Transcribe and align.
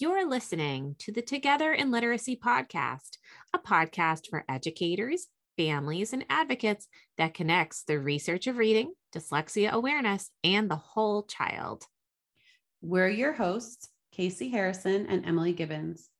You're 0.00 0.28
listening 0.28 0.94
to 1.00 1.10
the 1.10 1.22
Together 1.22 1.72
in 1.72 1.90
Literacy 1.90 2.36
podcast, 2.36 3.18
a 3.52 3.58
podcast 3.58 4.28
for 4.30 4.44
educators, 4.48 5.26
families, 5.56 6.12
and 6.12 6.24
advocates 6.30 6.86
that 7.16 7.34
connects 7.34 7.82
the 7.82 7.98
research 7.98 8.46
of 8.46 8.58
reading, 8.58 8.92
dyslexia 9.12 9.72
awareness, 9.72 10.30
and 10.44 10.70
the 10.70 10.76
whole 10.76 11.24
child. 11.24 11.82
We're 12.80 13.08
your 13.08 13.32
hosts, 13.32 13.88
Casey 14.12 14.50
Harrison 14.50 15.08
and 15.08 15.26
Emily 15.26 15.52
Gibbons. 15.52 16.10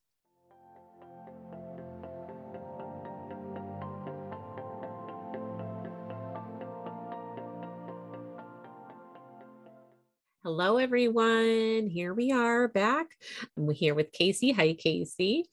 Hello, 10.52 10.78
everyone. 10.78 11.92
Here 11.92 12.12
we 12.12 12.32
are 12.32 12.68
back. 12.68 13.06
I'm 13.56 13.70
here 13.70 13.94
with 13.94 14.12
Casey. 14.12 14.52
Hi, 14.52 14.74
Casey. 14.74 15.46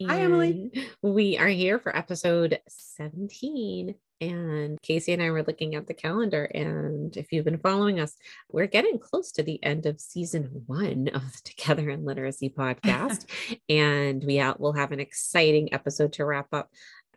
Hi, 0.00 0.20
Emily. 0.20 0.70
We 1.02 1.38
are 1.38 1.48
here 1.48 1.80
for 1.80 1.94
episode 1.94 2.60
17. 2.68 3.96
And 4.20 4.80
Casey 4.80 5.12
and 5.12 5.20
I 5.20 5.30
were 5.32 5.42
looking 5.42 5.74
at 5.74 5.88
the 5.88 5.94
calendar. 5.94 6.44
And 6.44 7.16
if 7.16 7.32
you've 7.32 7.44
been 7.44 7.58
following 7.58 7.98
us, 7.98 8.14
we're 8.48 8.68
getting 8.68 9.00
close 9.00 9.32
to 9.32 9.42
the 9.42 9.60
end 9.60 9.86
of 9.86 10.00
season 10.00 10.62
one 10.66 11.08
of 11.12 11.32
the 11.32 11.40
Together 11.44 11.90
in 11.90 12.04
Literacy 12.04 12.50
podcast. 12.50 13.26
and 13.68 14.22
we 14.22 14.40
will 14.60 14.74
have 14.74 14.92
an 14.92 15.00
exciting 15.00 15.74
episode 15.74 16.12
to 16.12 16.24
wrap 16.24 16.46
up 16.52 16.70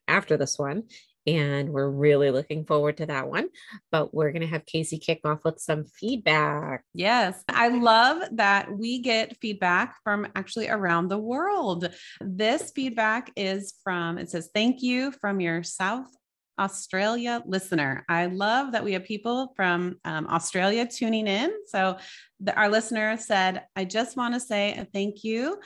after 0.08 0.38
this 0.38 0.58
one 0.58 0.86
and 1.28 1.70
we're 1.70 1.90
really 1.90 2.32
looking 2.32 2.66
forward 2.66 2.98
to 2.98 3.06
that 3.08 3.28
one. 3.28 3.48
But 3.92 4.14
we're 4.14 4.32
going 4.32 4.42
to 4.42 4.48
have 4.48 4.66
Casey 4.66 4.98
kick 4.98 5.22
off 5.24 5.44
with 5.44 5.60
some 5.60 5.86
feedback. 5.86 6.84
Yes, 6.94 7.44
I 7.50 7.70
love 7.70 8.24
that 8.34 8.72
we 8.72 9.00
get 9.00 9.38
feedback 9.38 9.96
from 10.04 10.28
actually 10.36 10.70
around 10.70 11.08
the 11.08 11.18
world. 11.18 11.90
This 12.22 12.72
feedback 12.72 13.32
is 13.36 13.76
from, 13.84 14.18
it 14.18 14.30
says, 14.30 14.50
thank 14.54 14.82
you 14.82 15.12
from 15.12 15.40
your 15.40 15.64
South 15.64 16.08
Australia 16.58 17.44
listener. 17.46 18.06
I 18.08 18.28
love 18.28 18.72
that 18.72 18.84
we 18.84 18.94
have 18.94 19.04
people 19.04 19.54
from 19.56 19.98
um, 20.06 20.28
Australia 20.28 20.88
tuning 20.88 21.28
in. 21.28 21.52
So, 21.68 21.98
the, 22.40 22.56
our 22.56 22.70
listener 22.70 23.18
said, 23.18 23.64
I 23.76 23.86
just 23.86 24.18
want 24.18 24.34
to 24.34 24.40
say 24.40 24.74
a 24.74 24.86
thank 24.86 25.24
you 25.24 25.60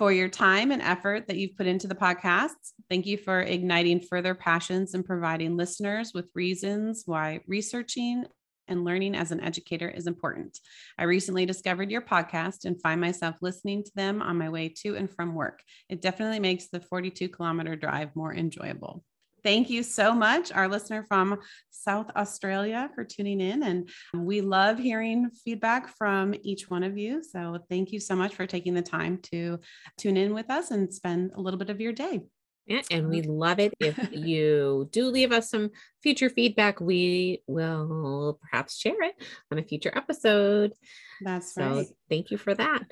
for 0.00 0.10
your 0.10 0.30
time 0.30 0.72
and 0.72 0.80
effort 0.80 1.28
that 1.28 1.36
you've 1.36 1.58
put 1.58 1.66
into 1.66 1.86
the 1.86 1.94
podcasts. 1.94 2.72
Thank 2.88 3.04
you 3.04 3.18
for 3.18 3.42
igniting 3.42 4.00
further 4.00 4.34
passions 4.34 4.94
and 4.94 5.04
providing 5.04 5.58
listeners 5.58 6.12
with 6.14 6.30
reasons 6.34 7.02
why 7.04 7.40
researching 7.46 8.24
and 8.66 8.82
learning 8.82 9.14
as 9.14 9.30
an 9.30 9.42
educator 9.42 9.90
is 9.90 10.06
important. 10.06 10.58
I 10.96 11.02
recently 11.02 11.44
discovered 11.44 11.90
your 11.90 12.00
podcast 12.00 12.64
and 12.64 12.80
find 12.80 12.98
myself 12.98 13.36
listening 13.42 13.84
to 13.84 13.90
them 13.94 14.22
on 14.22 14.38
my 14.38 14.48
way 14.48 14.72
to 14.84 14.96
and 14.96 15.10
from 15.10 15.34
work. 15.34 15.60
It 15.90 16.00
definitely 16.00 16.40
makes 16.40 16.68
the 16.68 16.80
42 16.80 17.28
kilometer 17.28 17.76
drive 17.76 18.16
more 18.16 18.34
enjoyable 18.34 19.04
thank 19.42 19.70
you 19.70 19.82
so 19.82 20.14
much, 20.14 20.52
our 20.52 20.68
listener 20.68 21.04
from 21.08 21.38
South 21.70 22.10
Australia, 22.16 22.90
for 22.94 23.04
tuning 23.04 23.40
in. 23.40 23.62
And 23.62 23.88
we 24.14 24.40
love 24.40 24.78
hearing 24.78 25.30
feedback 25.30 25.88
from 25.96 26.34
each 26.42 26.68
one 26.70 26.82
of 26.82 26.98
you. 26.98 27.22
So 27.22 27.58
thank 27.68 27.92
you 27.92 28.00
so 28.00 28.14
much 28.14 28.34
for 28.34 28.46
taking 28.46 28.74
the 28.74 28.82
time 28.82 29.18
to 29.32 29.58
tune 29.98 30.16
in 30.16 30.34
with 30.34 30.50
us 30.50 30.70
and 30.70 30.92
spend 30.92 31.32
a 31.34 31.40
little 31.40 31.58
bit 31.58 31.70
of 31.70 31.80
your 31.80 31.92
day. 31.92 32.20
Yeah, 32.66 32.82
and 32.90 33.08
we 33.08 33.22
love 33.22 33.58
it 33.58 33.74
if 33.80 33.98
you 34.12 34.88
do 34.92 35.06
leave 35.06 35.32
us 35.32 35.50
some 35.50 35.70
future 36.02 36.30
feedback. 36.30 36.80
We 36.80 37.42
will 37.48 38.38
perhaps 38.40 38.78
share 38.78 39.02
it 39.02 39.14
on 39.50 39.58
a 39.58 39.64
future 39.64 39.92
episode. 39.96 40.74
That's 41.22 41.54
so 41.54 41.62
right. 41.62 41.86
Thank 42.08 42.30
you 42.30 42.38
for 42.38 42.54
that. 42.54 42.82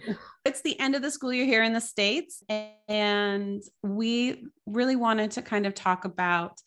It's 0.44 0.62
the 0.62 0.78
end 0.78 0.94
of 0.94 1.02
the 1.02 1.10
school 1.10 1.32
year 1.32 1.44
here 1.44 1.62
in 1.62 1.72
the 1.72 1.80
States, 1.80 2.42
and 2.88 3.62
we 3.82 4.44
really 4.66 4.96
wanted 4.96 5.32
to 5.32 5.42
kind 5.42 5.66
of 5.66 5.74
talk 5.74 6.04
about 6.04 6.58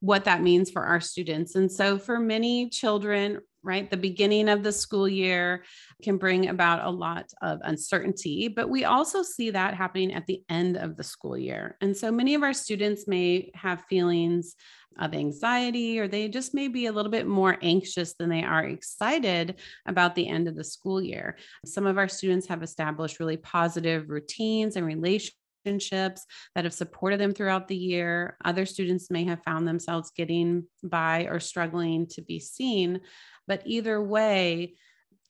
what 0.00 0.24
that 0.24 0.42
means 0.42 0.70
for 0.70 0.84
our 0.84 1.00
students. 1.00 1.54
And 1.54 1.70
so, 1.70 1.98
for 1.98 2.18
many 2.18 2.68
children, 2.68 3.40
right, 3.62 3.90
the 3.90 3.96
beginning 3.96 4.48
of 4.48 4.62
the 4.62 4.72
school 4.72 5.08
year 5.08 5.64
can 6.02 6.16
bring 6.16 6.48
about 6.48 6.86
a 6.86 6.90
lot 6.90 7.30
of 7.42 7.60
uncertainty, 7.62 8.48
but 8.48 8.68
we 8.70 8.84
also 8.84 9.22
see 9.22 9.50
that 9.50 9.74
happening 9.74 10.12
at 10.12 10.26
the 10.26 10.42
end 10.48 10.76
of 10.76 10.96
the 10.96 11.04
school 11.04 11.36
year. 11.36 11.76
And 11.80 11.96
so, 11.96 12.10
many 12.10 12.34
of 12.34 12.42
our 12.42 12.52
students 12.52 13.06
may 13.06 13.50
have 13.54 13.84
feelings 13.84 14.54
of 14.98 15.14
anxiety, 15.14 16.00
or 16.00 16.08
they 16.08 16.28
just 16.28 16.54
may 16.54 16.68
be 16.68 16.86
a 16.86 16.92
little 16.92 17.10
bit 17.10 17.26
more 17.26 17.56
anxious 17.62 18.14
than 18.14 18.28
they 18.28 18.42
are 18.42 18.64
excited 18.64 19.56
about 19.86 20.14
the 20.14 20.28
end 20.28 20.48
of 20.48 20.56
the 20.56 20.64
school 20.64 21.00
year. 21.00 21.36
Some 21.64 21.86
of 21.86 21.98
our 21.98 22.08
students 22.08 22.46
have 22.48 22.62
established 22.62 23.20
really 23.20 23.36
positive 23.36 24.10
routines 24.10 24.76
and 24.76 24.84
relationships 24.84 26.24
that 26.54 26.64
have 26.64 26.74
supported 26.74 27.20
them 27.20 27.32
throughout 27.32 27.68
the 27.68 27.76
year. 27.76 28.36
Other 28.44 28.66
students 28.66 29.10
may 29.10 29.24
have 29.24 29.42
found 29.44 29.68
themselves 29.68 30.10
getting 30.16 30.64
by 30.82 31.28
or 31.30 31.40
struggling 31.40 32.06
to 32.08 32.22
be 32.22 32.40
seen. 32.40 33.00
But 33.48 33.62
either 33.64 34.00
way, 34.00 34.74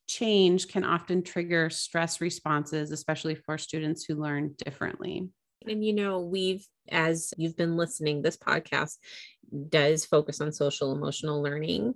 change 0.09 0.69
can 0.69 0.85
often 0.85 1.23
trigger 1.23 1.71
stress 1.71 2.21
responses, 2.21 2.91
especially 2.91 3.37
for 3.37 3.57
students 3.57 4.05
who 4.05 4.17
learn 4.17 4.55
differently. 4.65 5.29
And 5.67 5.85
you 5.85 5.93
know, 5.95 6.21
we've, 6.21 6.67
as 6.91 7.33
you've 7.37 7.57
been 7.57 7.77
listening, 7.77 8.21
this 8.21 8.37
podcast 8.37 8.97
does 9.69 10.05
focus 10.05 10.41
on 10.41 10.53
social 10.53 10.93
emotional 10.93 11.43
learning. 11.43 11.95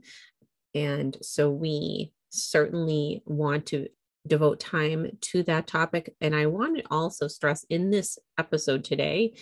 And 0.75 1.17
so 1.21 1.51
we 1.51 2.13
certainly 2.31 3.23
want 3.27 3.67
to 3.67 3.89
devote 4.27 4.61
time 4.61 5.19
to 5.21 5.43
that 5.45 5.67
topic. 5.67 6.15
And 6.21 6.35
I 6.35 6.47
want 6.47 6.79
to 6.79 6.85
also 6.91 7.29
stress 7.29 7.65
in 7.69 7.91
this 7.91 8.19
episode 8.39 8.85
today, 8.85 9.35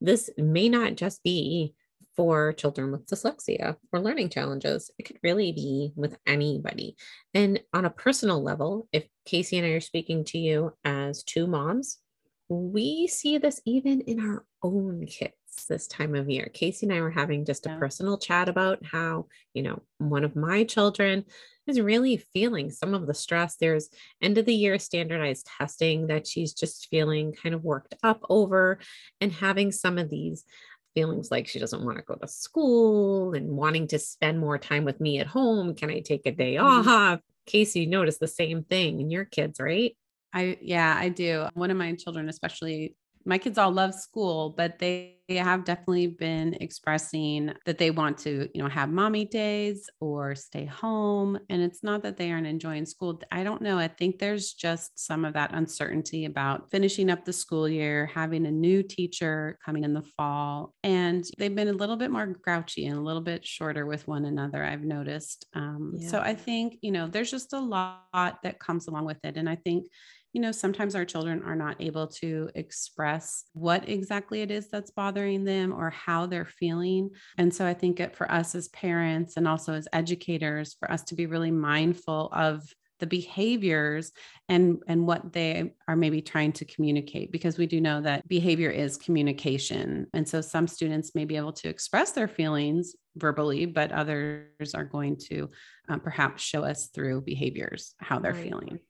this 0.00 0.30
may 0.36 0.68
not 0.68 0.96
just 0.96 1.22
be 1.22 1.74
for 2.18 2.52
children 2.52 2.90
with 2.90 3.06
dyslexia 3.06 3.76
or 3.92 4.00
learning 4.00 4.28
challenges. 4.28 4.90
It 4.98 5.04
could 5.04 5.20
really 5.22 5.52
be 5.52 5.92
with 5.94 6.18
anybody. 6.26 6.96
And 7.32 7.60
on 7.72 7.84
a 7.84 7.90
personal 7.90 8.42
level, 8.42 8.88
if 8.92 9.06
Casey 9.24 9.56
and 9.56 9.64
I 9.64 9.70
are 9.70 9.80
speaking 9.80 10.24
to 10.24 10.38
you 10.38 10.72
as 10.84 11.22
two 11.22 11.46
moms, 11.46 11.98
we 12.48 13.06
see 13.06 13.38
this 13.38 13.60
even 13.64 14.00
in 14.00 14.18
our 14.18 14.44
own 14.64 15.06
kids 15.06 15.32
this 15.68 15.86
time 15.86 16.16
of 16.16 16.28
year. 16.28 16.50
Casey 16.52 16.86
and 16.86 16.92
I 16.92 17.00
were 17.02 17.10
having 17.10 17.44
just 17.44 17.66
a 17.66 17.70
yeah. 17.70 17.78
personal 17.78 18.18
chat 18.18 18.48
about 18.48 18.84
how, 18.84 19.26
you 19.54 19.62
know, 19.62 19.80
one 19.98 20.24
of 20.24 20.34
my 20.34 20.64
children 20.64 21.24
is 21.68 21.80
really 21.80 22.16
feeling 22.16 22.70
some 22.70 22.94
of 22.94 23.06
the 23.06 23.14
stress. 23.14 23.56
There's 23.56 23.90
end 24.20 24.38
of 24.38 24.46
the 24.46 24.54
year 24.54 24.78
standardized 24.80 25.48
testing 25.58 26.08
that 26.08 26.26
she's 26.26 26.52
just 26.52 26.88
feeling 26.90 27.32
kind 27.32 27.54
of 27.54 27.62
worked 27.62 27.94
up 28.02 28.22
over 28.28 28.80
and 29.20 29.30
having 29.30 29.70
some 29.70 29.98
of 29.98 30.10
these 30.10 30.44
feelings 30.94 31.30
like 31.30 31.46
she 31.46 31.58
doesn't 31.58 31.84
want 31.84 31.98
to 31.98 32.04
go 32.04 32.14
to 32.14 32.28
school 32.28 33.34
and 33.34 33.48
wanting 33.48 33.86
to 33.88 33.98
spend 33.98 34.38
more 34.38 34.58
time 34.58 34.84
with 34.84 35.00
me 35.00 35.18
at 35.18 35.26
home. 35.26 35.74
Can 35.74 35.90
I 35.90 36.00
take 36.00 36.26
a 36.26 36.32
day 36.32 36.54
mm-hmm. 36.54 36.88
off? 36.88 37.20
Casey 37.46 37.86
noticed 37.86 38.20
the 38.20 38.26
same 38.28 38.64
thing 38.64 39.00
in 39.00 39.10
your 39.10 39.24
kids, 39.24 39.58
right? 39.58 39.96
I, 40.32 40.58
yeah, 40.60 40.94
I 40.96 41.08
do. 41.08 41.48
One 41.54 41.70
of 41.70 41.76
my 41.76 41.94
children, 41.94 42.28
especially 42.28 42.94
my 43.28 43.36
kids 43.36 43.58
all 43.58 43.70
love 43.70 43.94
school, 43.94 44.54
but 44.56 44.78
they 44.78 45.16
have 45.28 45.64
definitely 45.64 46.06
been 46.06 46.54
expressing 46.62 47.52
that 47.66 47.76
they 47.76 47.90
want 47.90 48.16
to, 48.16 48.48
you 48.54 48.62
know, 48.62 48.68
have 48.70 48.88
mommy 48.88 49.26
days 49.26 49.90
or 50.00 50.34
stay 50.34 50.64
home. 50.64 51.38
And 51.50 51.60
it's 51.60 51.84
not 51.84 52.02
that 52.04 52.16
they 52.16 52.32
aren't 52.32 52.46
enjoying 52.46 52.86
school. 52.86 53.20
I 53.30 53.44
don't 53.44 53.60
know. 53.60 53.76
I 53.76 53.88
think 53.88 54.18
there's 54.18 54.54
just 54.54 54.98
some 54.98 55.26
of 55.26 55.34
that 55.34 55.52
uncertainty 55.52 56.24
about 56.24 56.70
finishing 56.70 57.10
up 57.10 57.26
the 57.26 57.32
school 57.34 57.68
year, 57.68 58.06
having 58.06 58.46
a 58.46 58.50
new 58.50 58.82
teacher 58.82 59.58
coming 59.62 59.84
in 59.84 59.92
the 59.92 60.08
fall. 60.16 60.72
And 60.82 61.22
they've 61.36 61.54
been 61.54 61.68
a 61.68 61.72
little 61.72 61.96
bit 61.96 62.10
more 62.10 62.26
grouchy 62.26 62.86
and 62.86 62.96
a 62.96 63.02
little 63.02 63.20
bit 63.20 63.44
shorter 63.46 63.84
with 63.84 64.08
one 64.08 64.24
another, 64.24 64.64
I've 64.64 64.84
noticed. 64.84 65.44
Um, 65.52 65.92
yeah. 65.98 66.08
So 66.08 66.20
I 66.20 66.34
think, 66.34 66.78
you 66.80 66.92
know, 66.92 67.06
there's 67.06 67.30
just 67.30 67.52
a 67.52 67.60
lot 67.60 68.38
that 68.42 68.58
comes 68.58 68.88
along 68.88 69.04
with 69.04 69.18
it. 69.22 69.36
And 69.36 69.46
I 69.46 69.56
think, 69.56 69.88
you 70.32 70.40
know, 70.40 70.52
sometimes 70.52 70.94
our 70.94 71.04
children 71.04 71.42
are 71.42 71.56
not 71.56 71.76
able 71.80 72.06
to 72.06 72.50
express 72.54 73.44
what 73.54 73.88
exactly 73.88 74.42
it 74.42 74.50
is 74.50 74.68
that's 74.68 74.90
bothering 74.90 75.44
them 75.44 75.72
or 75.72 75.90
how 75.90 76.26
they're 76.26 76.44
feeling. 76.44 77.10
And 77.38 77.52
so 77.52 77.66
I 77.66 77.74
think 77.74 77.98
it 77.98 78.14
for 78.14 78.30
us 78.30 78.54
as 78.54 78.68
parents 78.68 79.36
and 79.36 79.48
also 79.48 79.72
as 79.72 79.88
educators, 79.92 80.76
for 80.78 80.90
us 80.90 81.02
to 81.04 81.14
be 81.14 81.26
really 81.26 81.50
mindful 81.50 82.28
of 82.32 82.62
the 82.98 83.06
behaviors 83.06 84.12
and 84.48 84.82
and 84.88 85.06
what 85.06 85.32
they 85.32 85.72
are 85.86 85.96
maybe 85.96 86.20
trying 86.20 86.52
to 86.52 86.64
communicate 86.64 87.30
because 87.30 87.56
we 87.56 87.66
do 87.66 87.80
know 87.80 88.00
that 88.00 88.26
behavior 88.26 88.70
is 88.70 88.96
communication 88.96 90.06
and 90.14 90.28
so 90.28 90.40
some 90.40 90.66
students 90.66 91.14
may 91.14 91.24
be 91.24 91.36
able 91.36 91.52
to 91.52 91.68
express 91.68 92.12
their 92.12 92.26
feelings 92.26 92.96
verbally 93.16 93.66
but 93.66 93.92
others 93.92 94.74
are 94.74 94.84
going 94.84 95.16
to 95.16 95.48
um, 95.88 96.00
perhaps 96.00 96.42
show 96.42 96.64
us 96.64 96.88
through 96.88 97.20
behaviors 97.20 97.94
how 97.98 98.18
they're 98.18 98.32
right. 98.32 98.48
feeling 98.48 98.80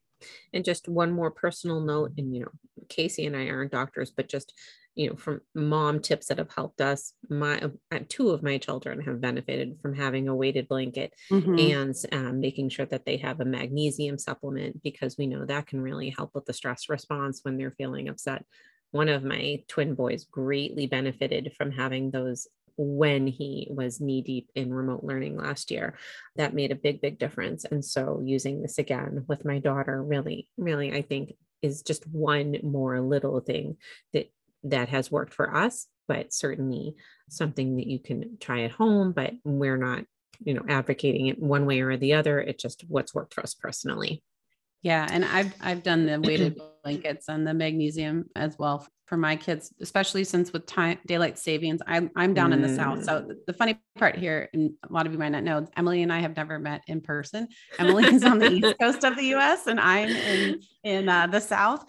and 0.52 0.64
just 0.64 0.88
one 0.88 1.12
more 1.12 1.30
personal 1.30 1.80
note 1.80 2.12
and 2.18 2.34
you 2.34 2.42
know 2.42 2.84
casey 2.88 3.26
and 3.26 3.36
i 3.36 3.46
aren't 3.46 3.72
doctors 3.72 4.10
but 4.10 4.28
just 4.28 4.52
you 4.94 5.08
know 5.08 5.16
from 5.16 5.40
mom 5.54 6.00
tips 6.00 6.26
that 6.26 6.38
have 6.38 6.50
helped 6.54 6.80
us 6.80 7.12
my 7.30 7.60
uh, 7.92 7.98
two 8.08 8.30
of 8.30 8.42
my 8.42 8.58
children 8.58 9.00
have 9.00 9.20
benefited 9.20 9.78
from 9.80 9.94
having 9.94 10.28
a 10.28 10.34
weighted 10.34 10.66
blanket 10.68 11.14
mm-hmm. 11.30 11.58
and 11.58 11.94
um, 12.12 12.40
making 12.40 12.68
sure 12.68 12.86
that 12.86 13.04
they 13.04 13.16
have 13.16 13.40
a 13.40 13.44
magnesium 13.44 14.18
supplement 14.18 14.82
because 14.82 15.16
we 15.16 15.26
know 15.26 15.44
that 15.44 15.66
can 15.66 15.80
really 15.80 16.10
help 16.10 16.30
with 16.34 16.44
the 16.46 16.52
stress 16.52 16.88
response 16.88 17.40
when 17.42 17.56
they're 17.56 17.70
feeling 17.70 18.08
upset 18.08 18.44
one 18.90 19.08
of 19.08 19.22
my 19.22 19.62
twin 19.68 19.94
boys 19.94 20.24
greatly 20.24 20.86
benefited 20.86 21.52
from 21.56 21.70
having 21.70 22.10
those 22.10 22.48
when 22.78 23.26
he 23.26 23.66
was 23.70 24.00
knee 24.00 24.22
deep 24.22 24.50
in 24.54 24.72
remote 24.72 25.02
learning 25.02 25.36
last 25.36 25.70
year 25.70 25.94
that 26.36 26.54
made 26.54 26.70
a 26.70 26.76
big 26.76 27.00
big 27.00 27.18
difference 27.18 27.64
and 27.64 27.84
so 27.84 28.22
using 28.24 28.62
this 28.62 28.78
again 28.78 29.24
with 29.28 29.44
my 29.44 29.58
daughter 29.58 30.02
really 30.02 30.48
really 30.56 30.92
i 30.92 31.02
think 31.02 31.32
is 31.60 31.82
just 31.82 32.06
one 32.06 32.56
more 32.62 33.00
little 33.00 33.40
thing 33.40 33.76
that 34.12 34.30
that 34.64 34.88
has 34.88 35.10
worked 35.10 35.34
for 35.34 35.54
us, 35.54 35.86
but 36.06 36.32
certainly 36.32 36.94
something 37.28 37.76
that 37.76 37.86
you 37.86 37.98
can 37.98 38.38
try 38.40 38.62
at 38.62 38.72
home. 38.72 39.12
But 39.12 39.34
we're 39.44 39.76
not, 39.76 40.04
you 40.40 40.54
know, 40.54 40.64
advocating 40.68 41.26
it 41.26 41.38
one 41.38 41.66
way 41.66 41.80
or 41.80 41.96
the 41.96 42.14
other. 42.14 42.40
It's 42.40 42.62
just 42.62 42.84
what's 42.88 43.14
worked 43.14 43.34
for 43.34 43.42
us 43.42 43.54
personally. 43.54 44.22
Yeah, 44.82 45.06
and 45.10 45.24
I've 45.24 45.54
I've 45.60 45.82
done 45.82 46.06
the 46.06 46.20
weighted 46.20 46.60
blankets 46.84 47.28
and 47.28 47.46
the 47.46 47.54
magnesium 47.54 48.26
as 48.36 48.58
well 48.58 48.86
for 49.08 49.16
my 49.16 49.36
kids, 49.36 49.72
especially 49.80 50.22
since 50.22 50.52
with 50.52 50.66
time 50.66 50.98
daylight 51.06 51.38
savings, 51.38 51.80
I'm 51.86 52.10
I'm 52.14 52.34
down 52.34 52.50
mm. 52.50 52.54
in 52.54 52.62
the 52.62 52.74
south. 52.74 53.04
So 53.04 53.22
mm. 53.22 53.34
the 53.46 53.54
funny 53.54 53.80
part 53.98 54.16
here, 54.16 54.50
and 54.52 54.72
a 54.88 54.92
lot 54.92 55.06
of 55.06 55.12
you 55.12 55.18
might 55.18 55.30
not 55.30 55.44
know, 55.44 55.66
Emily 55.76 56.02
and 56.02 56.12
I 56.12 56.20
have 56.20 56.36
never 56.36 56.58
met 56.58 56.82
in 56.86 57.00
person. 57.00 57.48
Emily 57.78 58.04
is 58.04 58.22
on 58.22 58.38
the 58.38 58.50
east 58.50 58.74
coast 58.80 59.04
of 59.04 59.16
the 59.16 59.24
U.S. 59.24 59.66
and 59.66 59.80
I'm 59.80 60.10
in 60.10 60.60
in 60.84 61.08
uh, 61.08 61.26
the 61.26 61.40
south 61.40 61.84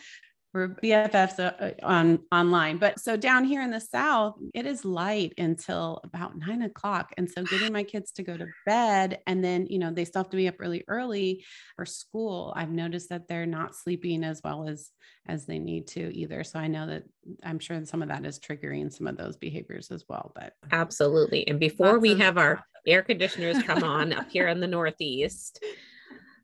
we're 0.54 0.70
BFFs 0.70 1.40
uh, 1.40 1.72
on 1.84 2.20
online. 2.32 2.78
But 2.78 3.00
so 3.00 3.16
down 3.16 3.44
here 3.44 3.62
in 3.62 3.70
the 3.70 3.80
South, 3.80 4.36
it 4.54 4.66
is 4.66 4.84
light 4.84 5.34
until 5.38 6.02
about 6.04 6.38
nine 6.38 6.64
o'clock. 6.64 7.14
And 7.18 7.30
so 7.30 7.44
getting 7.44 7.72
my 7.72 7.84
kids 7.84 8.12
to 8.14 8.24
go 8.24 8.36
to 8.36 8.48
bed 8.66 9.20
and 9.28 9.44
then, 9.44 9.68
you 9.68 9.78
know, 9.78 9.92
they 9.92 10.06
still 10.06 10.24
have 10.24 10.32
to 10.32 10.38
be 10.38 10.48
up 10.48 10.60
really 10.60 10.84
early 10.88 11.46
for 11.76 11.86
school. 11.86 12.54
I've 12.56 12.72
noticed 12.72 13.10
that 13.10 13.28
they're 13.28 13.46
not 13.46 13.76
sleeping 13.76 14.24
as 14.24 14.42
well 14.44 14.68
as 14.68 14.90
as 15.28 15.46
they 15.46 15.60
need 15.60 15.86
to 15.88 16.12
either. 16.18 16.44
So 16.44 16.58
I 16.58 16.68
know 16.68 16.88
that 16.88 17.04
I'm 17.44 17.60
sure 17.60 17.86
some 17.86 18.02
of 18.02 18.08
that 18.10 18.26
is 18.26 18.40
triggering 18.40 18.92
some 18.92 19.06
of 19.06 19.18
those 19.18 19.38
behaviors 19.38 19.92
as 19.92 20.06
well. 20.10 20.32
But 20.34 20.54
absolutely. 20.72 21.48
And 21.48 21.60
before 21.60 22.00
we 22.00 22.18
have 22.18 22.40
our 22.40 22.64
air 22.88 23.04
conditioners 23.04 23.62
come 23.64 23.84
on 23.84 24.14
up 24.14 24.32
here 24.32 24.48
in 24.48 24.60
the 24.60 24.68
Northeast, 24.68 25.64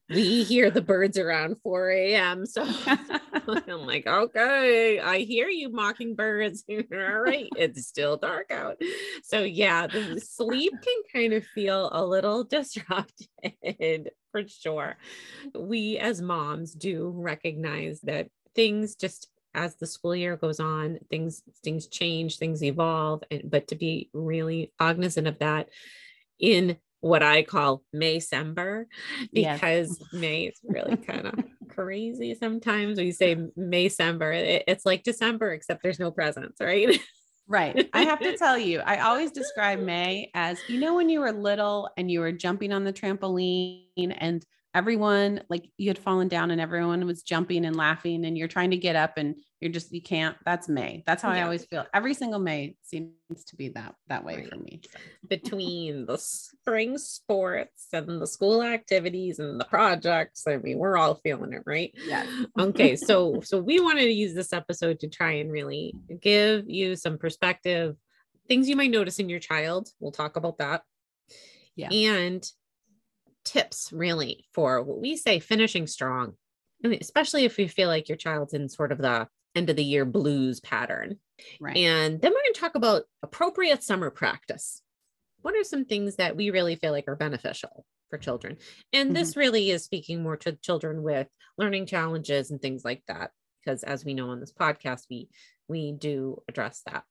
we 0.10 0.44
hear 0.44 0.70
the 0.70 0.82
birds 0.82 1.18
around 1.18 1.58
4 1.64 1.90
a.m. 1.90 2.46
So 2.46 2.64
I'm 3.68 3.86
like, 3.86 4.08
okay, 4.08 5.00
I 5.00 5.20
hear 5.20 5.48
you 5.48 5.70
mockingbirds. 5.70 6.64
All 6.70 7.20
right, 7.20 7.50
it's 7.56 7.88
still 7.88 8.18
dark 8.18 8.52
out. 8.52 8.82
So 9.24 9.44
yeah, 9.44 9.88
the 9.88 10.20
sleep 10.20 10.74
can 10.82 11.02
kind 11.14 11.34
of 11.34 11.46
feel 11.48 11.90
a 11.92 12.06
little 12.06 12.44
disrupted 12.44 14.12
for 14.32 14.48
sure. 14.48 14.98
We 15.54 15.98
as 15.98 16.22
moms 16.22 16.74
do 16.74 17.12
recognize 17.16 18.02
that 18.02 18.30
things 18.56 18.96
just 18.96 19.30
as 19.54 19.76
the 19.76 19.88
school 19.88 20.16
year 20.16 20.36
goes 20.36 20.60
on, 20.60 21.00
things 21.10 21.42
things 21.64 21.88
change, 21.88 22.38
things 22.38 22.64
evolve, 22.64 23.24
and 23.32 23.50
but 23.50 23.68
to 23.70 23.76
be 23.76 24.10
really 24.14 24.74
cognizant 24.80 25.28
of 25.28 25.40
that 25.40 25.70
in 26.40 26.78
what 27.00 27.22
I 27.22 27.44
call 27.44 27.84
Maycember 27.96 28.86
because 29.32 30.00
yes. 30.00 30.14
May 30.14 30.46
is 30.46 30.60
really 30.64 30.98
kind 30.98 31.28
of 31.28 31.36
crazy 31.76 32.36
sometimes. 32.36 32.98
We 32.98 33.12
say 33.12 33.36
Maycember, 33.58 34.36
it, 34.36 34.64
it's 34.68 34.86
like 34.86 35.04
December, 35.04 35.52
except 35.52 35.84
there's 35.84 36.00
no 36.00 36.12
presents, 36.12 36.60
right? 36.62 37.00
Right. 37.48 37.90
I 37.94 38.04
have 38.04 38.20
to 38.20 38.38
tell 38.40 38.58
you, 38.58 38.80
I 38.80 39.00
always 39.00 39.32
describe 39.32 39.80
May 39.80 40.32
as 40.34 40.60
you 40.68 40.80
know, 40.80 40.96
when 40.96 41.10
you 41.10 41.20
were 41.20 41.32
little 41.32 41.90
and 41.98 42.10
you 42.10 42.20
were 42.20 42.32
jumping 42.32 42.72
on 42.72 42.84
the 42.84 42.94
trampoline 42.94 44.16
and 44.18 44.46
everyone 44.76 45.42
like 45.50 45.70
you 45.78 45.90
had 45.90 45.98
fallen 45.98 46.28
down 46.28 46.52
and 46.52 46.62
everyone 46.62 47.06
was 47.06 47.24
jumping 47.24 47.66
and 47.66 47.76
laughing 47.76 48.26
and 48.26 48.38
you're 48.38 48.48
trying 48.48 48.70
to 48.72 48.78
get 48.78 48.96
up 48.96 49.14
and 49.18 49.36
you're 49.62 49.72
just 49.72 49.92
you 49.92 50.02
can't 50.02 50.36
that's 50.46 50.70
may. 50.70 51.04
That's 51.08 51.24
how 51.24 51.32
yeah. 51.32 51.40
i 51.40 51.44
always 51.44 51.66
feel. 51.66 51.86
Every 51.94 52.14
single 52.14 52.40
may 52.40 52.76
seems 52.84 53.14
to 53.48 53.56
be 53.56 53.70
that 53.70 53.96
that 54.10 54.24
way 54.24 54.36
right. 54.36 54.50
for 54.50 54.58
me. 54.58 54.82
So. 54.84 55.00
between 55.28 56.06
the 56.06 56.18
spring 56.18 56.98
sports 56.98 57.88
and 57.94 58.22
the 58.22 58.28
school 58.28 58.62
activities 58.62 59.40
and 59.40 59.60
the 59.60 59.66
projects 59.66 60.44
i 60.48 60.58
mean 60.58 60.78
we're 60.78 60.98
all 60.98 61.16
feeling 61.16 61.54
it 61.54 61.64
right? 61.66 61.92
Yeah 62.06 62.26
okay 62.60 62.96
so 63.08 63.42
so 63.42 63.60
we 63.60 63.80
wanted 63.80 64.04
to 64.04 64.12
use 64.12 64.36
this 64.36 64.54
episode 64.54 65.00
to 65.00 65.08
try 65.08 65.32
and 65.34 65.52
really 65.52 65.96
give 66.22 66.70
you 66.70 66.96
some 66.96 67.18
perspective 67.18 67.96
things 68.48 68.70
you 68.70 68.76
might 68.76 68.92
notice 68.92 69.20
in 69.20 69.30
your 69.30 69.40
child. 69.40 69.90
We'll 70.00 70.12
talk 70.12 70.36
about 70.36 70.58
that. 70.60 70.84
Yeah. 71.76 71.90
And 71.92 72.46
tips 73.46 73.92
really 73.94 74.46
for 74.54 74.82
what 74.84 75.00
we 75.00 75.16
say 75.16 75.40
finishing 75.40 75.88
strong, 75.88 76.34
I 76.84 76.88
mean, 76.88 77.00
especially 77.02 77.46
if 77.46 77.58
you 77.58 77.70
feel 77.70 77.88
like 77.88 78.10
your 78.10 78.18
child's 78.18 78.54
in 78.54 78.68
sort 78.68 78.92
of 78.92 78.98
the 78.98 79.28
end 79.56 79.70
of 79.70 79.76
the 79.76 79.84
year 79.84 80.06
blues 80.06 80.60
pattern. 80.60 81.20
Right. 81.60 81.78
And 81.78 82.20
then 82.20 82.32
we're 82.32 82.42
going 82.42 82.54
to 82.54 82.60
talk 82.60 82.76
about 82.76 83.04
appropriate 83.24 83.84
summer 83.84 84.10
practice. 84.10 84.82
What 85.42 85.56
are 85.56 85.64
some 85.64 85.86
things 85.86 86.16
that 86.18 86.36
we 86.36 86.50
really 86.50 86.76
feel 86.76 86.92
like 86.92 87.08
are 87.08 87.16
beneficial 87.16 87.86
for 88.10 88.18
children? 88.18 88.58
And 88.92 89.10
mm-hmm. 89.10 89.14
this 89.14 89.38
really 89.38 89.70
is 89.70 89.84
speaking 89.84 90.24
more 90.24 90.38
to 90.38 90.54
children 90.54 91.04
with 91.04 91.28
learning 91.58 91.86
challenges 91.86 92.52
and 92.52 92.62
things 92.62 92.84
like 92.84 93.04
that 93.08 93.32
because 93.64 93.84
as 93.84 94.04
we 94.04 94.14
know 94.14 94.30
on 94.30 94.40
this 94.40 94.54
podcast 94.54 95.04
we 95.10 95.30
we 95.68 95.92
do 95.92 96.42
address 96.48 96.82
that. 96.86 97.04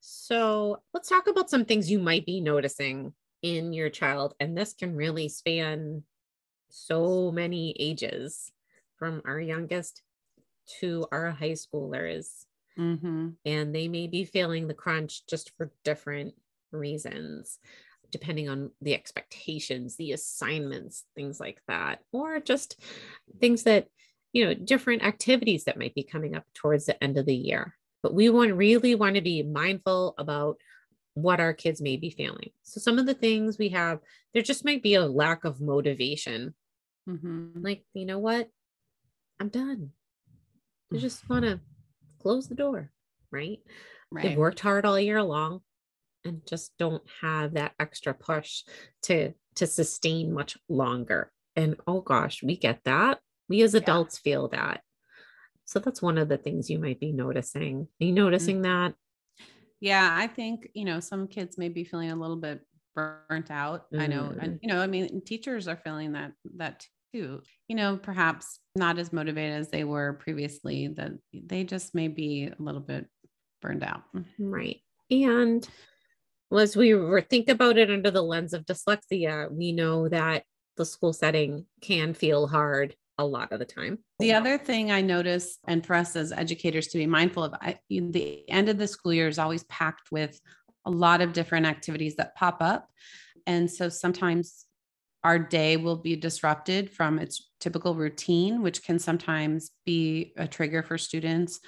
So, 0.00 0.80
let's 0.94 1.08
talk 1.08 1.26
about 1.26 1.50
some 1.50 1.64
things 1.64 1.90
you 1.90 1.98
might 1.98 2.24
be 2.24 2.40
noticing 2.40 3.14
in 3.42 3.72
your 3.72 3.90
child. 3.90 4.34
And 4.40 4.56
this 4.56 4.72
can 4.72 4.96
really 4.96 5.28
span 5.28 6.02
so 6.70 7.30
many 7.30 7.74
ages 7.78 8.52
from 8.96 9.22
our 9.24 9.40
youngest 9.40 10.02
to 10.80 11.06
our 11.12 11.30
high 11.30 11.52
schoolers. 11.52 12.44
Mm-hmm. 12.78 13.30
And 13.44 13.74
they 13.74 13.88
may 13.88 14.06
be 14.06 14.24
feeling 14.24 14.68
the 14.68 14.74
crunch 14.74 15.26
just 15.26 15.52
for 15.56 15.72
different 15.84 16.34
reasons, 16.70 17.58
depending 18.10 18.48
on 18.48 18.70
the 18.80 18.94
expectations, 18.94 19.96
the 19.96 20.12
assignments, 20.12 21.04
things 21.14 21.40
like 21.40 21.60
that, 21.68 22.00
or 22.12 22.40
just 22.40 22.80
things 23.40 23.64
that, 23.64 23.88
you 24.32 24.44
know, 24.44 24.54
different 24.54 25.02
activities 25.02 25.64
that 25.64 25.78
might 25.78 25.94
be 25.94 26.02
coming 26.02 26.36
up 26.36 26.44
towards 26.54 26.86
the 26.86 27.02
end 27.02 27.16
of 27.18 27.26
the 27.26 27.34
year. 27.34 27.74
But 28.02 28.14
we 28.14 28.28
want 28.30 28.54
really 28.54 28.94
want 28.94 29.16
to 29.16 29.22
be 29.22 29.42
mindful 29.42 30.14
about 30.18 30.58
what 31.22 31.40
our 31.40 31.52
kids 31.52 31.80
may 31.80 31.96
be 31.96 32.10
feeling. 32.10 32.50
So 32.62 32.80
some 32.80 32.98
of 32.98 33.06
the 33.06 33.14
things 33.14 33.58
we 33.58 33.70
have, 33.70 34.00
there 34.32 34.42
just 34.42 34.64
might 34.64 34.82
be 34.82 34.94
a 34.94 35.06
lack 35.06 35.44
of 35.44 35.60
motivation. 35.60 36.54
Mm-hmm. 37.08 37.62
Like, 37.62 37.84
you 37.94 38.06
know 38.06 38.18
what? 38.18 38.48
I'm 39.40 39.48
done. 39.48 39.90
I 40.92 40.96
just 40.98 41.28
want 41.28 41.44
to 41.44 41.60
close 42.20 42.48
the 42.48 42.54
door, 42.54 42.90
right? 43.30 43.58
right? 44.10 44.22
They've 44.22 44.38
worked 44.38 44.60
hard 44.60 44.84
all 44.84 44.98
year 44.98 45.22
long 45.22 45.60
and 46.24 46.42
just 46.46 46.72
don't 46.78 47.02
have 47.20 47.54
that 47.54 47.72
extra 47.78 48.14
push 48.14 48.62
to 49.02 49.32
to 49.56 49.66
sustain 49.66 50.32
much 50.32 50.56
longer. 50.68 51.32
And 51.56 51.76
oh 51.86 52.00
gosh, 52.00 52.42
we 52.42 52.56
get 52.56 52.80
that. 52.84 53.18
We 53.48 53.62
as 53.62 53.74
adults 53.74 54.20
yeah. 54.22 54.32
feel 54.32 54.48
that. 54.48 54.82
So 55.64 55.80
that's 55.80 56.00
one 56.00 56.16
of 56.16 56.28
the 56.28 56.38
things 56.38 56.70
you 56.70 56.78
might 56.78 57.00
be 57.00 57.12
noticing. 57.12 57.88
Are 58.00 58.04
you 58.04 58.12
noticing 58.12 58.62
mm-hmm. 58.62 58.84
that? 58.84 58.94
Yeah, 59.80 60.10
I 60.12 60.26
think, 60.26 60.68
you 60.74 60.84
know, 60.84 61.00
some 61.00 61.28
kids 61.28 61.56
may 61.58 61.68
be 61.68 61.84
feeling 61.84 62.10
a 62.10 62.16
little 62.16 62.36
bit 62.36 62.60
burnt 62.94 63.50
out. 63.50 63.90
Mm. 63.92 64.00
I 64.00 64.06
know, 64.06 64.34
and 64.40 64.54
mm. 64.54 64.58
you 64.62 64.68
know, 64.68 64.80
I 64.80 64.86
mean, 64.86 65.22
teachers 65.24 65.68
are 65.68 65.76
feeling 65.76 66.12
that 66.12 66.32
that 66.56 66.84
too. 67.14 67.42
You 67.68 67.76
know, 67.76 67.96
perhaps 67.96 68.58
not 68.74 68.98
as 68.98 69.12
motivated 69.12 69.58
as 69.58 69.70
they 69.70 69.84
were 69.84 70.14
previously, 70.14 70.88
that 70.88 71.12
they 71.32 71.64
just 71.64 71.94
may 71.94 72.08
be 72.08 72.46
a 72.46 72.62
little 72.62 72.80
bit 72.80 73.06
burned 73.62 73.84
out. 73.84 74.02
Right. 74.38 74.80
And 75.10 75.66
as 76.52 76.76
we 76.76 76.94
were 76.94 77.20
think 77.20 77.48
about 77.48 77.78
it 77.78 77.90
under 77.90 78.10
the 78.10 78.22
lens 78.22 78.52
of 78.52 78.66
dyslexia, 78.66 79.50
we 79.50 79.72
know 79.72 80.08
that 80.08 80.44
the 80.76 80.84
school 80.84 81.12
setting 81.12 81.66
can 81.80 82.14
feel 82.14 82.46
hard 82.46 82.94
a 83.18 83.24
lot 83.24 83.52
of 83.52 83.58
the 83.58 83.64
time. 83.64 83.98
The 84.20 84.32
other 84.32 84.56
thing 84.56 84.90
I 84.90 85.00
notice, 85.00 85.58
and 85.66 85.84
for 85.84 85.94
us 85.94 86.14
as 86.16 86.32
educators 86.32 86.86
to 86.88 86.98
be 86.98 87.06
mindful 87.06 87.44
of, 87.44 87.54
I, 87.54 87.78
the 87.90 88.48
end 88.48 88.68
of 88.68 88.78
the 88.78 88.86
school 88.86 89.12
year 89.12 89.28
is 89.28 89.38
always 89.38 89.64
packed 89.64 90.10
with 90.12 90.40
a 90.86 90.90
lot 90.90 91.20
of 91.20 91.32
different 91.32 91.66
activities 91.66 92.16
that 92.16 92.36
pop 92.36 92.58
up. 92.60 92.88
And 93.46 93.70
so 93.70 93.88
sometimes 93.88 94.66
our 95.24 95.38
day 95.38 95.76
will 95.76 95.96
be 95.96 96.16
disrupted 96.16 96.90
from 96.90 97.18
its 97.18 97.50
typical 97.60 97.94
routine, 97.94 98.62
which 98.62 98.84
can 98.84 98.98
sometimes 98.98 99.72
be 99.84 100.32
a 100.36 100.46
trigger 100.46 100.82
for 100.82 100.96
students. 100.96 101.60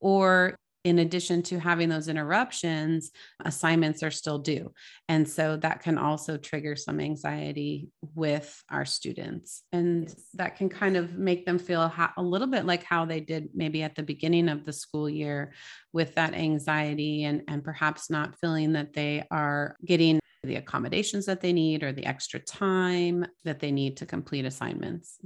Or 0.00 0.56
in 0.84 1.00
addition 1.00 1.42
to 1.42 1.58
having 1.58 1.88
those 1.88 2.08
interruptions, 2.08 3.10
assignments 3.44 4.02
are 4.02 4.10
still 4.10 4.38
due. 4.38 4.72
And 5.08 5.28
so 5.28 5.56
that 5.56 5.82
can 5.82 5.98
also 5.98 6.36
trigger 6.36 6.76
some 6.76 7.00
anxiety 7.00 7.88
with 8.14 8.62
our 8.70 8.84
students. 8.84 9.62
And 9.72 10.04
yes. 10.04 10.14
that 10.34 10.56
can 10.56 10.68
kind 10.68 10.96
of 10.96 11.14
make 11.14 11.46
them 11.46 11.58
feel 11.58 11.92
a 12.16 12.22
little 12.22 12.46
bit 12.46 12.64
like 12.64 12.84
how 12.84 13.04
they 13.04 13.20
did 13.20 13.48
maybe 13.54 13.82
at 13.82 13.94
the 13.96 14.02
beginning 14.02 14.48
of 14.48 14.64
the 14.64 14.72
school 14.72 15.08
year 15.10 15.52
with 15.92 16.14
that 16.14 16.34
anxiety 16.34 17.24
and, 17.24 17.42
and 17.48 17.64
perhaps 17.64 18.08
not 18.08 18.38
feeling 18.40 18.72
that 18.74 18.92
they 18.92 19.24
are 19.30 19.76
getting 19.84 20.20
the 20.44 20.56
accommodations 20.56 21.26
that 21.26 21.40
they 21.40 21.52
need 21.52 21.82
or 21.82 21.92
the 21.92 22.06
extra 22.06 22.38
time 22.38 23.26
that 23.44 23.58
they 23.58 23.72
need 23.72 23.96
to 23.96 24.06
complete 24.06 24.44
assignments. 24.44 25.18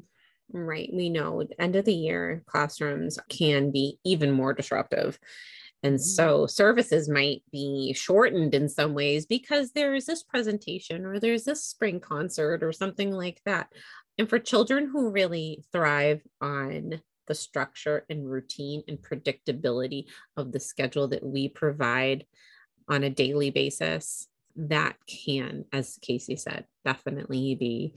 Right. 0.53 0.91
We 0.93 1.09
know 1.09 1.45
end 1.59 1.77
of 1.77 1.85
the 1.85 1.95
year 1.95 2.43
classrooms 2.47 3.19
can 3.29 3.71
be 3.71 3.99
even 4.05 4.31
more 4.31 4.53
disruptive. 4.53 5.19
And 5.83 5.95
mm-hmm. 5.95 6.03
so 6.03 6.47
services 6.47 7.09
might 7.09 7.43
be 7.51 7.93
shortened 7.95 8.55
in 8.55 8.69
some 8.69 8.95
ways 8.95 9.27
because 9.27 9.73
there 9.73 9.95
is 9.95 10.07
this 10.07 10.23
presentation 10.23 11.05
or 11.05 11.19
there's 11.19 11.45
this 11.45 11.65
spring 11.65 12.01
concert 12.01 12.63
or 12.63 12.73
something 12.73 13.13
like 13.13 13.41
that. 13.47 13.69
And 14.19 14.29
for 14.29 14.39
children 14.39 14.89
who 14.93 15.11
really 15.11 15.65
thrive 15.73 16.23
on 16.41 17.01
the 17.27 17.35
structure 17.35 18.05
and 18.11 18.31
routine 18.31 18.83
and 18.89 18.99
predictability 18.99 20.07
of 20.37 20.53
the 20.53 20.61
schedule 20.61 21.09
that 21.09 21.25
we 21.25 21.49
provide 21.49 22.27
on 22.89 23.05
a 23.05 23.11
daily 23.11 23.51
basis, 23.51 24.29
that 24.55 24.97
can, 25.07 25.65
as 25.73 25.99
Casey 26.03 26.37
said, 26.37 26.67
definitely 26.85 27.55
be 27.55 27.95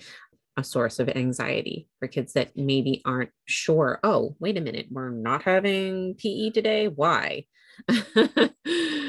a 0.58 0.64
source 0.64 1.00
of 1.00 1.10
anxiety 1.10 1.88
for 2.00 2.08
kids 2.08 2.34
that 2.34 2.56
maybe 2.56 3.02
aren't 3.06 3.32
sure. 3.46 4.00
Oh, 4.04 4.36
wait 4.40 4.58
a 4.58 4.62
minute, 4.62 4.88
we're 4.90 5.10
not 5.10 5.44
having 5.44 6.16
PE 6.16 6.52
today. 6.52 6.88
Why? 6.88 7.46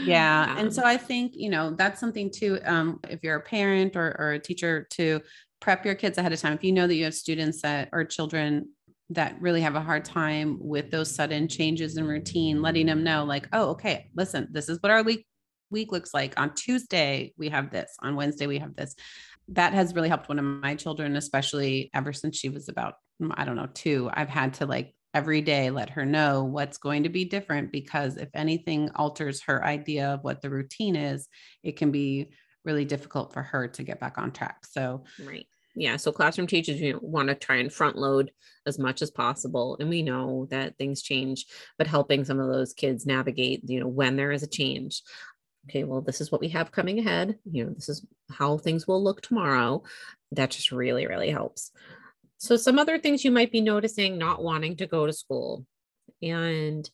yeah. 0.04 0.46
Um, 0.50 0.58
and 0.58 0.74
so 0.74 0.82
I 0.84 0.96
think, 0.96 1.32
you 1.34 1.50
know, 1.50 1.70
that's 1.70 2.00
something 2.00 2.30
too. 2.30 2.58
Um, 2.64 3.00
if 3.08 3.22
you're 3.22 3.36
a 3.36 3.40
parent 3.40 3.96
or, 3.96 4.16
or 4.18 4.32
a 4.32 4.38
teacher 4.38 4.86
to 4.90 5.20
prep 5.60 5.84
your 5.84 5.94
kids 5.94 6.18
ahead 6.18 6.32
of 6.32 6.40
time, 6.40 6.54
if 6.54 6.64
you 6.64 6.72
know 6.72 6.86
that 6.86 6.94
you 6.94 7.04
have 7.04 7.14
students 7.14 7.62
that 7.62 7.90
or 7.92 8.04
children 8.04 8.68
that 9.10 9.40
really 9.40 9.60
have 9.60 9.76
a 9.76 9.80
hard 9.80 10.04
time 10.04 10.58
with 10.60 10.90
those 10.90 11.14
sudden 11.14 11.46
changes 11.46 11.96
in 11.96 12.06
routine, 12.06 12.60
letting 12.60 12.86
them 12.86 13.04
know, 13.04 13.24
like, 13.24 13.48
oh, 13.52 13.70
okay, 13.70 14.10
listen, 14.16 14.48
this 14.50 14.68
is 14.68 14.78
what 14.80 14.90
our 14.90 15.02
week 15.02 15.26
week 15.70 15.92
looks 15.92 16.14
like. 16.14 16.38
On 16.40 16.54
Tuesday, 16.54 17.32
we 17.36 17.48
have 17.48 17.70
this. 17.70 17.94
On 18.00 18.16
Wednesday, 18.16 18.46
we 18.46 18.58
have 18.58 18.74
this 18.76 18.94
that 19.48 19.72
has 19.72 19.94
really 19.94 20.08
helped 20.08 20.28
one 20.28 20.38
of 20.38 20.44
my 20.44 20.74
children, 20.74 21.16
especially 21.16 21.90
ever 21.94 22.12
since 22.12 22.36
she 22.36 22.48
was 22.48 22.68
about, 22.68 22.94
mm, 23.22 23.32
I 23.34 23.44
don't 23.44 23.56
know, 23.56 23.68
two. 23.72 24.10
I've 24.12 24.28
had 24.28 24.54
to 24.54 24.66
like 24.66 24.94
every 25.14 25.40
day 25.40 25.70
let 25.70 25.90
her 25.90 26.04
know 26.04 26.44
what's 26.44 26.78
going 26.78 27.04
to 27.04 27.08
be 27.08 27.24
different 27.24 27.72
because 27.72 28.16
if 28.16 28.28
anything 28.34 28.90
alters 28.96 29.42
her 29.42 29.64
idea 29.64 30.14
of 30.14 30.24
what 30.24 30.42
the 30.42 30.50
routine 30.50 30.96
is, 30.96 31.28
it 31.62 31.76
can 31.76 31.90
be 31.90 32.30
really 32.64 32.84
difficult 32.84 33.32
for 33.32 33.42
her 33.42 33.68
to 33.68 33.82
get 33.82 34.00
back 34.00 34.18
on 34.18 34.32
track. 34.32 34.66
So, 34.66 35.04
right. 35.24 35.46
Yeah. 35.78 35.96
So 35.96 36.10
classroom 36.10 36.46
teachers 36.46 36.80
you 36.80 36.98
want 37.02 37.28
to 37.28 37.34
try 37.34 37.56
and 37.56 37.72
front 37.72 37.96
load 37.96 38.30
as 38.66 38.78
much 38.78 39.02
as 39.02 39.10
possible. 39.10 39.76
And 39.78 39.90
we 39.90 40.02
know 40.02 40.48
that 40.50 40.76
things 40.78 41.02
change, 41.02 41.44
but 41.76 41.86
helping 41.86 42.24
some 42.24 42.40
of 42.40 42.50
those 42.50 42.72
kids 42.72 43.04
navigate, 43.04 43.60
you 43.68 43.80
know, 43.80 43.86
when 43.86 44.16
there 44.16 44.32
is 44.32 44.42
a 44.42 44.48
change 44.48 45.02
okay, 45.68 45.84
well, 45.84 46.00
this 46.00 46.20
is 46.20 46.30
what 46.30 46.40
we 46.40 46.48
have 46.48 46.72
coming 46.72 46.98
ahead. 46.98 47.38
You 47.50 47.64
know, 47.64 47.70
this 47.70 47.88
is 47.88 48.04
how 48.30 48.58
things 48.58 48.86
will 48.86 49.02
look 49.02 49.20
tomorrow. 49.20 49.82
That 50.32 50.50
just 50.50 50.72
really, 50.72 51.06
really 51.06 51.30
helps. 51.30 51.72
So, 52.38 52.56
some 52.56 52.78
other 52.78 52.98
things 52.98 53.24
you 53.24 53.30
might 53.30 53.52
be 53.52 53.60
noticing 53.60 54.18
not 54.18 54.42
wanting 54.42 54.76
to 54.76 54.86
go 54.86 55.06
to 55.06 55.12
school. 55.12 55.66
And, 56.22 56.88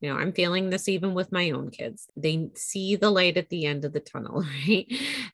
you 0.00 0.10
know, 0.10 0.16
I'm 0.16 0.32
feeling 0.32 0.70
this 0.70 0.88
even 0.88 1.14
with 1.14 1.32
my 1.32 1.50
own 1.50 1.70
kids. 1.70 2.08
They 2.16 2.50
see 2.54 2.96
the 2.96 3.10
light 3.10 3.36
at 3.36 3.48
the 3.48 3.66
end 3.66 3.84
of 3.84 3.92
the 3.92 4.00
tunnel, 4.00 4.44
right? 4.68 4.86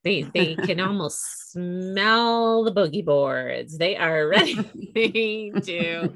They 0.04 0.22
they 0.22 0.54
can 0.54 0.80
almost 0.80 1.52
smell 1.52 2.64
the 2.64 2.72
boogie 2.72 3.04
boards. 3.04 3.78
They 3.78 3.96
are 3.96 4.28
ready 4.28 4.54
to 5.64 6.12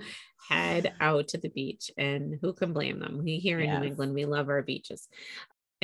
head 0.49 0.93
out 1.01 1.29
to 1.29 1.39
the 1.39 1.49
beach. 1.49 1.91
And 1.97 2.39
who 2.43 2.53
can 2.53 2.75
blame 2.75 3.01
them? 3.01 3.23
We 3.25 3.39
here 3.39 3.61
in 3.61 3.71
yes. 3.71 3.81
New 3.81 3.87
England, 3.89 4.15
we 4.15 4.27
love 4.27 4.51
our 4.51 4.63
beaches 4.63 5.09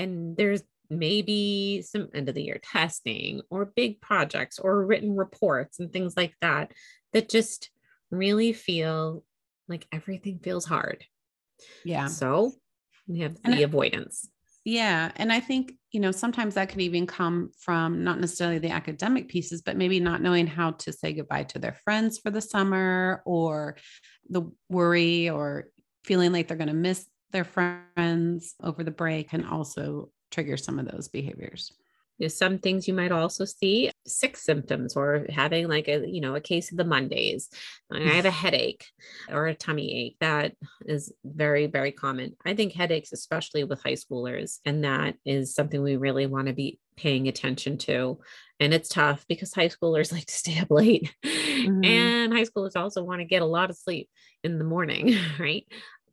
and 0.01 0.37
there's 0.37 0.63
maybe 0.91 1.83
some 1.83 2.09
end 2.15 2.29
of 2.29 2.35
the 2.35 2.43
year 2.43 2.61
testing 2.63 3.41
or 3.49 3.73
big 3.77 4.01
projects 4.01 4.59
or 4.59 4.85
written 4.85 5.17
reports 5.17 5.79
and 5.79 5.93
things 5.93 6.17
like 6.17 6.35
that 6.41 6.73
that 7.13 7.29
just 7.29 7.71
really 8.11 8.53
feel 8.53 9.23
like 9.69 9.87
everything 9.93 10.41
feels 10.43 10.65
hard. 10.65 11.05
Yeah. 11.85 12.07
So 12.07 12.53
we 13.07 13.21
have 13.21 13.37
the 13.45 13.63
avoidance. 13.63 14.29
Yeah. 14.65 15.11
And 15.17 15.33
I 15.33 15.41
think, 15.41 15.73
you 15.91 16.01
know, 16.01 16.11
sometimes 16.11 16.55
that 16.55 16.69
could 16.69 16.81
even 16.81 17.07
come 17.07 17.51
from 17.59 18.05
not 18.05 18.21
necessarily 18.21 18.59
the 18.59 18.71
academic 18.71 19.29
pieces, 19.29 19.63
but 19.63 19.77
maybe 19.77 20.01
not 20.01 20.23
knowing 20.23 20.47
how 20.47 20.73
to 20.73 20.93
say 20.93 21.13
goodbye 21.13 21.45
to 21.45 21.59
their 21.59 21.77
friends 21.85 22.19
for 22.19 22.31
the 22.31 22.43
summer 22.43 23.23
or 23.25 23.77
the 24.29 24.43
worry 24.69 25.31
or 25.31 25.69
feeling 26.05 26.33
like 26.33 26.49
they're 26.49 26.57
going 26.57 26.69
to 26.69 26.75
miss 26.75 27.07
their 27.33 27.45
friends 27.45 28.55
over 28.63 28.85
the 28.85 28.91
break 28.91 29.31
can 29.31 29.45
also 29.45 30.11
trigger 30.31 30.57
some 30.57 30.79
of 30.79 30.91
those 30.91 31.09
behaviors. 31.09 31.73
There's 32.21 32.37
some 32.37 32.59
things 32.59 32.87
you 32.87 32.93
might 32.93 33.13
also 33.13 33.47
see 33.47 33.91
sick 34.07 34.37
symptoms 34.37 34.95
or 34.95 35.25
having 35.31 35.69
like 35.69 35.89
a 35.89 36.07
you 36.07 36.21
know 36.21 36.35
a 36.35 36.41
case 36.41 36.71
of 36.71 36.77
the 36.77 36.85
mondays. 36.85 37.49
I 37.91 38.01
have 38.01 38.27
a 38.27 38.31
headache 38.43 38.85
or 39.31 39.47
a 39.47 39.55
tummy 39.55 40.07
ache. 40.07 40.17
That 40.21 40.53
is 40.85 41.13
very 41.25 41.67
very 41.67 41.93
common. 41.93 42.37
I 42.45 42.55
think 42.55 42.75
headaches 42.75 43.13
especially 43.13 43.65
with 43.65 43.83
high 43.83 43.95
schoolers 43.95 44.59
and 44.67 44.85
that 44.85 45.17
is 45.25 45.55
something 45.55 45.83
we 45.83 45.97
really 45.97 46.27
want 46.27 46.49
to 46.49 46.53
be 46.53 46.79
paying 46.97 47.27
attention 47.27 47.79
to. 47.79 48.19
And 48.59 48.75
it's 48.75 48.91
tough 48.91 49.25
because 49.27 49.55
high 49.55 49.71
schoolers 49.71 50.13
like 50.13 50.27
to 50.27 50.35
stay 50.35 50.59
up 50.59 50.71
late. 50.71 51.15
Mm-hmm. 51.25 51.85
and 51.85 52.33
high 52.33 52.45
schoolers 52.45 52.77
also 52.77 53.03
want 53.03 53.21
to 53.21 53.27
get 53.27 53.43
a 53.43 53.47
lot 53.47 53.71
of 53.71 53.77
sleep 53.77 54.09
in 54.43 54.59
the 54.59 54.65
morning 54.65 55.15
right 55.39 55.67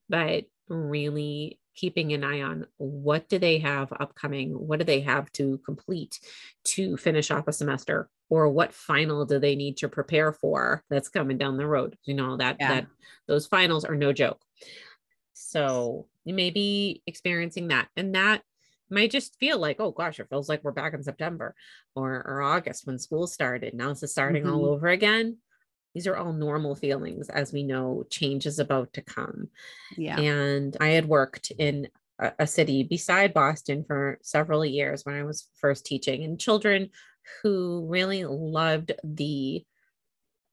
but 0.10 0.46
really 0.70 1.60
keeping 1.76 2.12
an 2.12 2.24
eye 2.24 2.42
on 2.42 2.66
what 2.78 3.30
do 3.30 3.38
they 3.38 3.60
have 3.60 3.94
upcoming? 4.00 4.52
What 4.52 4.80
do 4.80 4.86
they 4.86 5.02
have 5.02 5.32
to 5.34 5.60
complete 5.60 6.20
to 6.66 6.98
finish 6.98 7.32
off 7.32 7.48
a 7.48 7.54
semester? 7.54 8.10
Or 8.30 8.50
what 8.50 8.74
final 8.74 9.26
do 9.26 9.40
they 9.40 9.56
need 9.56 9.78
to 9.78 9.88
prepare 9.88 10.34
for 10.34 10.84
that's 10.90 11.08
coming 11.08 11.38
down 11.38 11.56
the 11.56 11.68
road? 11.68 11.96
You 12.04 12.16
know 12.16 12.36
that 12.38 12.58
yeah. 12.60 12.68
that 12.74 12.88
those 13.28 13.48
finals 13.48 13.86
are 13.86 13.96
no 13.96 14.12
joke. 14.12 14.42
So 15.34 16.08
you 16.26 16.34
may 16.34 16.50
be 16.50 17.04
experiencing 17.08 17.70
that 17.70 17.88
and 17.96 18.16
that 18.16 18.42
might 18.90 19.12
just 19.12 19.36
feel 19.38 19.60
like 19.60 19.80
oh 19.80 19.92
gosh 19.92 20.20
it 20.20 20.30
feels 20.30 20.48
like 20.48 20.64
we're 20.64 20.72
back 20.72 20.94
in 20.94 21.04
september 21.04 21.54
or, 21.94 22.26
or 22.26 22.42
august 22.42 22.88
when 22.88 22.98
school 22.98 23.28
started. 23.28 23.74
Now 23.74 23.92
it's 23.92 24.10
starting 24.12 24.44
mm-hmm. 24.44 24.54
all 24.54 24.66
over 24.66 24.88
again 24.88 25.38
these 25.98 26.06
are 26.06 26.16
all 26.16 26.32
normal 26.32 26.76
feelings 26.76 27.28
as 27.28 27.52
we 27.52 27.64
know 27.64 28.06
change 28.12 28.46
is 28.46 28.60
about 28.60 28.94
to 28.94 29.02
come. 29.02 29.48
Yeah. 29.98 30.20
And 30.20 30.78
I 30.80 30.90
had 30.90 31.08
worked 31.08 31.50
in 31.58 31.88
a, 32.20 32.34
a 32.38 32.46
city 32.46 32.84
beside 32.84 33.34
Boston 33.34 33.84
for 33.84 34.20
several 34.22 34.64
years 34.64 35.04
when 35.04 35.16
I 35.16 35.24
was 35.24 35.48
first 35.60 35.88
teaching, 35.88 36.24
and 36.24 36.40
children 36.40 36.92
who 37.42 37.88
really 37.90 38.26
loved 38.26 38.92
the 39.04 39.66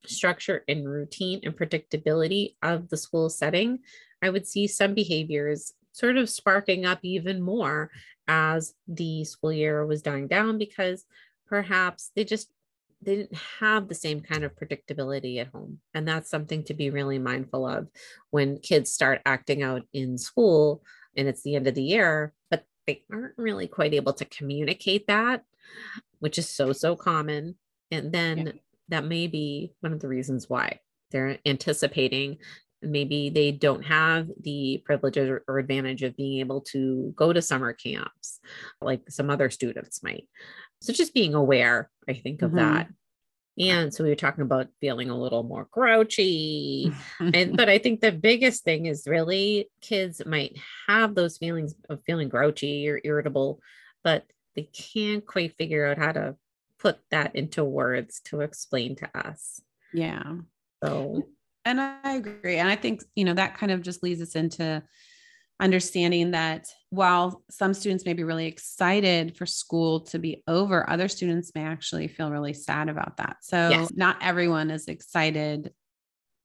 structure 0.06 0.64
and 0.66 0.88
routine 0.88 1.40
and 1.42 1.54
predictability 1.54 2.54
of 2.62 2.88
the 2.88 2.96
school 2.96 3.28
setting, 3.28 3.80
I 4.22 4.30
would 4.30 4.46
see 4.46 4.66
some 4.66 4.94
behaviors 4.94 5.74
sort 5.92 6.16
of 6.16 6.30
sparking 6.30 6.86
up 6.86 7.00
even 7.02 7.42
more 7.42 7.90
as 8.26 8.72
the 8.88 9.24
school 9.24 9.52
year 9.52 9.84
was 9.84 10.00
dying 10.00 10.26
down 10.26 10.56
because 10.56 11.04
perhaps 11.46 12.12
they 12.16 12.24
just 12.24 12.48
they 13.04 13.16
didn't 13.16 13.38
have 13.60 13.88
the 13.88 13.94
same 13.94 14.20
kind 14.20 14.44
of 14.44 14.56
predictability 14.56 15.40
at 15.40 15.48
home. 15.48 15.78
And 15.92 16.06
that's 16.06 16.30
something 16.30 16.64
to 16.64 16.74
be 16.74 16.90
really 16.90 17.18
mindful 17.18 17.66
of 17.66 17.88
when 18.30 18.58
kids 18.58 18.90
start 18.90 19.20
acting 19.26 19.62
out 19.62 19.82
in 19.92 20.18
school 20.18 20.82
and 21.16 21.28
it's 21.28 21.42
the 21.42 21.56
end 21.56 21.66
of 21.66 21.74
the 21.74 21.82
year, 21.82 22.32
but 22.50 22.64
they 22.86 23.04
aren't 23.12 23.38
really 23.38 23.66
quite 23.66 23.94
able 23.94 24.12
to 24.14 24.24
communicate 24.24 25.06
that, 25.06 25.44
which 26.18 26.38
is 26.38 26.48
so, 26.48 26.72
so 26.72 26.96
common. 26.96 27.56
And 27.90 28.12
then 28.12 28.38
yeah. 28.38 28.52
that 28.88 29.04
may 29.04 29.26
be 29.26 29.72
one 29.80 29.92
of 29.92 30.00
the 30.00 30.08
reasons 30.08 30.48
why 30.48 30.80
they're 31.10 31.38
anticipating 31.46 32.38
maybe 32.84 33.30
they 33.30 33.52
don't 33.52 33.84
have 33.84 34.28
the 34.40 34.82
privilege 34.84 35.16
or, 35.16 35.42
advantage 35.48 36.02
of 36.02 36.16
being 36.16 36.40
able 36.40 36.60
to 36.60 37.12
go 37.16 37.32
to 37.32 37.42
summer 37.42 37.72
camps 37.72 38.40
like 38.80 39.02
some 39.08 39.30
other 39.30 39.50
students 39.50 40.02
might 40.02 40.28
so 40.84 40.92
just 40.92 41.14
being 41.14 41.34
aware, 41.34 41.90
I 42.08 42.12
think, 42.12 42.42
of 42.42 42.50
mm-hmm. 42.50 42.58
that. 42.58 42.88
And 43.58 43.94
so 43.94 44.04
we 44.04 44.10
were 44.10 44.16
talking 44.16 44.42
about 44.42 44.68
feeling 44.80 45.08
a 45.08 45.18
little 45.18 45.42
more 45.42 45.66
grouchy. 45.70 46.92
and 47.20 47.56
but 47.56 47.70
I 47.70 47.78
think 47.78 48.00
the 48.00 48.12
biggest 48.12 48.64
thing 48.64 48.84
is 48.84 49.06
really 49.06 49.70
kids 49.80 50.20
might 50.26 50.58
have 50.86 51.14
those 51.14 51.38
feelings 51.38 51.74
of 51.88 52.02
feeling 52.04 52.28
grouchy 52.28 52.86
or 52.88 53.00
irritable, 53.02 53.60
but 54.02 54.24
they 54.56 54.64
can't 54.64 55.24
quite 55.24 55.56
figure 55.56 55.86
out 55.86 55.96
how 55.96 56.12
to 56.12 56.36
put 56.78 56.98
that 57.10 57.34
into 57.34 57.64
words 57.64 58.20
to 58.26 58.42
explain 58.42 58.96
to 58.96 59.08
us. 59.14 59.62
Yeah. 59.94 60.34
So, 60.84 61.22
and 61.64 61.80
I 61.80 62.14
agree. 62.14 62.56
And 62.56 62.68
I 62.68 62.76
think, 62.76 63.02
you 63.14 63.24
know, 63.24 63.34
that 63.34 63.56
kind 63.56 63.72
of 63.72 63.82
just 63.82 64.02
leads 64.02 64.20
us 64.20 64.34
into 64.34 64.82
understanding 65.60 66.32
that 66.32 66.66
while 66.90 67.42
some 67.50 67.74
students 67.74 68.04
may 68.04 68.12
be 68.12 68.24
really 68.24 68.46
excited 68.46 69.36
for 69.36 69.46
school 69.46 70.00
to 70.00 70.18
be 70.18 70.42
over, 70.48 70.88
other 70.88 71.08
students 71.08 71.52
may 71.54 71.62
actually 71.62 72.08
feel 72.08 72.30
really 72.30 72.52
sad 72.52 72.88
about 72.88 73.16
that. 73.18 73.36
So, 73.42 73.70
yes. 73.70 73.90
not 73.94 74.16
everyone 74.20 74.70
is 74.70 74.88
excited 74.88 75.72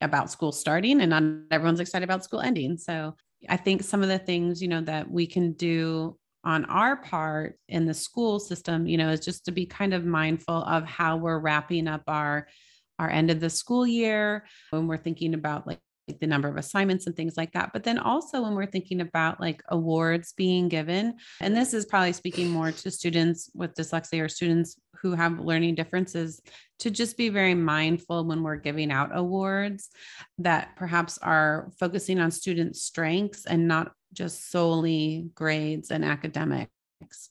about 0.01 0.31
school 0.31 0.51
starting 0.51 1.01
and 1.01 1.09
not 1.09 1.23
everyone's 1.51 1.79
excited 1.79 2.03
about 2.03 2.23
school 2.23 2.41
ending. 2.41 2.77
So, 2.77 3.15
I 3.47 3.57
think 3.57 3.83
some 3.83 4.03
of 4.03 4.09
the 4.09 4.19
things, 4.19 4.61
you 4.61 4.67
know, 4.67 4.81
that 4.81 5.09
we 5.09 5.25
can 5.25 5.53
do 5.53 6.17
on 6.43 6.65
our 6.65 6.97
part 6.97 7.57
in 7.67 7.85
the 7.85 7.93
school 7.93 8.39
system, 8.39 8.87
you 8.87 8.97
know, 8.97 9.09
is 9.09 9.19
just 9.19 9.45
to 9.45 9.51
be 9.51 9.65
kind 9.65 9.93
of 9.93 10.05
mindful 10.05 10.63
of 10.63 10.85
how 10.85 11.17
we're 11.17 11.39
wrapping 11.39 11.87
up 11.87 12.03
our 12.07 12.47
our 12.99 13.09
end 13.09 13.31
of 13.31 13.39
the 13.39 13.49
school 13.49 13.87
year 13.87 14.45
when 14.69 14.87
we're 14.87 14.97
thinking 14.97 15.33
about 15.33 15.65
like 15.65 15.79
the 16.19 16.27
number 16.27 16.47
of 16.47 16.57
assignments 16.57 17.05
and 17.05 17.15
things 17.15 17.37
like 17.37 17.53
that. 17.53 17.71
But 17.73 17.83
then 17.83 17.99
also 17.99 18.41
when 18.41 18.55
we're 18.55 18.65
thinking 18.65 19.01
about 19.01 19.39
like 19.39 19.61
awards 19.69 20.33
being 20.33 20.67
given, 20.67 21.15
and 21.39 21.55
this 21.55 21.73
is 21.73 21.85
probably 21.85 22.13
speaking 22.13 22.49
more 22.49 22.71
to 22.71 22.91
students 22.91 23.49
with 23.53 23.75
dyslexia 23.75 24.23
or 24.23 24.29
students 24.29 24.77
who 25.01 25.13
have 25.13 25.39
learning 25.39 25.75
differences, 25.75 26.41
to 26.79 26.89
just 26.89 27.17
be 27.17 27.29
very 27.29 27.53
mindful 27.53 28.25
when 28.25 28.43
we're 28.43 28.55
giving 28.55 28.91
out 28.91 29.11
awards 29.13 29.89
that 30.39 30.75
perhaps 30.75 31.17
are 31.19 31.71
focusing 31.79 32.19
on 32.19 32.31
students' 32.31 32.81
strengths 32.81 33.45
and 33.45 33.67
not 33.67 33.91
just 34.13 34.49
solely 34.49 35.29
grades 35.35 35.91
and 35.91 36.03
academics, 36.03 36.69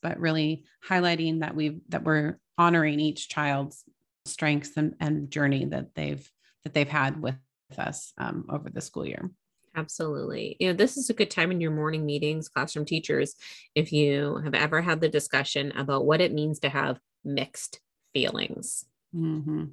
but 0.02 0.18
really 0.20 0.64
highlighting 0.86 1.40
that 1.40 1.54
we've 1.54 1.80
that 1.88 2.04
we're 2.04 2.38
honoring 2.56 3.00
each 3.00 3.28
child's 3.28 3.84
strengths 4.28 4.76
and, 4.76 4.94
and 5.00 5.30
journey 5.30 5.64
that 5.66 5.94
they've 5.94 6.30
that 6.64 6.74
they've 6.74 6.88
had 6.88 7.20
with 7.20 7.36
us 7.76 8.12
um, 8.18 8.46
over 8.48 8.70
the 8.70 8.80
school 8.80 9.06
year. 9.06 9.30
Absolutely. 9.76 10.56
You 10.58 10.68
know, 10.68 10.74
this 10.74 10.96
is 10.96 11.08
a 11.08 11.14
good 11.14 11.30
time 11.30 11.52
in 11.52 11.60
your 11.60 11.70
morning 11.70 12.04
meetings, 12.04 12.48
classroom 12.48 12.84
teachers, 12.84 13.34
if 13.74 13.92
you 13.92 14.40
have 14.42 14.54
ever 14.54 14.80
had 14.80 15.00
the 15.00 15.08
discussion 15.08 15.72
about 15.76 16.04
what 16.04 16.20
it 16.20 16.32
means 16.32 16.58
to 16.60 16.68
have 16.68 16.98
mixed 17.24 17.80
feelings. 18.12 18.84
Mm-hmm. 19.14 19.66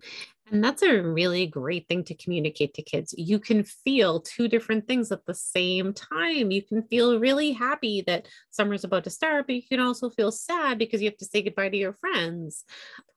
And 0.51 0.63
that's 0.63 0.83
a 0.83 1.01
really 1.01 1.47
great 1.47 1.87
thing 1.87 2.03
to 2.03 2.13
communicate 2.13 2.75
to 2.75 2.83
kids. 2.83 3.15
You 3.17 3.39
can 3.39 3.63
feel 3.63 4.21
two 4.21 4.47
different 4.47 4.87
things 4.87 5.11
at 5.11 5.25
the 5.25 5.33
same 5.33 5.91
time. 5.91 6.51
You 6.51 6.61
can 6.61 6.83
feel 6.83 7.19
really 7.19 7.51
happy 7.51 8.03
that 8.05 8.27
summer's 8.51 8.83
about 8.83 9.05
to 9.05 9.09
start, 9.09 9.47
but 9.47 9.55
you 9.55 9.63
can 9.67 9.79
also 9.79 10.09
feel 10.11 10.31
sad 10.31 10.77
because 10.77 11.01
you 11.01 11.09
have 11.09 11.17
to 11.17 11.25
say 11.25 11.41
goodbye 11.41 11.69
to 11.69 11.77
your 11.77 11.93
friends 11.93 12.63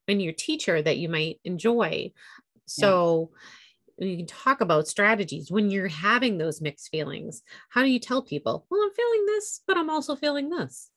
and 0.08 0.22
your 0.22 0.32
teacher 0.32 0.80
that 0.80 0.98
you 0.98 1.08
might 1.08 1.40
enjoy. 1.44 2.12
So, 2.66 3.30
yeah. 3.98 4.06
you 4.08 4.16
can 4.18 4.26
talk 4.26 4.60
about 4.60 4.88
strategies 4.88 5.50
when 5.50 5.70
you're 5.70 5.88
having 5.88 6.38
those 6.38 6.60
mixed 6.60 6.90
feelings. 6.90 7.42
How 7.68 7.82
do 7.82 7.88
you 7.88 7.98
tell 7.98 8.22
people, 8.22 8.66
well, 8.70 8.82
I'm 8.82 8.94
feeling 8.94 9.26
this, 9.26 9.62
but 9.66 9.76
I'm 9.76 9.90
also 9.90 10.16
feeling 10.16 10.50
this? 10.50 10.90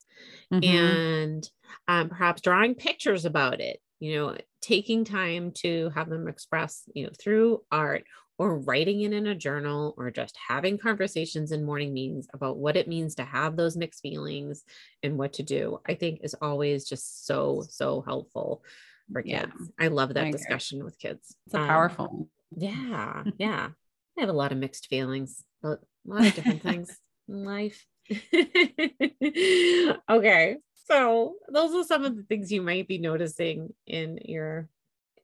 Mm-hmm. 0.51 0.75
And 0.75 1.49
um, 1.87 2.09
perhaps 2.09 2.41
drawing 2.41 2.75
pictures 2.75 3.25
about 3.25 3.61
it 3.61 3.79
you 4.01 4.15
know 4.15 4.35
taking 4.59 5.05
time 5.05 5.51
to 5.51 5.89
have 5.95 6.09
them 6.09 6.27
express 6.27 6.83
you 6.93 7.05
know 7.05 7.11
through 7.17 7.61
art 7.71 8.03
or 8.37 8.57
writing 8.57 9.01
it 9.01 9.13
in 9.13 9.27
a 9.27 9.35
journal 9.35 9.93
or 9.97 10.09
just 10.09 10.35
having 10.49 10.77
conversations 10.77 11.51
in 11.51 11.63
morning 11.63 11.93
meetings 11.93 12.27
about 12.33 12.57
what 12.57 12.75
it 12.75 12.87
means 12.87 13.15
to 13.15 13.23
have 13.23 13.55
those 13.55 13.77
mixed 13.77 14.01
feelings 14.01 14.63
and 15.03 15.17
what 15.17 15.31
to 15.33 15.43
do 15.43 15.79
i 15.87 15.93
think 15.93 16.19
is 16.23 16.35
always 16.41 16.89
just 16.89 17.25
so 17.25 17.63
so 17.69 18.01
helpful 18.01 18.63
for 19.11 19.21
kids. 19.21 19.51
Yeah, 19.59 19.85
i 19.85 19.87
love 19.87 20.13
that 20.13 20.25
I 20.25 20.31
discussion 20.31 20.83
with 20.83 20.97
kids. 20.99 21.35
It's 21.45 21.55
um, 21.55 21.67
powerful 21.67 22.27
yeah 22.55 23.23
yeah. 23.37 23.69
I 24.17 24.21
have 24.21 24.29
a 24.29 24.33
lot 24.33 24.51
of 24.51 24.57
mixed 24.57 24.87
feelings 24.87 25.43
a 25.63 25.77
lot 26.05 26.25
of 26.25 26.35
different 26.35 26.63
things 26.63 26.97
in 27.27 27.43
life. 27.43 27.85
Okay 30.09 30.57
so 30.87 31.35
those 31.47 31.73
are 31.73 31.87
some 31.87 32.03
of 32.03 32.17
the 32.17 32.23
things 32.23 32.51
you 32.51 32.61
might 32.61 32.87
be 32.87 32.97
noticing 32.97 33.73
in 33.87 34.19
your 34.25 34.67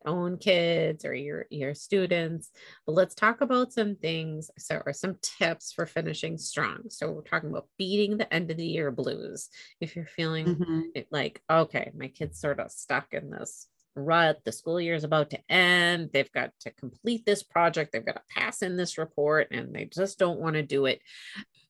own 0.05 0.38
kids 0.38 1.03
or 1.03 1.13
your 1.13 1.45
your 1.49 1.75
students 1.75 2.51
but 2.85 2.93
let's 2.93 3.15
talk 3.15 3.41
about 3.41 3.73
some 3.73 3.95
things 3.95 4.49
so 4.57 4.81
or 4.85 4.93
some 4.93 5.17
tips 5.21 5.73
for 5.73 5.85
finishing 5.85 6.38
strong. 6.38 6.83
So 6.89 7.12
we're 7.12 7.21
talking 7.23 7.49
about 7.49 7.67
beating 7.77 8.17
the 8.17 8.31
end 8.33 8.49
of 8.51 8.57
the 8.57 8.65
year 8.65 8.91
blues. 8.91 9.49
If 9.81 9.95
you're 9.95 10.05
feeling 10.05 10.45
mm-hmm. 10.45 10.81
like 11.12 11.41
okay 11.51 11.91
my 11.97 12.07
kid's 12.07 12.39
sort 12.39 12.59
of 12.59 12.71
stuck 12.71 13.13
in 13.13 13.29
this 13.29 13.67
rut 13.97 14.39
the 14.45 14.51
school 14.51 14.79
year 14.79 14.95
is 14.95 15.03
about 15.03 15.31
to 15.31 15.39
end 15.49 16.10
they've 16.13 16.31
got 16.31 16.51
to 16.60 16.71
complete 16.71 17.25
this 17.25 17.43
project 17.43 17.91
they've 17.91 18.05
got 18.05 18.15
to 18.15 18.21
pass 18.36 18.62
in 18.62 18.77
this 18.77 18.97
report 18.97 19.47
and 19.51 19.73
they 19.73 19.86
just 19.86 20.19
don't 20.19 20.39
want 20.39 20.55
to 20.55 20.63
do 20.63 20.86
it 20.86 21.01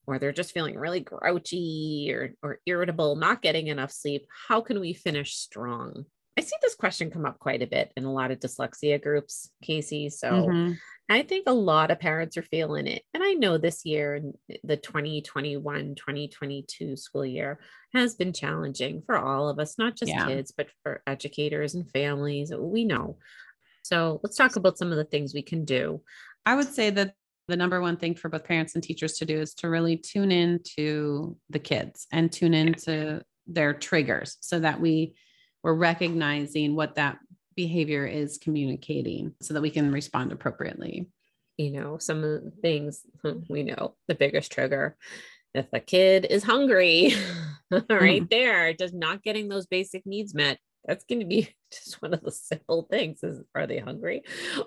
or 0.07 0.17
they're 0.17 0.31
just 0.31 0.53
feeling 0.53 0.77
really 0.77 1.01
grouchy 1.01 2.09
or, 2.13 2.33
or 2.41 2.59
irritable, 2.65 3.17
not 3.17 3.41
getting 3.41 3.67
enough 3.67 3.91
sleep, 3.91 4.25
how 4.47 4.61
can 4.61 4.79
we 4.79 4.93
finish 4.93 5.35
strong? 5.35 6.05
I 6.37 6.41
see 6.41 6.55
this 6.61 6.75
question 6.75 7.09
come 7.09 7.25
up 7.25 7.39
quite 7.39 7.63
a 7.63 7.67
bit 7.67 7.91
in 7.97 8.05
a 8.05 8.13
lot 8.13 8.29
of 8.29 8.39
dyslexia 8.39 9.01
groups, 9.01 9.49
Casey. 9.63 10.09
So 10.09 10.29
mm-hmm. 10.29 10.73
I 11.09 11.23
think 11.23 11.45
a 11.47 11.53
lot 11.53 11.89
of 11.89 11.99
parents 11.99 12.37
are 12.37 12.43
feeling 12.43 12.85
it. 12.85 13.01
And 13.13 13.23
I 13.23 13.33
know 13.33 13.57
this 13.57 13.85
year, 13.85 14.21
the 14.63 14.77
2021 14.77 15.95
2022 15.95 16.95
school 16.95 17.25
year, 17.25 17.59
has 17.93 18.15
been 18.15 18.33
challenging 18.33 19.01
for 19.05 19.17
all 19.17 19.49
of 19.49 19.57
us, 19.57 19.79
not 19.79 19.95
just 19.95 20.11
yeah. 20.11 20.27
kids, 20.27 20.53
but 20.55 20.67
for 20.83 21.01
educators 21.07 21.73
and 21.73 21.89
families. 21.89 22.53
We 22.55 22.85
know. 22.85 23.17
So 23.81 24.19
let's 24.21 24.35
talk 24.35 24.57
about 24.57 24.77
some 24.77 24.91
of 24.91 24.97
the 24.97 25.05
things 25.05 25.33
we 25.33 25.41
can 25.41 25.65
do. 25.65 26.01
I 26.45 26.55
would 26.55 26.67
say 26.67 26.89
that 26.91 27.13
the 27.47 27.55
number 27.55 27.81
one 27.81 27.97
thing 27.97 28.13
for 28.13 28.29
both 28.29 28.43
parents 28.43 28.75
and 28.75 28.83
teachers 28.83 29.13
to 29.19 29.25
do 29.25 29.39
is 29.39 29.53
to 29.55 29.69
really 29.69 29.97
tune 29.97 30.31
in 30.31 30.59
to 30.77 31.37
the 31.49 31.59
kids 31.59 32.05
and 32.11 32.31
tune 32.31 32.53
into 32.53 33.23
their 33.47 33.73
triggers 33.73 34.37
so 34.41 34.59
that 34.59 34.81
we 34.81 35.13
we're 35.67 35.73
recognizing 35.73 36.77
what 36.77 36.95
that 36.95 37.19
behavior 37.57 38.05
is 38.05 38.37
communicating 38.37 39.33
so 39.41 39.53
that 39.53 39.59
we 39.59 39.69
can 39.69 39.91
respond 39.91 40.31
appropriately 40.31 41.09
you 41.57 41.71
know 41.71 41.97
some 41.97 42.23
of 42.23 42.41
the 42.41 42.51
things 42.61 43.01
we 43.49 43.63
know 43.63 43.93
the 44.07 44.15
biggest 44.15 44.49
trigger 44.49 44.95
if 45.53 45.65
a 45.73 45.81
kid 45.81 46.25
is 46.29 46.41
hungry 46.41 47.13
right 47.89 48.23
mm. 48.23 48.29
there 48.29 48.73
just 48.73 48.93
not 48.93 49.21
getting 49.23 49.49
those 49.49 49.65
basic 49.65 50.05
needs 50.05 50.33
met 50.33 50.57
that's 50.87 51.03
going 51.05 51.19
to 51.19 51.25
be 51.25 51.49
just 51.71 52.01
one 52.01 52.13
of 52.13 52.21
the 52.21 52.31
simple 52.31 52.87
things 52.89 53.19
is 53.23 53.41
are 53.53 53.67
they 53.67 53.79
hungry? 53.79 54.23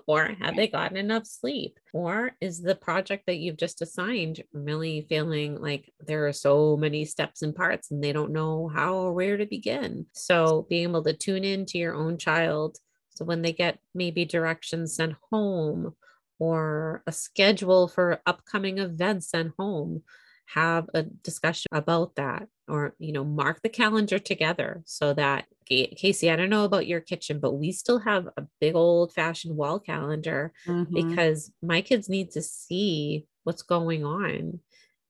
Or 0.07 0.25
have 0.39 0.55
they 0.55 0.67
gotten 0.67 0.97
enough 0.97 1.25
sleep? 1.25 1.79
Or 1.93 2.31
is 2.39 2.61
the 2.61 2.75
project 2.75 3.25
that 3.25 3.39
you've 3.39 3.57
just 3.57 3.81
assigned 3.81 4.43
really 4.53 5.05
feeling 5.09 5.59
like 5.59 5.91
there 6.07 6.27
are 6.27 6.33
so 6.33 6.77
many 6.77 7.05
steps 7.05 7.41
and 7.41 7.55
parts 7.55 7.91
and 7.91 8.03
they 8.03 8.13
don't 8.13 8.31
know 8.31 8.71
how 8.73 8.93
or 8.95 9.13
where 9.13 9.37
to 9.37 9.45
begin? 9.45 10.05
So 10.13 10.67
being 10.69 10.83
able 10.83 11.03
to 11.03 11.13
tune 11.13 11.43
in 11.43 11.65
to 11.67 11.77
your 11.77 11.95
own 11.95 12.17
child 12.17 12.77
so 13.13 13.25
when 13.25 13.41
they 13.41 13.53
get 13.53 13.79
maybe 13.93 14.25
directions 14.25 14.95
sent 14.95 15.15
home 15.29 15.95
or 16.39 17.03
a 17.05 17.11
schedule 17.11 17.87
for 17.87 18.21
upcoming 18.25 18.79
events 18.79 19.29
sent 19.29 19.53
home 19.59 20.03
have 20.53 20.89
a 20.93 21.03
discussion 21.03 21.67
about 21.71 22.15
that 22.15 22.47
or 22.67 22.93
you 22.99 23.11
know 23.11 23.23
mark 23.23 23.61
the 23.61 23.69
calendar 23.69 24.19
together 24.19 24.81
so 24.85 25.13
that 25.13 25.45
casey 25.65 26.29
i 26.29 26.35
don't 26.35 26.49
know 26.49 26.65
about 26.65 26.87
your 26.87 26.99
kitchen 26.99 27.39
but 27.39 27.53
we 27.53 27.71
still 27.71 27.99
have 27.99 28.27
a 28.37 28.43
big 28.59 28.75
old 28.75 29.13
fashioned 29.13 29.55
wall 29.55 29.79
calendar 29.79 30.51
mm-hmm. 30.67 30.93
because 30.93 31.51
my 31.61 31.81
kids 31.81 32.09
need 32.09 32.31
to 32.31 32.41
see 32.41 33.25
what's 33.43 33.61
going 33.61 34.03
on 34.03 34.59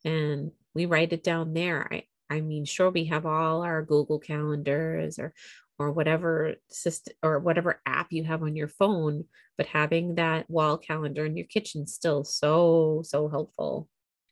and 0.05 0.51
we 0.75 0.85
write 0.85 1.13
it 1.13 1.23
down 1.23 1.53
there 1.53 1.87
i 1.91 2.03
i 2.29 2.41
mean 2.41 2.65
sure 2.65 2.91
we 2.91 3.05
have 3.05 3.25
all 3.25 3.63
our 3.63 3.81
google 3.81 4.19
calendars 4.19 5.17
or 5.17 5.33
or 5.79 5.91
whatever 5.91 6.53
system 6.69 7.13
or 7.23 7.39
whatever 7.39 7.81
app 7.87 8.11
you 8.11 8.23
have 8.23 8.43
on 8.43 8.55
your 8.55 8.67
phone 8.67 9.25
but 9.57 9.65
having 9.65 10.15
that 10.15 10.47
wall 10.49 10.77
calendar 10.77 11.25
in 11.25 11.35
your 11.35 11.47
kitchen 11.47 11.87
still 11.87 12.23
so 12.23 13.01
so 13.03 13.27
helpful 13.27 13.89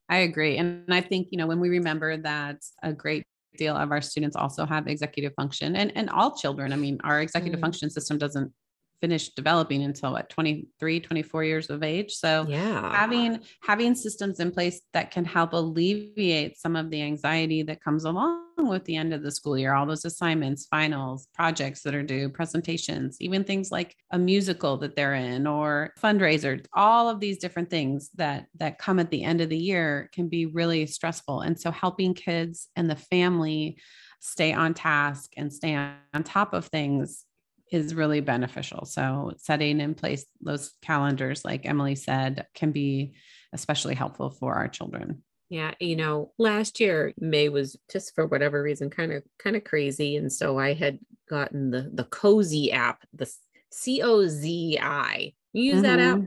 I 0.09 0.17
agree. 0.19 0.57
And 0.57 0.83
I 0.89 1.01
think, 1.01 1.27
you 1.31 1.37
know, 1.37 1.47
when 1.47 1.59
we 1.59 1.69
remember 1.69 2.17
that 2.17 2.57
a 2.81 2.91
great 2.91 3.23
deal 3.57 3.75
of 3.75 3.91
our 3.91 4.01
students 4.01 4.35
also 4.35 4.65
have 4.65 4.87
executive 4.87 5.33
function 5.35 5.75
and, 5.75 5.91
and 5.95 6.09
all 6.09 6.35
children, 6.35 6.73
I 6.73 6.77
mean, 6.77 6.99
our 7.03 7.21
executive 7.21 7.59
mm. 7.59 7.61
function 7.61 7.89
system 7.89 8.17
doesn't 8.17 8.51
finish 9.01 9.29
developing 9.29 9.83
until 9.83 10.13
what 10.13 10.29
23 10.29 10.99
24 10.99 11.43
years 11.43 11.69
of 11.69 11.83
age. 11.83 12.13
So 12.13 12.45
yeah. 12.47 12.95
having 12.95 13.39
having 13.63 13.95
systems 13.95 14.39
in 14.39 14.51
place 14.51 14.81
that 14.93 15.11
can 15.11 15.25
help 15.25 15.53
alleviate 15.53 16.57
some 16.57 16.75
of 16.75 16.89
the 16.89 17.01
anxiety 17.01 17.63
that 17.63 17.81
comes 17.81 18.05
along 18.05 18.45
with 18.57 18.83
the 18.83 18.97
end 18.97 19.13
of 19.13 19.23
the 19.23 19.31
school 19.31 19.57
year 19.57 19.73
all 19.73 19.85
those 19.85 20.03
assignments 20.03 20.65
finals 20.65 21.29
projects 21.33 21.81
that 21.81 21.95
are 21.95 22.03
due 22.03 22.27
presentations 22.27 23.15
even 23.21 23.41
things 23.41 23.71
like 23.71 23.95
a 24.11 24.19
musical 24.19 24.75
that 24.75 24.97
they're 24.97 25.13
in 25.13 25.47
or 25.47 25.93
fundraisers 25.97 26.65
all 26.73 27.09
of 27.09 27.21
these 27.21 27.37
different 27.37 27.69
things 27.69 28.09
that 28.15 28.47
that 28.55 28.77
come 28.77 28.99
at 28.99 29.09
the 29.11 29.23
end 29.23 29.39
of 29.39 29.47
the 29.47 29.57
year 29.57 30.09
can 30.13 30.27
be 30.27 30.45
really 30.45 30.85
stressful. 30.85 31.41
And 31.41 31.59
so 31.59 31.71
helping 31.71 32.13
kids 32.13 32.67
and 32.75 32.89
the 32.89 32.95
family 32.95 33.77
stay 34.19 34.53
on 34.53 34.73
task 34.73 35.31
and 35.37 35.51
stay 35.51 35.75
on 35.75 36.23
top 36.23 36.53
of 36.53 36.65
things 36.65 37.25
is 37.71 37.95
really 37.95 38.21
beneficial. 38.21 38.85
So 38.85 39.33
setting 39.37 39.79
in 39.79 39.95
place 39.95 40.25
those 40.41 40.73
calendars, 40.81 41.45
like 41.45 41.65
Emily 41.65 41.95
said, 41.95 42.47
can 42.53 42.71
be 42.71 43.13
especially 43.53 43.95
helpful 43.95 44.29
for 44.29 44.55
our 44.55 44.67
children. 44.67 45.23
Yeah, 45.49 45.73
you 45.79 45.95
know, 45.95 46.31
last 46.37 46.79
year 46.79 47.13
May 47.17 47.49
was 47.49 47.75
just 47.91 48.13
for 48.13 48.27
whatever 48.27 48.61
reason 48.61 48.91
kind 48.91 49.11
of 49.11 49.23
kind 49.39 49.55
of 49.55 49.63
crazy, 49.63 50.15
and 50.15 50.31
so 50.31 50.59
I 50.59 50.73
had 50.73 50.99
gotten 51.27 51.71
the 51.71 51.89
the 51.91 52.03
Cozi 52.03 52.71
app, 52.71 53.03
the 53.13 53.31
C 53.71 54.01
O 54.03 54.27
Z 54.27 54.77
I. 54.79 55.33
You 55.53 55.63
use 55.63 55.75
mm-hmm. 55.75 55.81
that 55.83 55.99
app? 55.99 56.17
Mm-hmm. 56.17 56.25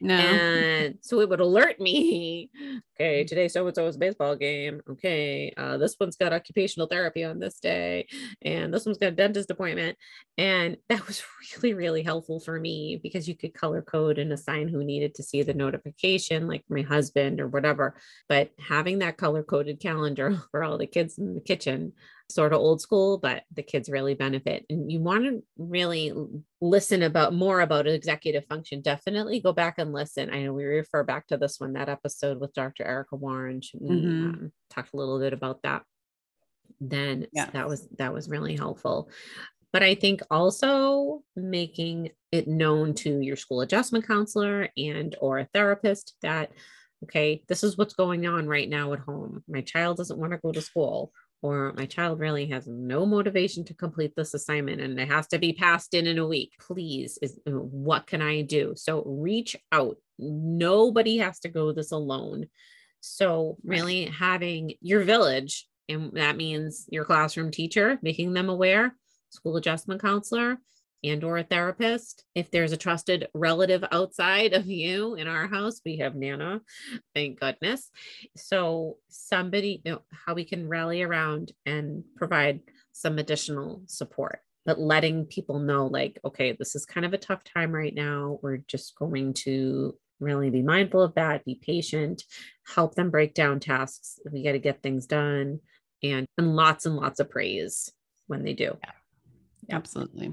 No. 0.00 0.14
And 0.14 0.98
so 1.00 1.20
it 1.20 1.28
would 1.28 1.40
alert 1.40 1.80
me, 1.80 2.50
okay, 2.98 3.24
mm. 3.24 3.26
today 3.26 3.48
so 3.48 3.66
and 3.66 3.74
so 3.74 3.86
so's 3.86 3.96
baseball 3.96 4.36
game. 4.36 4.80
Okay, 4.90 5.52
uh, 5.56 5.76
this 5.76 5.96
one's 5.98 6.16
got 6.16 6.32
occupational 6.32 6.86
therapy 6.86 7.24
on 7.24 7.38
this 7.38 7.58
day, 7.60 8.06
and 8.42 8.72
this 8.72 8.86
one's 8.86 8.98
got 8.98 9.08
a 9.08 9.16
dentist 9.16 9.50
appointment. 9.50 9.96
And 10.38 10.76
that 10.88 11.06
was 11.06 11.22
really, 11.62 11.74
really 11.74 12.02
helpful 12.02 12.40
for 12.40 12.58
me 12.58 13.00
because 13.02 13.28
you 13.28 13.36
could 13.36 13.54
color 13.54 13.82
code 13.82 14.18
and 14.18 14.32
assign 14.32 14.68
who 14.68 14.84
needed 14.84 15.14
to 15.16 15.22
see 15.22 15.42
the 15.42 15.54
notification, 15.54 16.46
like 16.46 16.64
my 16.68 16.82
husband 16.82 17.40
or 17.40 17.48
whatever. 17.48 17.96
But 18.28 18.50
having 18.58 19.00
that 19.00 19.16
color 19.16 19.42
coded 19.42 19.80
calendar 19.80 20.42
for 20.50 20.64
all 20.64 20.78
the 20.78 20.86
kids 20.86 21.18
in 21.18 21.34
the 21.34 21.40
kitchen 21.40 21.92
sort 22.28 22.52
of 22.52 22.60
old 22.60 22.80
school, 22.80 23.18
but 23.18 23.44
the 23.54 23.62
kids 23.62 23.88
really 23.88 24.14
benefit. 24.14 24.64
And 24.68 24.90
you 24.90 25.00
want 25.00 25.24
to 25.24 25.42
really 25.58 26.12
listen 26.60 27.02
about 27.02 27.34
more 27.34 27.60
about 27.60 27.86
executive 27.86 28.44
function, 28.46 28.80
definitely 28.80 29.40
go 29.40 29.52
back 29.52 29.74
and 29.78 29.92
listen. 29.92 30.30
I 30.30 30.42
know 30.42 30.52
we 30.52 30.64
refer 30.64 31.04
back 31.04 31.26
to 31.28 31.36
this 31.36 31.60
one, 31.60 31.74
that 31.74 31.88
episode 31.88 32.40
with 32.40 32.54
Dr. 32.54 32.85
Erica 32.86 33.16
Warren. 33.16 33.60
We 33.78 33.96
mm-hmm. 33.96 34.24
um, 34.24 34.52
talked 34.70 34.92
a 34.92 34.96
little 34.96 35.18
bit 35.18 35.32
about 35.32 35.62
that. 35.62 35.82
Then 36.80 37.26
yeah. 37.32 37.50
that 37.50 37.68
was 37.68 37.88
that 37.98 38.12
was 38.12 38.28
really 38.28 38.56
helpful. 38.56 39.10
But 39.72 39.82
I 39.82 39.94
think 39.94 40.22
also 40.30 41.22
making 41.34 42.10
it 42.32 42.48
known 42.48 42.94
to 42.94 43.20
your 43.20 43.36
school 43.36 43.60
adjustment 43.60 44.06
counselor 44.06 44.68
and 44.76 45.14
or 45.20 45.38
a 45.38 45.48
therapist 45.52 46.14
that 46.22 46.52
okay, 47.04 47.42
this 47.48 47.62
is 47.62 47.76
what's 47.76 47.94
going 47.94 48.26
on 48.26 48.46
right 48.46 48.68
now 48.68 48.92
at 48.94 49.00
home. 49.00 49.44
My 49.48 49.60
child 49.60 49.98
doesn't 49.98 50.18
want 50.18 50.32
to 50.32 50.38
go 50.38 50.52
to 50.52 50.62
school 50.62 51.12
or 51.42 51.72
my 51.76 51.86
child 51.86 52.18
really 52.18 52.46
has 52.46 52.66
no 52.66 53.04
motivation 53.04 53.64
to 53.64 53.74
complete 53.74 54.12
this 54.16 54.34
assignment 54.34 54.80
and 54.80 54.98
it 54.98 55.08
has 55.08 55.26
to 55.28 55.38
be 55.38 55.52
passed 55.52 55.94
in 55.94 56.06
in 56.06 56.18
a 56.18 56.26
week 56.26 56.52
please 56.60 57.18
is 57.22 57.38
uh, 57.46 57.50
what 57.50 58.06
can 58.06 58.22
i 58.22 58.42
do 58.42 58.72
so 58.76 59.02
reach 59.04 59.56
out 59.72 59.96
nobody 60.18 61.18
has 61.18 61.38
to 61.38 61.48
go 61.48 61.72
this 61.72 61.92
alone 61.92 62.46
so 63.06 63.56
really 63.64 64.06
having 64.06 64.74
your 64.80 65.02
village 65.02 65.66
and 65.88 66.12
that 66.14 66.36
means 66.36 66.86
your 66.90 67.04
classroom 67.04 67.50
teacher 67.50 67.98
making 68.02 68.32
them 68.32 68.48
aware 68.48 68.94
school 69.30 69.56
adjustment 69.56 70.00
counselor 70.00 70.58
and 71.04 71.22
or 71.22 71.38
a 71.38 71.44
therapist. 71.44 72.24
If 72.34 72.50
there's 72.50 72.72
a 72.72 72.76
trusted 72.76 73.28
relative 73.34 73.84
outside 73.92 74.54
of 74.54 74.66
you 74.66 75.14
in 75.14 75.28
our 75.28 75.46
house 75.46 75.80
we 75.84 75.98
have 75.98 76.14
nana 76.14 76.60
thank 77.14 77.40
goodness. 77.40 77.90
So 78.36 78.96
somebody 79.08 79.82
you 79.84 79.92
know, 79.92 80.02
how 80.10 80.34
we 80.34 80.44
can 80.44 80.68
rally 80.68 81.02
around 81.02 81.52
and 81.64 82.02
provide 82.16 82.60
some 82.92 83.18
additional 83.18 83.82
support 83.86 84.40
but 84.64 84.80
letting 84.80 85.26
people 85.26 85.60
know 85.60 85.86
like 85.86 86.18
okay 86.24 86.52
this 86.52 86.74
is 86.74 86.86
kind 86.86 87.06
of 87.06 87.12
a 87.12 87.18
tough 87.18 87.44
time 87.44 87.72
right 87.72 87.94
now. 87.94 88.38
We're 88.42 88.58
just 88.68 88.96
going 88.96 89.34
to 89.44 89.96
really 90.20 90.50
be 90.50 90.62
mindful 90.62 91.02
of 91.02 91.14
that 91.14 91.44
be 91.44 91.56
patient 91.56 92.22
help 92.74 92.94
them 92.94 93.10
break 93.10 93.34
down 93.34 93.60
tasks. 93.60 94.18
We 94.30 94.42
got 94.42 94.52
to 94.52 94.58
get 94.58 94.82
things 94.82 95.06
done 95.06 95.60
and 96.02 96.26
and 96.36 96.56
lots 96.56 96.86
and 96.86 96.96
lots 96.96 97.20
of 97.20 97.30
praise 97.30 97.90
when 98.26 98.42
they 98.42 98.52
do. 98.52 98.76
Yeah. 98.82 99.76
Absolutely. 99.76 100.32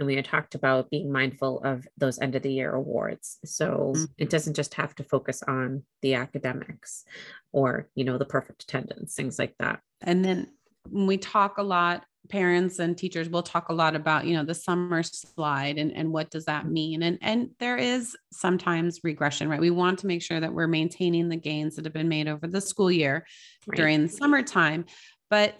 And 0.00 0.06
we 0.06 0.14
had 0.14 0.24
talked 0.24 0.54
about 0.54 0.90
being 0.90 1.10
mindful 1.10 1.60
of 1.64 1.86
those 1.96 2.20
end 2.20 2.36
of 2.36 2.42
the 2.42 2.52
year 2.52 2.72
awards. 2.72 3.38
So 3.44 3.92
mm-hmm. 3.96 4.04
it 4.16 4.30
doesn't 4.30 4.54
just 4.54 4.74
have 4.74 4.94
to 4.96 5.04
focus 5.04 5.42
on 5.42 5.82
the 6.02 6.14
academics 6.14 7.04
or 7.52 7.88
you 7.94 8.04
know 8.04 8.18
the 8.18 8.24
perfect 8.24 8.62
attendance 8.64 9.14
things 9.14 9.38
like 9.38 9.54
that. 9.58 9.80
And 10.02 10.24
then 10.24 10.52
we 10.90 11.18
talk 11.18 11.58
a 11.58 11.62
lot 11.62 12.04
parents 12.28 12.78
and 12.78 12.98
teachers 12.98 13.28
will 13.28 13.42
talk 13.42 13.68
a 13.68 13.74
lot 13.74 13.96
about 13.96 14.26
you 14.26 14.36
know 14.36 14.44
the 14.44 14.54
summer 14.54 15.02
slide 15.02 15.78
and, 15.78 15.92
and 15.92 16.12
what 16.12 16.30
does 16.30 16.44
that 16.44 16.66
mean 16.66 17.02
and 17.02 17.18
and 17.22 17.48
there 17.58 17.76
is 17.76 18.14
sometimes 18.32 19.00
regression 19.02 19.48
right 19.48 19.60
we 19.60 19.70
want 19.70 19.98
to 19.98 20.06
make 20.06 20.20
sure 20.20 20.38
that 20.38 20.52
we're 20.52 20.66
maintaining 20.66 21.28
the 21.28 21.36
gains 21.36 21.76
that 21.76 21.84
have 21.86 21.94
been 21.94 22.08
made 22.08 22.28
over 22.28 22.46
the 22.46 22.60
school 22.60 22.90
year 22.90 23.24
right. 23.66 23.76
during 23.76 24.02
the 24.02 24.08
summertime 24.08 24.84
but 25.30 25.58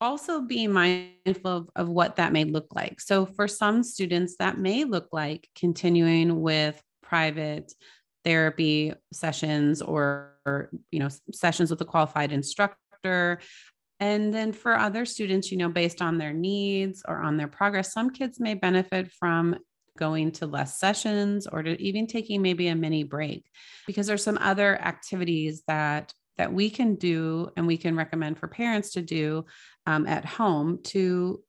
also 0.00 0.42
be 0.42 0.66
mindful 0.66 1.50
of, 1.50 1.70
of 1.76 1.88
what 1.88 2.16
that 2.16 2.32
may 2.32 2.44
look 2.44 2.74
like. 2.74 3.00
So, 3.00 3.26
for 3.26 3.48
some 3.48 3.82
students, 3.82 4.36
that 4.38 4.58
may 4.58 4.84
look 4.84 5.08
like 5.12 5.48
continuing 5.56 6.40
with 6.40 6.80
private 7.02 7.72
therapy 8.24 8.92
sessions 9.12 9.82
or, 9.82 10.34
or 10.46 10.70
you 10.90 10.98
know 10.98 11.08
sessions 11.32 11.70
with 11.70 11.80
a 11.80 11.84
qualified 11.84 12.32
instructor 12.32 13.40
and 14.00 14.34
then 14.34 14.52
for 14.52 14.76
other 14.76 15.04
students 15.04 15.50
you 15.50 15.58
know 15.58 15.68
based 15.68 16.02
on 16.02 16.18
their 16.18 16.32
needs 16.32 17.02
or 17.06 17.18
on 17.18 17.36
their 17.36 17.48
progress 17.48 17.92
some 17.92 18.10
kids 18.10 18.40
may 18.40 18.54
benefit 18.54 19.10
from 19.12 19.56
going 19.96 20.32
to 20.32 20.46
less 20.46 20.78
sessions 20.78 21.46
or 21.46 21.62
to 21.62 21.80
even 21.80 22.06
taking 22.06 22.42
maybe 22.42 22.68
a 22.68 22.74
mini 22.74 23.04
break 23.04 23.44
because 23.86 24.06
there's 24.06 24.24
some 24.24 24.38
other 24.40 24.80
activities 24.80 25.62
that 25.68 26.12
that 26.36 26.52
we 26.52 26.68
can 26.68 26.96
do 26.96 27.48
and 27.56 27.66
we 27.66 27.76
can 27.76 27.96
recommend 27.96 28.38
for 28.38 28.48
parents 28.48 28.92
to 28.92 29.02
do 29.02 29.44
um, 29.86 30.06
at 30.06 30.24
home 30.24 30.80
to 30.82 31.40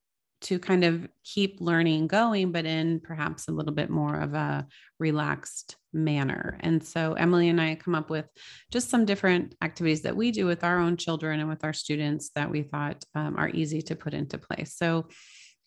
to 0.42 0.60
kind 0.60 0.84
of 0.84 1.08
keep 1.24 1.60
learning 1.60 2.06
going 2.08 2.52
but 2.52 2.66
in 2.66 3.00
perhaps 3.00 3.48
a 3.48 3.52
little 3.52 3.74
bit 3.74 3.90
more 3.90 4.16
of 4.16 4.34
a 4.36 4.68
relaxed 5.00 5.76
manner 5.96 6.58
and 6.60 6.84
so 6.84 7.14
emily 7.14 7.50
and 7.50 7.60
i 7.60 7.74
come 7.76 7.96
up 7.96 8.10
with 8.10 8.26
just 8.72 8.90
some 8.90 9.06
different 9.06 9.56
activities 9.62 10.02
that 10.02 10.16
we 10.16 10.32
do 10.32 10.46
with 10.46 10.64
our 10.64 10.80
own 10.80 10.98
children 10.98 11.40
and 11.40 11.50
with 11.50 11.64
our 11.64 11.74
students 11.74 12.32
that 12.36 12.52
we 12.52 12.62
thought 12.62 13.04
um, 13.16 13.36
are 13.38 13.50
easy 13.50 13.82
to 13.82 13.96
put 13.96 14.14
into 14.14 14.38
place 14.38 14.76
so 14.76 15.08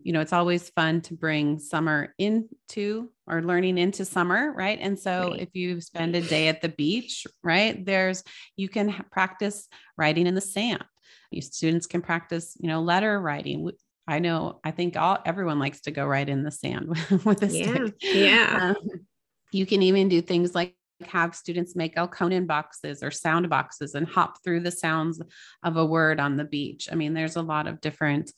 you 0.00 0.12
know, 0.12 0.20
it's 0.20 0.32
always 0.32 0.70
fun 0.70 1.00
to 1.02 1.14
bring 1.14 1.58
summer 1.58 2.14
into 2.18 3.10
or 3.26 3.42
learning 3.42 3.78
into 3.78 4.04
summer, 4.04 4.52
right? 4.52 4.78
And 4.80 4.98
so 4.98 5.30
right. 5.30 5.40
if 5.40 5.48
you 5.54 5.80
spend 5.80 6.14
a 6.14 6.20
day 6.20 6.48
at 6.48 6.62
the 6.62 6.68
beach, 6.68 7.26
right, 7.42 7.84
there's 7.84 8.22
you 8.56 8.68
can 8.68 9.04
practice 9.10 9.66
writing 9.96 10.26
in 10.26 10.34
the 10.34 10.40
sand. 10.40 10.84
You 11.30 11.42
students 11.42 11.86
can 11.86 12.00
practice, 12.00 12.56
you 12.60 12.68
know, 12.68 12.80
letter 12.80 13.20
writing. 13.20 13.70
I 14.06 14.20
know, 14.20 14.60
I 14.64 14.70
think 14.70 14.96
all 14.96 15.18
everyone 15.26 15.58
likes 15.58 15.82
to 15.82 15.90
go 15.90 16.06
right 16.06 16.28
in 16.28 16.42
the 16.42 16.50
sand 16.50 16.88
with 17.24 17.42
a 17.42 17.48
yeah. 17.48 17.74
stick. 17.74 17.94
Yeah. 18.00 18.74
Um, 18.76 19.06
you 19.52 19.66
can 19.66 19.82
even 19.82 20.08
do 20.08 20.20
things 20.20 20.54
like 20.54 20.74
have 21.04 21.34
students 21.34 21.76
make 21.76 21.96
Elkonin 21.96 22.46
boxes 22.46 23.02
or 23.02 23.10
sound 23.10 23.48
boxes 23.48 23.94
and 23.94 24.06
hop 24.06 24.42
through 24.42 24.60
the 24.60 24.70
sounds 24.70 25.20
of 25.62 25.76
a 25.76 25.86
word 25.86 26.20
on 26.20 26.36
the 26.36 26.44
beach. 26.44 26.88
I 26.90 26.94
mean, 26.94 27.14
there's 27.14 27.36
a 27.36 27.42
lot 27.42 27.66
of 27.66 27.80
different 27.80 28.32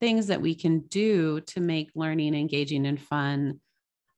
things 0.00 0.26
that 0.28 0.40
we 0.40 0.54
can 0.54 0.80
do 0.80 1.40
to 1.40 1.60
make 1.60 1.90
learning 1.94 2.34
engaging 2.34 2.86
and 2.86 3.00
fun 3.00 3.60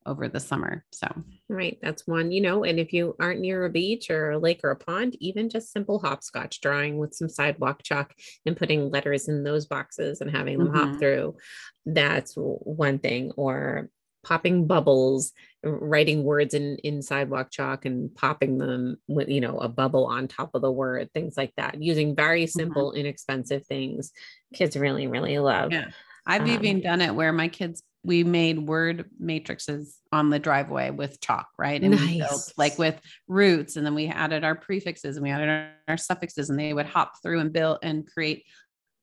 over 0.07 0.27
the 0.27 0.41
summer. 0.41 0.85
So, 0.91 1.07
right, 1.49 1.79
that's 1.83 2.07
one, 2.07 2.31
you 2.33 2.41
know, 2.41 2.65
and 2.65 2.81
if 2.81 2.93
you 2.93 3.15
aren't 3.21 3.41
near 3.41 3.65
a 3.67 3.71
beach 3.71 4.11
or 4.11 4.31
a 4.31 4.39
lake 4.39 4.61
or 4.65 4.71
a 4.71 4.77
pond, 4.77 5.17
even 5.21 5.51
just 5.51 5.73
simple 5.73 5.99
hopscotch 5.99 6.61
drawing 6.61 6.97
with 6.97 7.15
some 7.15 7.29
sidewalk 7.29 7.83
chalk 7.83 8.15
and 8.47 8.57
putting 8.57 8.91
letters 8.91 9.29
in 9.29 9.45
those 9.45 9.67
boxes 9.67 10.21
and 10.21 10.31
having 10.31 10.59
them 10.59 10.69
mm-hmm. 10.69 10.77
hop 10.77 10.99
through, 10.99 11.37
that's 11.85 12.33
one 12.37 12.99
thing. 12.99 13.33
Or 13.37 13.91
popping 14.25 14.67
bubbles 14.67 15.33
writing 15.65 16.23
words 16.23 16.55
in 16.55 16.77
in 16.79 17.03
sidewalk 17.03 17.51
chalk 17.51 17.85
and 17.85 18.15
popping 18.15 18.59
them 18.59 18.97
with 19.09 19.29
you 19.29 19.41
know 19.41 19.59
a 19.59 19.69
bubble 19.69 20.07
on 20.07 20.29
top 20.29 20.51
of 20.55 20.63
the 20.63 20.71
word 20.71 21.11
things 21.13 21.37
like 21.37 21.53
that 21.57 21.83
using 21.83 22.15
very 22.15 22.45
mm-hmm. 22.45 22.59
simple 22.59 22.91
mm-hmm. 22.91 23.01
inexpensive 23.01 23.67
things 23.67 24.13
kids 24.55 24.77
really 24.77 25.09
really 25.09 25.39
love 25.39 25.73
yeah 25.73 25.91
i've 26.27 26.43
um, 26.43 26.49
even 26.49 26.81
done 26.81 27.01
it 27.01 27.15
where 27.15 27.33
my 27.33 27.49
kids 27.49 27.83
we 28.05 28.23
made 28.23 28.59
word 28.59 29.11
matrices 29.19 29.99
on 30.13 30.31
the 30.31 30.39
driveway 30.39 30.91
with 30.91 31.21
chalk 31.21 31.49
right 31.59 31.83
and 31.83 31.91
nice. 31.91 32.07
we 32.07 32.19
built 32.19 32.53
like 32.57 32.79
with 32.79 33.01
roots 33.27 33.75
and 33.77 33.85
then 33.85 33.97
we 33.97 34.07
added 34.07 34.45
our 34.45 34.55
prefixes 34.55 35.17
and 35.17 35.25
we 35.25 35.31
added 35.31 35.49
our, 35.49 35.71
our 35.89 35.97
suffixes 35.97 36.51
and 36.51 36.59
they 36.59 36.73
would 36.73 36.87
hop 36.87 37.15
through 37.21 37.41
and 37.41 37.53
build 37.53 37.79
and 37.83 38.07
create 38.07 38.45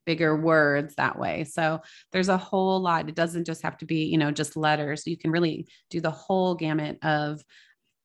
bigger 0.05 0.35
words 0.35 0.95
that 0.95 1.17
way. 1.17 1.43
So 1.43 1.81
there's 2.11 2.29
a 2.29 2.37
whole 2.37 2.79
lot. 2.79 3.09
It 3.09 3.15
doesn't 3.15 3.45
just 3.45 3.63
have 3.63 3.77
to 3.79 3.85
be, 3.85 4.05
you 4.05 4.17
know, 4.17 4.31
just 4.31 4.57
letters. 4.57 5.05
You 5.07 5.17
can 5.17 5.31
really 5.31 5.67
do 5.89 6.01
the 6.01 6.11
whole 6.11 6.55
gamut 6.55 6.97
of 7.03 7.41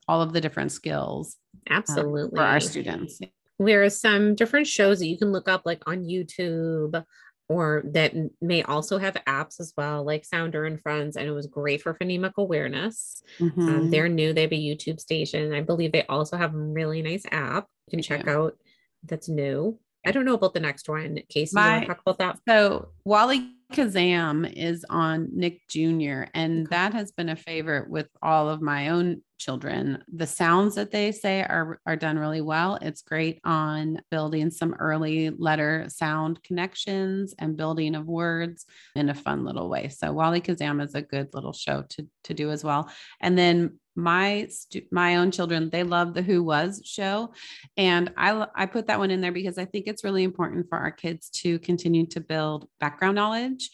all 0.08 0.22
of 0.22 0.32
the 0.32 0.40
different 0.40 0.72
skills. 0.72 1.36
Absolutely. 1.68 2.38
Um, 2.38 2.44
for 2.44 2.50
our 2.50 2.60
students. 2.60 3.20
There 3.58 3.82
are 3.82 3.90
some 3.90 4.34
different 4.34 4.66
shows 4.66 5.00
that 5.00 5.06
you 5.06 5.18
can 5.18 5.32
look 5.32 5.48
up 5.48 5.62
like 5.64 5.82
on 5.86 6.04
YouTube 6.04 7.04
or 7.48 7.82
that 7.92 8.14
may 8.40 8.62
also 8.62 8.96
have 8.96 9.14
apps 9.26 9.60
as 9.60 9.74
well, 9.76 10.04
like 10.04 10.24
Sounder 10.24 10.64
and 10.64 10.80
Friends. 10.80 11.16
And 11.16 11.26
it 11.26 11.32
was 11.32 11.46
great 11.46 11.82
for 11.82 11.94
phonemic 11.94 12.34
awareness. 12.38 13.22
Mm-hmm. 13.38 13.68
Um, 13.68 13.90
they're 13.90 14.08
new. 14.08 14.32
They 14.32 14.42
have 14.42 14.52
a 14.52 14.54
YouTube 14.54 15.00
station. 15.00 15.52
I 15.52 15.60
believe 15.60 15.92
they 15.92 16.06
also 16.06 16.36
have 16.36 16.54
a 16.54 16.58
really 16.58 17.02
nice 17.02 17.24
app 17.30 17.66
you 17.90 17.96
can 17.96 18.02
check 18.02 18.28
out 18.28 18.56
that's 19.04 19.28
new. 19.28 19.78
I 20.06 20.12
don't 20.12 20.24
know 20.24 20.34
about 20.34 20.54
the 20.54 20.60
next 20.60 20.88
one. 20.88 21.18
Casey, 21.28 21.54
My, 21.54 21.66
you 21.66 21.72
want 21.72 21.82
to 21.82 21.88
talk 21.88 22.00
about 22.00 22.18
that? 22.18 22.38
So 22.48 22.88
Wally 23.04 23.52
Kazam 23.72 24.50
is 24.52 24.84
on 24.88 25.28
Nick 25.32 25.66
Jr., 25.68 26.24
and 26.34 26.66
okay. 26.66 26.70
that 26.70 26.92
has 26.94 27.12
been 27.12 27.28
a 27.28 27.36
favorite 27.36 27.88
with 27.88 28.08
all 28.22 28.48
of 28.48 28.62
my 28.62 28.88
own 28.88 29.22
children. 29.38 30.02
The 30.12 30.26
sounds 30.26 30.74
that 30.74 30.90
they 30.90 31.12
say 31.12 31.40
are, 31.42 31.80
are 31.86 31.96
done 31.96 32.18
really 32.18 32.40
well. 32.40 32.78
It's 32.82 33.02
great 33.02 33.40
on 33.44 34.00
building 34.10 34.50
some 34.50 34.74
early 34.74 35.30
letter 35.30 35.86
sound 35.88 36.42
connections 36.42 37.34
and 37.38 37.56
building 37.56 37.94
of 37.94 38.06
words 38.06 38.66
in 38.94 39.08
a 39.08 39.14
fun 39.14 39.44
little 39.44 39.70
way. 39.70 39.88
So 39.88 40.08
Wallykazam 40.08 40.82
is 40.82 40.94
a 40.94 41.02
good 41.02 41.28
little 41.32 41.54
show 41.54 41.84
to, 41.90 42.06
to 42.24 42.34
do 42.34 42.50
as 42.50 42.62
well. 42.62 42.90
And 43.20 43.38
then 43.38 43.78
my 44.00 44.48
my 44.90 45.16
own 45.16 45.30
children 45.30 45.70
they 45.70 45.82
love 45.82 46.14
the 46.14 46.22
who 46.22 46.42
was 46.42 46.82
show. 46.84 47.32
And 47.76 48.12
i 48.16 48.46
i 48.54 48.66
put 48.66 48.86
that 48.86 48.98
one 48.98 49.10
in 49.10 49.20
there 49.20 49.32
because 49.32 49.58
i 49.58 49.64
think 49.64 49.86
it's 49.86 50.04
really 50.04 50.24
important 50.24 50.68
for 50.68 50.78
our 50.78 50.90
kids 50.90 51.30
to 51.30 51.58
continue 51.60 52.06
to 52.06 52.20
build 52.20 52.68
background 52.80 53.16
knowledge. 53.16 53.70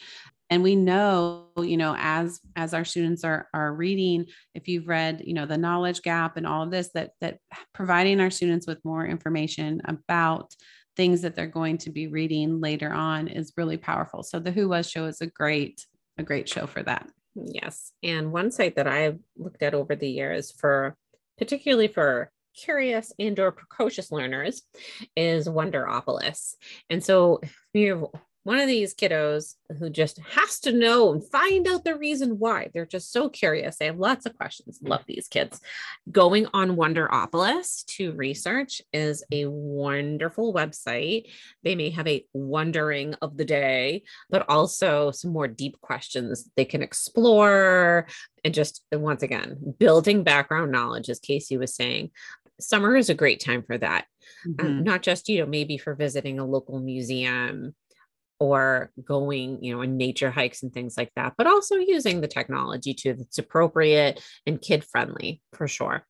And 0.49 0.63
we 0.63 0.77
know 0.77 1.49
you 1.59 1.77
know 1.77 1.97
as 1.99 2.41
as 2.55 2.75
our 2.75 2.85
students 2.85 3.25
are 3.25 3.49
are 3.53 3.75
reading 3.75 4.27
if 4.55 4.69
you've 4.69 4.89
read 4.89 5.23
you 5.25 5.35
know 5.35 5.47
the 5.47 5.59
knowledge 5.59 6.03
gap 6.03 6.37
and 6.37 6.47
all 6.47 6.63
of 6.63 6.71
this 6.71 6.91
that 6.95 7.11
that 7.21 7.39
providing 7.75 8.21
our 8.21 8.31
students 8.31 8.67
with 8.67 8.85
more 8.85 9.07
information 9.07 9.81
about 9.87 10.55
things 10.97 11.23
that 11.23 11.35
they're 11.35 11.47
going 11.47 11.79
to 11.79 11.91
be 11.91 12.09
reading 12.09 12.61
later 12.61 12.91
on 12.91 13.29
is 13.29 13.53
really 13.57 13.77
powerful. 13.77 14.23
So 14.23 14.39
the 14.39 14.51
who 14.51 14.69
was 14.69 14.89
show 14.89 15.07
is 15.07 15.21
a 15.21 15.27
great 15.27 15.85
a 16.19 16.23
great 16.23 16.49
show 16.49 16.67
for 16.67 16.83
that 16.83 17.11
Yes. 17.45 17.93
And 18.03 18.33
one 18.33 18.51
site 18.51 18.77
that 18.77 18.87
I've 18.87 19.19
looked 19.37 19.63
at 19.63 19.75
over 19.75 19.95
the 19.95 20.09
years 20.09 20.51
for 20.51 20.97
particularly 21.39 21.89
for 21.89 22.31
curious 22.57 23.13
and 23.19 23.39
or 23.39 23.53
precocious 23.53 24.11
learners 24.11 24.63
is 25.15 25.47
Wonderopolis. 25.47 26.55
And 26.89 27.05
so 27.05 27.41
if 27.43 27.55
you 27.75 28.11
one 28.47 28.61
of 28.61 28.69
these 28.69 28.95
kiddos 28.95 29.55
who 29.81 29.91
just 29.91 30.21
has 30.21 30.61
to 30.61 30.71
know 30.71 31.13
and 31.13 31.29
find 31.31 31.67
out 31.67 31.83
the 31.83 31.99
reason 31.99 32.39
why. 32.39 32.71
They're 32.73 32.87
just 32.87 33.11
so 33.11 33.29
curious. 33.29 33.77
They 33.77 33.87
have 33.87 33.99
lots 33.99 34.25
of 34.25 34.37
questions. 34.37 34.79
Love 34.81 35.03
these 35.09 35.27
kids. 35.27 35.61
Going 36.13 36.47
on 36.55 36.77
Wonderopolis 36.77 37.85
to 37.97 38.13
research 38.13 38.83
is 38.93 39.25
a 39.33 39.47
wonderful 39.47 40.55
website. 40.55 41.25
They 41.65 41.75
may 41.75 41.91
have 41.91 42.07
a 42.07 42.25
wondering 42.35 43.15
of 43.15 43.37
the 43.37 43.45
day, 43.45 44.05
but 44.31 44.49
also 44.49 45.11
some 45.11 45.33
more 45.33 45.49
deep 45.49 45.81
questions 45.81 46.49
they 46.55 46.65
can 46.65 46.85
explore. 46.85 48.07
And 48.45 48.55
just 48.55 48.85
once 48.93 49.25
again, 49.25 49.75
building 49.81 50.23
background 50.23 50.71
knowledge, 50.71 51.09
as 51.11 51.19
Casey 51.19 51.57
was 51.57 51.75
saying. 51.75 52.13
Summer 52.61 52.95
is 52.95 53.11
a 53.11 53.15
great 53.15 53.41
time 53.41 53.65
for 53.65 53.77
that. 53.77 54.07
Um, 54.47 54.55
mm-hmm. 54.55 54.67
Um, 54.67 54.85
not 54.85 55.03
just, 55.03 55.29
you 55.29 55.41
know, 55.41 55.47
maybe 55.47 55.79
for 55.79 55.97
visiting 55.97 56.39
a 56.39 56.47
local 56.47 56.79
museum 56.79 57.75
or 58.39 58.91
going, 59.03 59.63
you 59.63 59.75
know, 59.75 59.83
in 59.83 59.97
nature 59.97 60.31
hikes 60.31 60.63
and 60.63 60.73
things 60.73 60.97
like 60.97 61.11
that, 61.17 61.35
but 61.39 61.47
also 61.47 61.77
using 61.77 62.21
the 62.21 62.29
technology 62.29 62.95
too 62.95 63.15
that's 63.15 63.39
appropriate 63.39 64.23
and 64.47 64.61
kid 64.61 64.85
friendly 64.85 65.41
for 65.53 65.67
sure. 65.67 66.05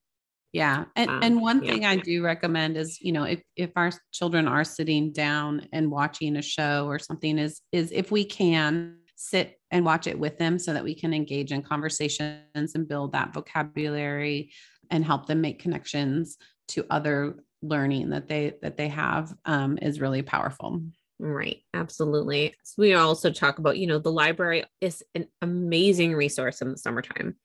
Yeah. 0.53 0.85
And 0.95 1.11
um, 1.11 1.21
and 1.23 1.43
one 1.43 1.61
thing 1.61 1.85
I 1.85 1.97
do 1.97 2.25
recommend 2.25 2.77
is, 2.79 2.99
you 3.01 3.13
know, 3.13 3.25
if 3.25 3.43
if 3.57 3.71
our 3.77 3.91
children 4.13 4.49
are 4.49 4.65
sitting 4.65 5.13
down 5.13 5.69
and 5.73 5.91
watching 5.91 6.37
a 6.37 6.43
show 6.43 6.87
or 6.87 6.99
something 6.99 7.39
is 7.39 7.61
is 7.73 7.93
if 7.93 8.11
we 8.11 8.25
can 8.25 8.97
sit 9.17 9.59
and 9.71 9.85
watch 9.85 10.07
it 10.07 10.19
with 10.19 10.39
them 10.39 10.59
so 10.59 10.73
that 10.73 10.85
we 10.85 10.95
can 10.95 11.13
engage 11.13 11.53
in 11.53 11.63
conversations 11.63 12.75
and 12.75 12.89
build 12.89 13.13
that 13.13 13.35
vocabulary 13.35 14.51
and 14.91 15.05
help 15.05 15.27
them 15.27 15.41
make 15.41 15.59
connections 15.59 16.37
to 16.69 16.87
other 16.91 17.37
learning 17.63 18.11
that 18.11 18.29
they 18.29 18.55
that 18.63 18.77
they 18.77 18.89
have 18.89 19.35
um, 19.45 19.79
is 19.83 20.01
really 20.01 20.23
powerful. 20.23 20.81
Right, 21.19 21.63
absolutely. 21.73 22.55
So 22.63 22.75
we 22.79 22.95
also 22.95 23.31
talk 23.31 23.59
about, 23.59 23.79
you 23.79 23.87
know, 23.87 23.99
the 23.99 24.13
library 24.13 24.65
is 24.83 25.03
an 25.15 25.27
amazing 25.41 26.15
resource 26.15 26.61
in 26.61 26.71
the 26.71 26.77
summertime. 26.77 27.37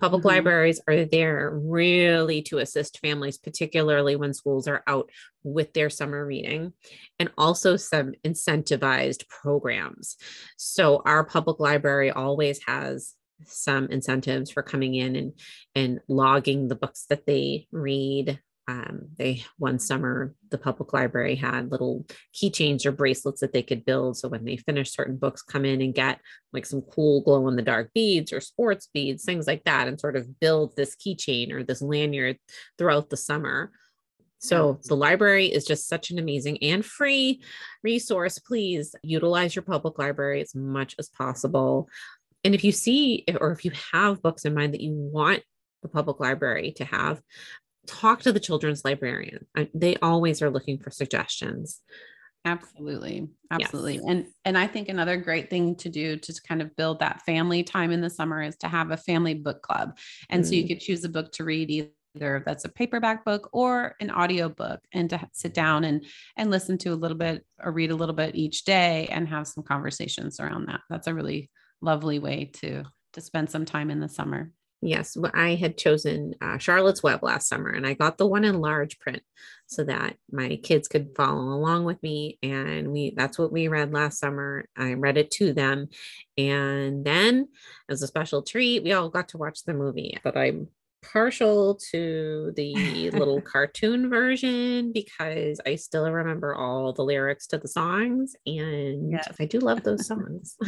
Public 0.00 0.20
mm-hmm. 0.20 0.28
libraries 0.28 0.80
are 0.86 1.06
there 1.06 1.50
really 1.54 2.42
to 2.42 2.58
assist 2.58 2.98
families, 2.98 3.38
particularly 3.38 4.16
when 4.16 4.34
schools 4.34 4.68
are 4.68 4.82
out 4.86 5.08
with 5.42 5.72
their 5.72 5.88
summer 5.88 6.26
reading, 6.26 6.74
and 7.18 7.30
also 7.38 7.76
some 7.76 8.12
incentivized 8.24 9.26
programs. 9.28 10.16
So, 10.58 11.00
our 11.06 11.24
public 11.24 11.60
library 11.60 12.10
always 12.10 12.60
has 12.66 13.14
some 13.46 13.86
incentives 13.86 14.50
for 14.50 14.62
coming 14.62 14.94
in 14.94 15.16
and 15.16 15.32
and 15.74 16.00
logging 16.08 16.68
the 16.68 16.76
books 16.76 17.06
that 17.08 17.26
they 17.26 17.66
read 17.72 18.40
um, 18.66 19.08
they 19.18 19.44
one 19.58 19.78
summer 19.78 20.34
the 20.50 20.56
public 20.56 20.92
library 20.92 21.34
had 21.34 21.70
little 21.70 22.06
keychains 22.34 22.86
or 22.86 22.92
bracelets 22.92 23.40
that 23.40 23.52
they 23.52 23.62
could 23.62 23.84
build. 23.84 24.16
So 24.16 24.28
when 24.28 24.44
they 24.44 24.56
finish 24.56 24.92
certain 24.92 25.16
books 25.16 25.42
come 25.42 25.64
in 25.64 25.82
and 25.82 25.94
get 25.94 26.20
like 26.52 26.64
some 26.64 26.80
cool 26.80 27.20
glow 27.22 27.46
in 27.48 27.56
the 27.56 27.62
dark 27.62 27.92
beads 27.92 28.32
or 28.32 28.40
sports 28.40 28.88
beads 28.94 29.24
things 29.24 29.46
like 29.46 29.64
that 29.64 29.86
and 29.86 30.00
sort 30.00 30.16
of 30.16 30.40
build 30.40 30.76
this 30.76 30.96
keychain 30.96 31.52
or 31.52 31.62
this 31.62 31.82
lanyard 31.82 32.38
throughout 32.78 33.10
the 33.10 33.16
summer. 33.16 33.70
So 34.38 34.78
the 34.84 34.96
library 34.96 35.46
is 35.46 35.64
just 35.64 35.88
such 35.88 36.10
an 36.10 36.18
amazing 36.18 36.62
and 36.62 36.84
free 36.84 37.42
resource. 37.82 38.38
Please 38.38 38.94
utilize 39.02 39.54
your 39.54 39.62
public 39.62 39.98
library 39.98 40.42
as 40.42 40.54
much 40.54 40.94
as 40.98 41.08
possible. 41.08 41.88
And 42.44 42.54
if 42.54 42.62
you 42.62 42.72
see 42.72 43.24
or 43.40 43.52
if 43.52 43.64
you 43.64 43.72
have 43.92 44.22
books 44.22 44.44
in 44.44 44.54
mind 44.54 44.74
that 44.74 44.82
you 44.82 44.92
want 44.92 45.42
the 45.82 45.88
public 45.88 46.20
library 46.20 46.72
to 46.72 46.84
have 46.84 47.20
talk 47.86 48.22
to 48.22 48.32
the 48.32 48.40
children's 48.40 48.84
librarian. 48.84 49.46
they 49.74 49.96
always 49.96 50.42
are 50.42 50.50
looking 50.50 50.78
for 50.78 50.90
suggestions. 50.90 51.80
Absolutely. 52.46 53.28
Absolutely. 53.50 53.94
Yes. 53.94 54.04
And 54.06 54.26
and 54.44 54.58
I 54.58 54.66
think 54.66 54.88
another 54.88 55.16
great 55.16 55.48
thing 55.48 55.76
to 55.76 55.88
do 55.88 56.16
to 56.16 56.42
kind 56.46 56.60
of 56.60 56.76
build 56.76 57.00
that 57.00 57.22
family 57.22 57.62
time 57.62 57.90
in 57.90 58.02
the 58.02 58.10
summer 58.10 58.42
is 58.42 58.56
to 58.58 58.68
have 58.68 58.90
a 58.90 58.98
family 58.98 59.34
book 59.34 59.62
club. 59.62 59.96
And 60.28 60.44
mm. 60.44 60.46
so 60.46 60.54
you 60.54 60.64
mm. 60.64 60.68
could 60.68 60.80
choose 60.80 61.04
a 61.04 61.08
book 61.08 61.32
to 61.32 61.44
read 61.44 61.70
either 61.70 62.42
that's 62.44 62.66
a 62.66 62.68
paperback 62.68 63.24
book 63.24 63.48
or 63.52 63.96
an 64.00 64.10
audio 64.10 64.48
book 64.48 64.80
and 64.92 65.08
to 65.10 65.20
sit 65.32 65.54
down 65.54 65.84
and 65.84 66.04
and 66.36 66.50
listen 66.50 66.76
to 66.78 66.90
a 66.90 66.94
little 66.94 67.16
bit 67.16 67.44
or 67.62 67.72
read 67.72 67.90
a 67.90 67.96
little 67.96 68.14
bit 68.14 68.34
each 68.34 68.64
day 68.64 69.08
and 69.10 69.26
have 69.26 69.46
some 69.46 69.64
conversations 69.64 70.38
around 70.38 70.66
that. 70.66 70.80
That's 70.90 71.06
a 71.06 71.14
really 71.14 71.50
lovely 71.80 72.18
way 72.18 72.50
to 72.56 72.84
to 73.14 73.20
spend 73.22 73.48
some 73.48 73.64
time 73.64 73.90
in 73.90 74.00
the 74.00 74.08
summer. 74.08 74.50
Yes, 74.84 75.16
I 75.32 75.54
had 75.54 75.78
chosen 75.78 76.34
uh, 76.42 76.58
Charlotte's 76.58 77.02
Web 77.02 77.22
last 77.22 77.48
summer, 77.48 77.70
and 77.70 77.86
I 77.86 77.94
got 77.94 78.18
the 78.18 78.26
one 78.26 78.44
in 78.44 78.60
large 78.60 78.98
print 78.98 79.22
so 79.66 79.82
that 79.84 80.16
my 80.30 80.56
kids 80.56 80.88
could 80.88 81.16
follow 81.16 81.54
along 81.54 81.84
with 81.86 82.02
me. 82.02 82.38
And 82.42 82.92
we—that's 82.92 83.38
what 83.38 83.50
we 83.50 83.68
read 83.68 83.94
last 83.94 84.18
summer. 84.18 84.66
I 84.76 84.92
read 84.92 85.16
it 85.16 85.30
to 85.32 85.54
them, 85.54 85.88
and 86.36 87.02
then, 87.02 87.48
as 87.88 88.02
a 88.02 88.06
special 88.06 88.42
treat, 88.42 88.84
we 88.84 88.92
all 88.92 89.08
got 89.08 89.28
to 89.30 89.38
watch 89.38 89.64
the 89.64 89.72
movie. 89.72 90.18
But 90.22 90.36
I'm 90.36 90.68
partial 91.12 91.78
to 91.90 92.52
the 92.56 93.10
little 93.10 93.40
cartoon 93.52 94.10
version 94.10 94.92
because 94.92 95.60
I 95.66 95.76
still 95.76 96.10
remember 96.10 96.54
all 96.54 96.92
the 96.92 97.04
lyrics 97.04 97.46
to 97.48 97.58
the 97.58 97.68
songs 97.68 98.34
and 98.46 99.10
yes. 99.10 99.28
I 99.38 99.44
do 99.46 99.58
love 99.58 99.82
those 99.82 100.06
songs. 100.06 100.56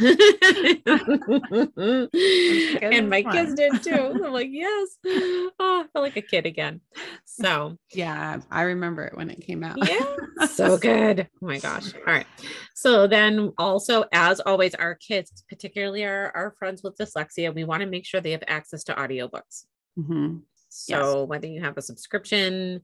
and 2.81 3.09
my 3.09 3.23
kids 3.23 3.53
did 3.55 3.83
too. 3.83 4.21
I'm 4.23 4.33
like, 4.33 4.49
yes. 4.51 4.97
Oh, 5.05 5.53
I 5.59 5.85
feel 5.91 6.01
like 6.01 6.17
a 6.17 6.21
kid 6.21 6.45
again. 6.45 6.81
So 7.25 7.77
yeah, 7.93 8.39
I 8.51 8.63
remember 8.63 9.03
it 9.05 9.17
when 9.17 9.29
it 9.29 9.41
came 9.41 9.63
out. 9.63 9.77
yeah. 9.87 10.45
So 10.47 10.77
good. 10.77 11.27
Oh 11.41 11.47
my 11.47 11.59
gosh. 11.59 11.93
All 11.93 12.01
right. 12.13 12.27
So 12.75 13.07
then 13.07 13.53
also, 13.57 14.05
as 14.11 14.39
always, 14.39 14.75
our 14.75 14.95
kids, 14.95 15.43
particularly 15.49 16.05
our, 16.05 16.31
our 16.35 16.55
friends 16.59 16.83
with 16.83 16.97
dyslexia, 16.97 17.53
we 17.53 17.63
want 17.63 17.81
to 17.81 17.87
make 17.87 18.05
sure 18.05 18.21
they 18.21 18.31
have 18.31 18.43
access 18.47 18.83
to 18.85 18.93
audiobooks. 18.93 19.65
Mm-hmm. 19.97 20.37
So 20.69 21.19
yes. 21.19 21.27
whether 21.27 21.47
you 21.47 21.61
have 21.61 21.77
a 21.77 21.81
subscription, 21.81 22.81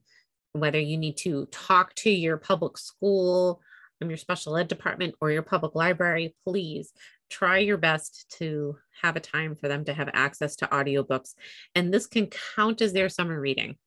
whether 0.54 0.80
you 0.80 0.98
need 0.98 1.18
to 1.18 1.48
talk 1.48 1.94
to 1.96 2.10
your 2.10 2.38
public 2.38 2.78
school, 2.78 3.62
from 4.04 4.10
your 4.10 4.18
special 4.18 4.58
ed 4.58 4.68
department 4.68 5.16
or 5.22 5.32
your 5.32 5.42
public 5.42 5.76
library, 5.76 6.36
please 6.44 6.92
try 7.30 7.60
your 7.60 7.78
best 7.78 8.36
to 8.38 8.76
have 9.02 9.16
a 9.16 9.22
time 9.22 9.56
for 9.56 9.70
them 9.70 9.86
to 9.86 9.94
have 9.94 10.10
access 10.14 10.58
to 10.58 10.68
audiobooks. 10.68 11.36
And 11.74 11.94
this 11.94 12.06
can 12.06 12.28
count 12.56 12.82
as 12.82 12.92
their 12.92 13.08
summer 13.08 13.40
reading. 13.40 13.78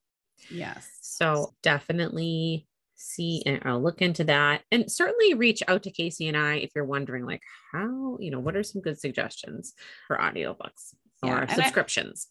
Yes. 0.50 0.88
So 1.02 1.54
definitely 1.62 2.66
see 2.94 3.42
and 3.44 3.60
I'll 3.66 3.82
look 3.82 4.00
into 4.00 4.24
that. 4.24 4.62
And 4.72 4.90
certainly 4.90 5.34
reach 5.34 5.62
out 5.68 5.82
to 5.82 5.90
Casey 5.90 6.28
and 6.28 6.36
I 6.36 6.54
if 6.54 6.70
you're 6.74 6.86
wondering, 6.86 7.26
like, 7.26 7.42
how, 7.72 8.16
you 8.18 8.30
know, 8.30 8.40
what 8.40 8.56
are 8.56 8.62
some 8.62 8.80
good 8.80 8.98
suggestions 8.98 9.74
for 10.06 10.16
audiobooks 10.16 10.94
yeah, 11.22 11.42
or 11.42 11.48
subscriptions? 11.48 12.28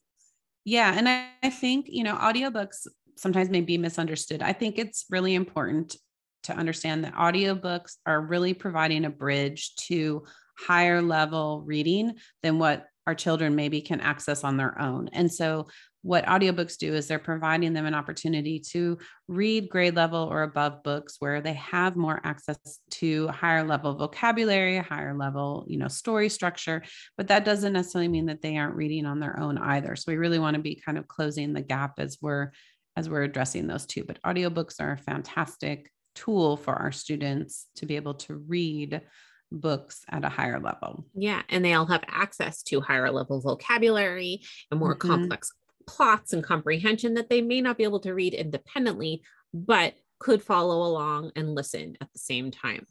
Yeah. 0.66 0.94
And 0.98 1.08
I, 1.08 1.28
I 1.44 1.50
think, 1.52 1.86
you 1.88 2.04
know, 2.04 2.16
audiobooks 2.16 2.88
sometimes 3.18 3.50
may 3.50 3.62
be 3.62 3.78
misunderstood. 3.78 4.42
I 4.42 4.52
think 4.52 4.78
it's 4.78 5.06
really 5.10 5.36
important 5.36 5.96
to 6.44 6.54
understand 6.54 7.04
that 7.04 7.14
audiobooks 7.16 7.96
are 8.06 8.22
really 8.22 8.54
providing 8.54 9.06
a 9.06 9.10
bridge 9.10 9.76
to 9.88 10.24
higher 10.58 11.02
level 11.02 11.64
reading 11.66 12.16
than 12.44 12.60
what 12.60 12.86
our 13.08 13.16
children 13.16 13.56
maybe 13.56 13.82
can 13.82 14.02
access 14.02 14.44
on 14.44 14.58
their 14.58 14.80
own. 14.82 15.08
And 15.14 15.32
so 15.32 15.68
what 16.06 16.24
audiobooks 16.28 16.78
do 16.78 16.94
is 16.94 17.08
they're 17.08 17.18
providing 17.18 17.74
them 17.74 17.88
an 17.88 17.96
opportunity 17.96 18.60
to 18.60 18.96
read 19.28 19.68
grade 19.70 19.96
level 19.96 20.28
or 20.32 20.44
above 20.44 20.84
books 20.84 21.16
where 21.18 21.42
they 21.42 21.54
have 21.54 21.96
more 21.96 22.22
access 22.24 22.80
to 22.92 23.28
higher 23.30 23.64
level 23.64 23.96
vocabulary, 23.96 24.78
higher 24.78 25.18
level, 25.18 25.66
you 25.68 25.80
know, 25.80 25.88
story 25.88 26.30
structure, 26.30 26.84
but 27.18 27.30
that 27.30 27.44
doesn't 27.44 27.74
necessarily 27.74 28.08
mean 28.08 28.28
that 28.28 28.44
they 28.44 28.56
aren't 28.56 28.76
reading 28.76 29.08
on 29.08 29.20
their 29.20 29.40
own 29.40 29.58
either. 29.58 29.96
So 29.96 30.12
we 30.12 30.18
really 30.18 30.38
want 30.38 30.56
to 30.56 30.62
be 30.62 30.76
kind 30.76 31.00
of 31.00 31.08
closing 31.08 31.54
the 31.54 31.62
gap 31.62 31.94
as 31.98 32.20
we're 32.22 32.52
as 32.96 33.10
we're 33.10 33.24
addressing 33.24 33.66
those 33.66 33.88
two. 33.88 34.04
But 34.04 34.22
audiobooks 34.22 34.80
are 34.80 34.92
a 34.92 34.98
fantastic 34.98 35.92
tool 36.14 36.56
for 36.56 36.76
our 36.76 36.92
students 36.92 37.66
to 37.78 37.88
be 37.88 37.96
able 37.96 38.14
to 38.14 38.36
read 38.36 39.02
books 39.52 40.04
at 40.08 40.24
a 40.24 40.30
higher 40.30 40.60
level. 40.60 41.08
Yeah. 41.16 41.42
And 41.50 41.66
they 41.66 41.74
all 41.74 41.88
have 41.88 42.04
access 42.08 42.62
to 42.64 42.80
higher 42.80 43.12
level 43.12 43.42
vocabulary 43.42 44.42
and 44.70 44.80
more 44.80 44.96
mm-hmm. 44.96 45.10
complex 45.10 45.52
plots 45.88 46.34
and 46.34 46.44
comprehension 46.44 47.14
that 47.16 47.30
they 47.30 47.42
may 47.42 47.62
not 47.62 47.78
be 47.78 47.84
able 47.84 48.00
to 48.02 48.14
read 48.14 48.34
independently, 48.34 49.22
but 49.54 49.96
could 50.20 50.42
follow 50.42 50.88
along 50.88 51.32
and 51.36 51.56
listen 51.56 51.98
at 52.02 52.12
the 52.14 52.20
same 52.20 52.52
time. 52.52 52.86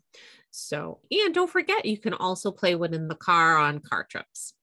So, 0.51 1.01
and 1.11 1.35
don't 1.35 1.51
forget, 1.51 1.85
you 1.85 1.99
can 1.99 2.15
also 2.15 2.53
play 2.53 2.75
one 2.75 2.95
in 2.95 3.09
the 3.09 3.15
car 3.15 3.57
on 3.57 3.81
car 3.81 4.07
trips. 4.09 4.55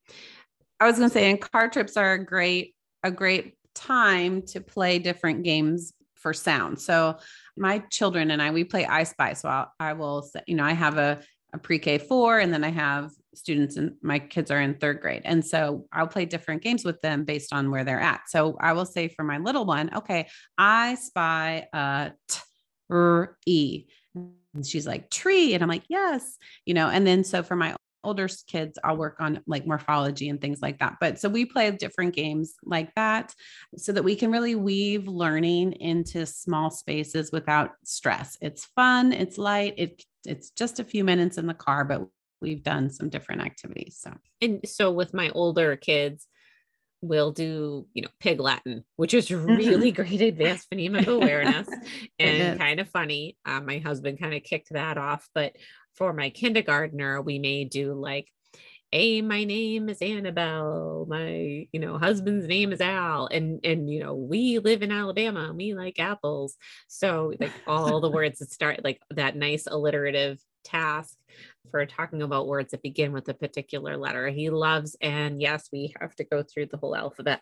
I 0.79 0.85
was 0.85 0.97
going 0.97 1.09
to 1.09 1.13
say, 1.13 1.29
and 1.29 1.41
car 1.41 1.69
trips 1.69 1.97
are 1.97 2.13
a 2.13 2.25
great, 2.25 2.75
a 3.03 3.11
great 3.11 3.55
time 3.75 4.41
to 4.43 4.61
play 4.61 4.99
different 4.99 5.43
games 5.43 5.93
for 6.15 6.33
sound. 6.33 6.79
So, 6.79 7.17
my 7.57 7.79
children 7.89 8.31
and 8.31 8.41
I, 8.41 8.51
we 8.51 8.63
play 8.63 8.85
I 8.85 9.03
Spy. 9.03 9.33
So, 9.33 9.49
I'll, 9.49 9.73
I 9.79 9.93
will, 9.93 10.29
you 10.47 10.55
know, 10.55 10.63
I 10.63 10.73
have 10.73 10.97
a, 10.97 11.19
a 11.53 11.57
pre 11.57 11.77
K 11.77 11.97
four, 11.97 12.39
and 12.39 12.53
then 12.53 12.63
I 12.63 12.69
have 12.69 13.11
students 13.33 13.77
and 13.77 13.95
my 14.01 14.19
kids 14.19 14.51
are 14.51 14.61
in 14.61 14.75
third 14.75 15.01
grade. 15.01 15.21
And 15.25 15.45
so 15.45 15.85
I'll 15.91 16.07
play 16.07 16.25
different 16.25 16.61
games 16.61 16.83
with 16.83 17.01
them 17.01 17.23
based 17.23 17.53
on 17.53 17.71
where 17.71 17.83
they're 17.83 17.99
at. 17.99 18.21
So 18.27 18.57
I 18.59 18.73
will 18.73 18.85
say 18.85 19.07
for 19.07 19.23
my 19.23 19.37
little 19.37 19.65
one, 19.65 19.93
okay, 19.95 20.27
I 20.57 20.95
spy 20.95 21.67
a 21.73 22.11
t 22.27 22.39
r 22.89 23.37
e. 23.45 23.85
And 24.15 24.65
she's 24.65 24.85
like, 24.85 25.09
tree. 25.09 25.53
And 25.53 25.63
I'm 25.63 25.69
like, 25.69 25.85
yes, 25.87 26.37
you 26.65 26.73
know, 26.73 26.89
and 26.89 27.07
then 27.07 27.23
so 27.23 27.41
for 27.41 27.55
my 27.55 27.75
older 28.03 28.27
kids, 28.47 28.77
I'll 28.83 28.97
work 28.97 29.17
on 29.19 29.41
like 29.47 29.67
morphology 29.67 30.29
and 30.29 30.41
things 30.41 30.61
like 30.61 30.79
that. 30.79 30.97
But 30.99 31.19
so 31.19 31.29
we 31.29 31.45
play 31.45 31.71
different 31.71 32.15
games 32.15 32.55
like 32.63 32.93
that 32.95 33.33
so 33.77 33.91
that 33.93 34.03
we 34.03 34.15
can 34.15 34.31
really 34.31 34.55
weave 34.55 35.07
learning 35.07 35.73
into 35.73 36.25
small 36.25 36.71
spaces 36.71 37.31
without 37.31 37.71
stress. 37.83 38.37
It's 38.41 38.65
fun, 38.65 39.13
it's 39.13 39.37
light, 39.37 39.75
it 39.77 40.03
it's 40.25 40.51
just 40.51 40.79
a 40.79 40.83
few 40.83 41.03
minutes 41.03 41.37
in 41.37 41.47
the 41.47 41.53
car, 41.53 41.83
but 41.83 42.07
we've 42.41 42.63
done 42.63 42.89
some 42.89 43.09
different 43.09 43.41
activities. 43.41 43.97
So, 43.99 44.13
and 44.41 44.61
so 44.67 44.91
with 44.91 45.13
my 45.13 45.29
older 45.29 45.75
kids, 45.75 46.27
we'll 47.01 47.31
do, 47.31 47.87
you 47.93 48.03
know, 48.03 48.09
pig 48.19 48.39
Latin, 48.39 48.83
which 48.95 49.13
is 49.13 49.31
really 49.31 49.91
great 49.91 50.21
advanced 50.21 50.69
phonemic 50.69 51.07
awareness 51.07 51.67
and 52.19 52.59
kind 52.59 52.79
of 52.79 52.89
funny. 52.89 53.37
Uh, 53.45 53.61
my 53.61 53.79
husband 53.79 54.19
kind 54.19 54.33
of 54.33 54.43
kicked 54.43 54.71
that 54.71 54.97
off, 54.97 55.27
but 55.33 55.55
for 55.95 56.13
my 56.13 56.29
kindergartner, 56.29 57.21
we 57.21 57.39
may 57.39 57.65
do 57.65 57.93
like, 57.93 58.27
Hey, 58.91 59.21
my 59.21 59.45
name 59.45 59.87
is 59.87 60.01
Annabelle. 60.01 61.05
My, 61.07 61.65
you 61.71 61.79
know, 61.79 61.97
husband's 61.97 62.45
name 62.45 62.73
is 62.73 62.81
Al. 62.81 63.27
And 63.27 63.61
and 63.63 63.89
you 63.89 64.01
know, 64.01 64.13
we 64.13 64.59
live 64.59 64.83
in 64.83 64.91
Alabama. 64.91 65.53
We 65.55 65.73
like 65.73 65.97
apples. 65.97 66.57
So 66.89 67.33
like 67.39 67.53
all 67.65 68.01
the 68.01 68.09
words 68.11 68.39
that 68.39 68.51
start 68.51 68.83
like 68.83 68.99
that 69.11 69.37
nice 69.37 69.65
alliterative 69.65 70.43
task 70.65 71.17
for 71.71 71.85
talking 71.85 72.21
about 72.21 72.47
words 72.47 72.71
that 72.71 72.83
begin 72.83 73.11
with 73.13 73.27
a 73.29 73.33
particular 73.33 73.97
letter. 73.97 74.27
He 74.29 74.49
loves, 74.49 74.95
and 75.01 75.41
yes, 75.41 75.69
we 75.71 75.93
have 75.99 76.15
to 76.17 76.23
go 76.23 76.43
through 76.43 76.67
the 76.67 76.77
whole 76.77 76.95
alphabet. 76.95 77.41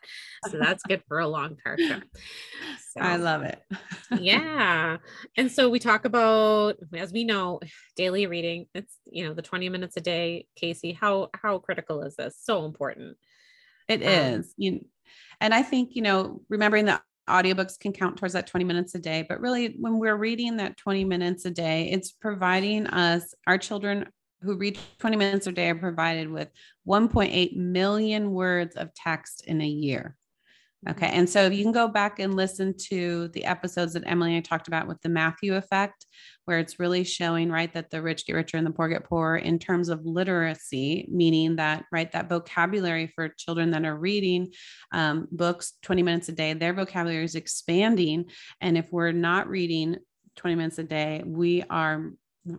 So 0.50 0.58
that's 0.60 0.84
good 0.84 1.04
for 1.08 1.20
a 1.20 1.28
long 1.28 1.58
car 1.62 1.76
trip. 1.88 2.04
So, 2.92 3.02
I 3.02 3.18
love 3.18 3.44
it. 3.44 3.62
yeah. 4.20 4.98
And 5.36 5.52
so 5.52 5.70
we 5.70 5.80
talk 5.80 6.06
about, 6.06 6.78
as 6.94 7.12
we 7.12 7.24
know, 7.24 7.60
daily 7.96 8.28
reading. 8.28 8.68
It's, 8.74 8.96
you 9.06 9.28
know, 9.28 9.34
the 9.34 9.42
20 9.42 9.70
minutes 9.70 9.98
a 9.98 10.02
day. 10.02 10.48
Casey, 10.56 10.94
how 10.94 11.30
how 11.34 11.60
critical 11.60 12.02
is 12.04 12.15
this? 12.15 12.38
So 12.42 12.65
important. 12.65 13.18
It 13.88 14.02
um, 14.02 14.39
is. 14.39 14.54
You 14.58 14.86
and 15.42 15.54
I 15.54 15.63
think, 15.63 15.96
you 15.96 16.02
know, 16.02 16.42
remembering 16.50 16.86
that 16.86 17.02
audiobooks 17.30 17.80
can 17.80 17.94
count 17.94 18.18
towards 18.18 18.34
that 18.34 18.48
20 18.48 18.65
minutes 18.65 18.96
a 18.96 19.00
day 19.00 19.24
but 19.28 19.39
really 19.39 19.76
when 19.80 20.00
we're 20.00 20.15
reading 20.15 20.58
that 20.58 20.76
20 20.78 21.06
minutes 21.06 21.46
a 21.46 21.52
day 21.52 21.89
it's 21.92 22.12
providing 22.12 22.88
us 22.88 23.36
our 23.46 23.58
children 23.58 24.08
who 24.41 24.56
read 24.56 24.80
20 24.99 25.17
minutes 25.17 25.47
a 25.47 25.52
day 25.52 25.69
are 25.69 25.75
provided 25.75 26.30
with 26.30 26.49
1.8 26.88 27.56
million 27.56 28.32
words 28.32 28.75
of 28.75 28.93
text 28.93 29.45
in 29.45 29.62
a 29.62 29.67
year 29.67 30.15
Okay. 30.88 31.08
Mm-hmm. 31.08 31.19
And 31.19 31.30
so 31.30 31.47
you 31.47 31.63
can 31.63 31.73
go 31.73 31.88
back 31.88 32.19
and 32.19 32.36
listen 32.36 32.73
to 32.89 33.28
the 33.30 33.43
episodes 33.43 33.93
that 33.93 34.04
Emily 34.06 34.36
and 34.36 34.45
I 34.45 34.47
talked 34.47 34.69
about 34.69 34.88
with 34.88 35.02
the 35.02 35.10
Matthew 35.10 35.56
effect, 35.56 36.06
where 36.45 36.60
it's 36.60 36.80
really 36.80 37.04
showing, 37.04 37.52
right, 37.52 37.73
that 37.73 37.89
the 37.89 38.02
rich 38.02 38.25
get 38.25 38.34
richer 38.34 38.58
and 38.58 38.65
the 38.65 38.71
poor 38.71 38.88
get 38.88 39.04
poorer 39.04 39.38
in 39.38 39.60
terms 39.60 39.89
of 39.89 40.06
literacy, 40.06 41.08
meaning 41.12 41.58
that, 41.58 41.84
right, 41.91 42.10
that 42.13 42.30
vocabulary 42.30 43.08
for 43.08 43.28
children 43.28 43.71
that 43.71 43.86
are 43.86 43.97
reading 43.97 44.54
um, 44.93 45.28
books 45.32 45.73
20 45.82 46.02
minutes 46.02 46.30
a 46.30 46.32
day, 46.32 46.54
their 46.54 46.73
vocabulary 46.73 47.25
is 47.25 47.36
expanding. 47.36 48.25
And 48.62 48.78
if 48.78 48.89
we're 48.91 49.12
not 49.12 49.49
reading 49.49 49.97
20 50.38 50.56
minutes 50.56 50.80
a 50.80 50.84
day, 50.84 51.23
we 51.25 51.63
are 51.69 52.12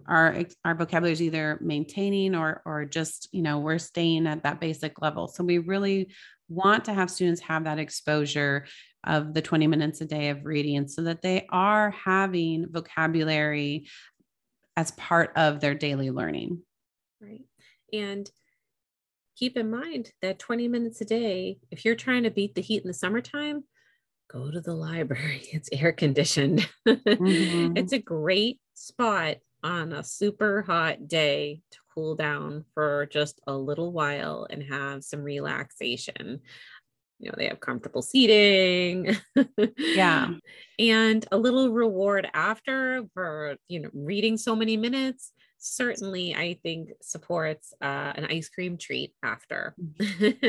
our 0.07 0.45
our 0.65 0.75
vocabulary 0.75 1.13
is 1.13 1.23
either 1.23 1.59
maintaining 1.61 2.35
or 2.35 2.63
or 2.65 2.85
just 2.85 3.29
you 3.33 3.43
know 3.43 3.59
we're 3.59 3.79
staying 3.79 4.27
at 4.27 4.43
that 4.43 4.61
basic 4.61 5.01
level 5.01 5.29
so 5.29 5.43
we 5.45 5.59
really 5.59 6.11
want 6.49 6.85
to 6.85 6.93
have 6.93 7.11
students 7.11 7.41
have 7.41 7.65
that 7.65 7.79
exposure 7.79 8.67
of 9.07 9.33
the 9.33 9.41
20 9.41 9.67
minutes 9.67 10.01
a 10.01 10.05
day 10.05 10.29
of 10.29 10.45
reading 10.45 10.87
so 10.87 11.03
that 11.03 11.23
they 11.23 11.47
are 11.49 11.91
having 11.91 12.67
vocabulary 12.71 13.87
as 14.77 14.91
part 14.93 15.33
of 15.37 15.61
their 15.61 15.75
daily 15.75 16.11
learning. 16.11 16.61
Right. 17.21 17.45
And 17.93 18.31
keep 19.37 19.57
in 19.57 19.71
mind 19.71 20.11
that 20.23 20.39
20 20.39 20.69
minutes 20.69 21.01
a 21.01 21.05
day, 21.05 21.59
if 21.71 21.85
you're 21.85 21.95
trying 21.95 22.25
to 22.25 22.31
beat 22.31 22.55
the 22.55 22.61
heat 22.61 22.83
in 22.83 22.89
the 22.89 22.95
summertime, 22.95 23.65
go 24.31 24.51
to 24.51 24.61
the 24.61 24.75
library. 24.75 25.49
It's 25.53 25.71
air 25.73 25.93
conditioned. 25.93 26.69
Mm-hmm. 26.89 27.77
it's 27.77 27.93
a 27.93 27.99
great 27.99 28.61
spot 28.75 29.37
on 29.63 29.93
a 29.93 30.05
super 30.05 30.63
hot 30.63 31.09
day 31.09 31.63
to 31.71 31.79
cool 31.95 32.15
down 32.15 32.65
for 32.75 33.07
just 33.07 33.41
a 33.47 33.55
little 33.55 33.93
while 33.93 34.47
and 34.51 34.63
have 34.63 35.05
some 35.05 35.23
relaxation. 35.23 36.41
You 37.19 37.31
know, 37.31 37.35
they 37.37 37.49
have 37.49 37.61
comfortable 37.61 38.03
seating. 38.03 39.17
yeah. 39.79 40.31
and 40.79 41.27
a 41.31 41.37
little 41.37 41.71
reward 41.71 42.29
after 42.33 43.05
for, 43.13 43.57
you 43.69 43.81
know, 43.81 43.91
reading 43.93 44.37
so 44.37 44.57
many 44.57 44.77
minutes 44.77 45.33
certainly 45.63 46.35
i 46.35 46.59
think 46.63 46.91
supports 47.03 47.75
uh, 47.83 48.13
an 48.17 48.25
ice 48.31 48.49
cream 48.49 48.79
treat 48.79 49.13
after 49.23 49.75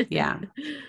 yeah 0.08 0.40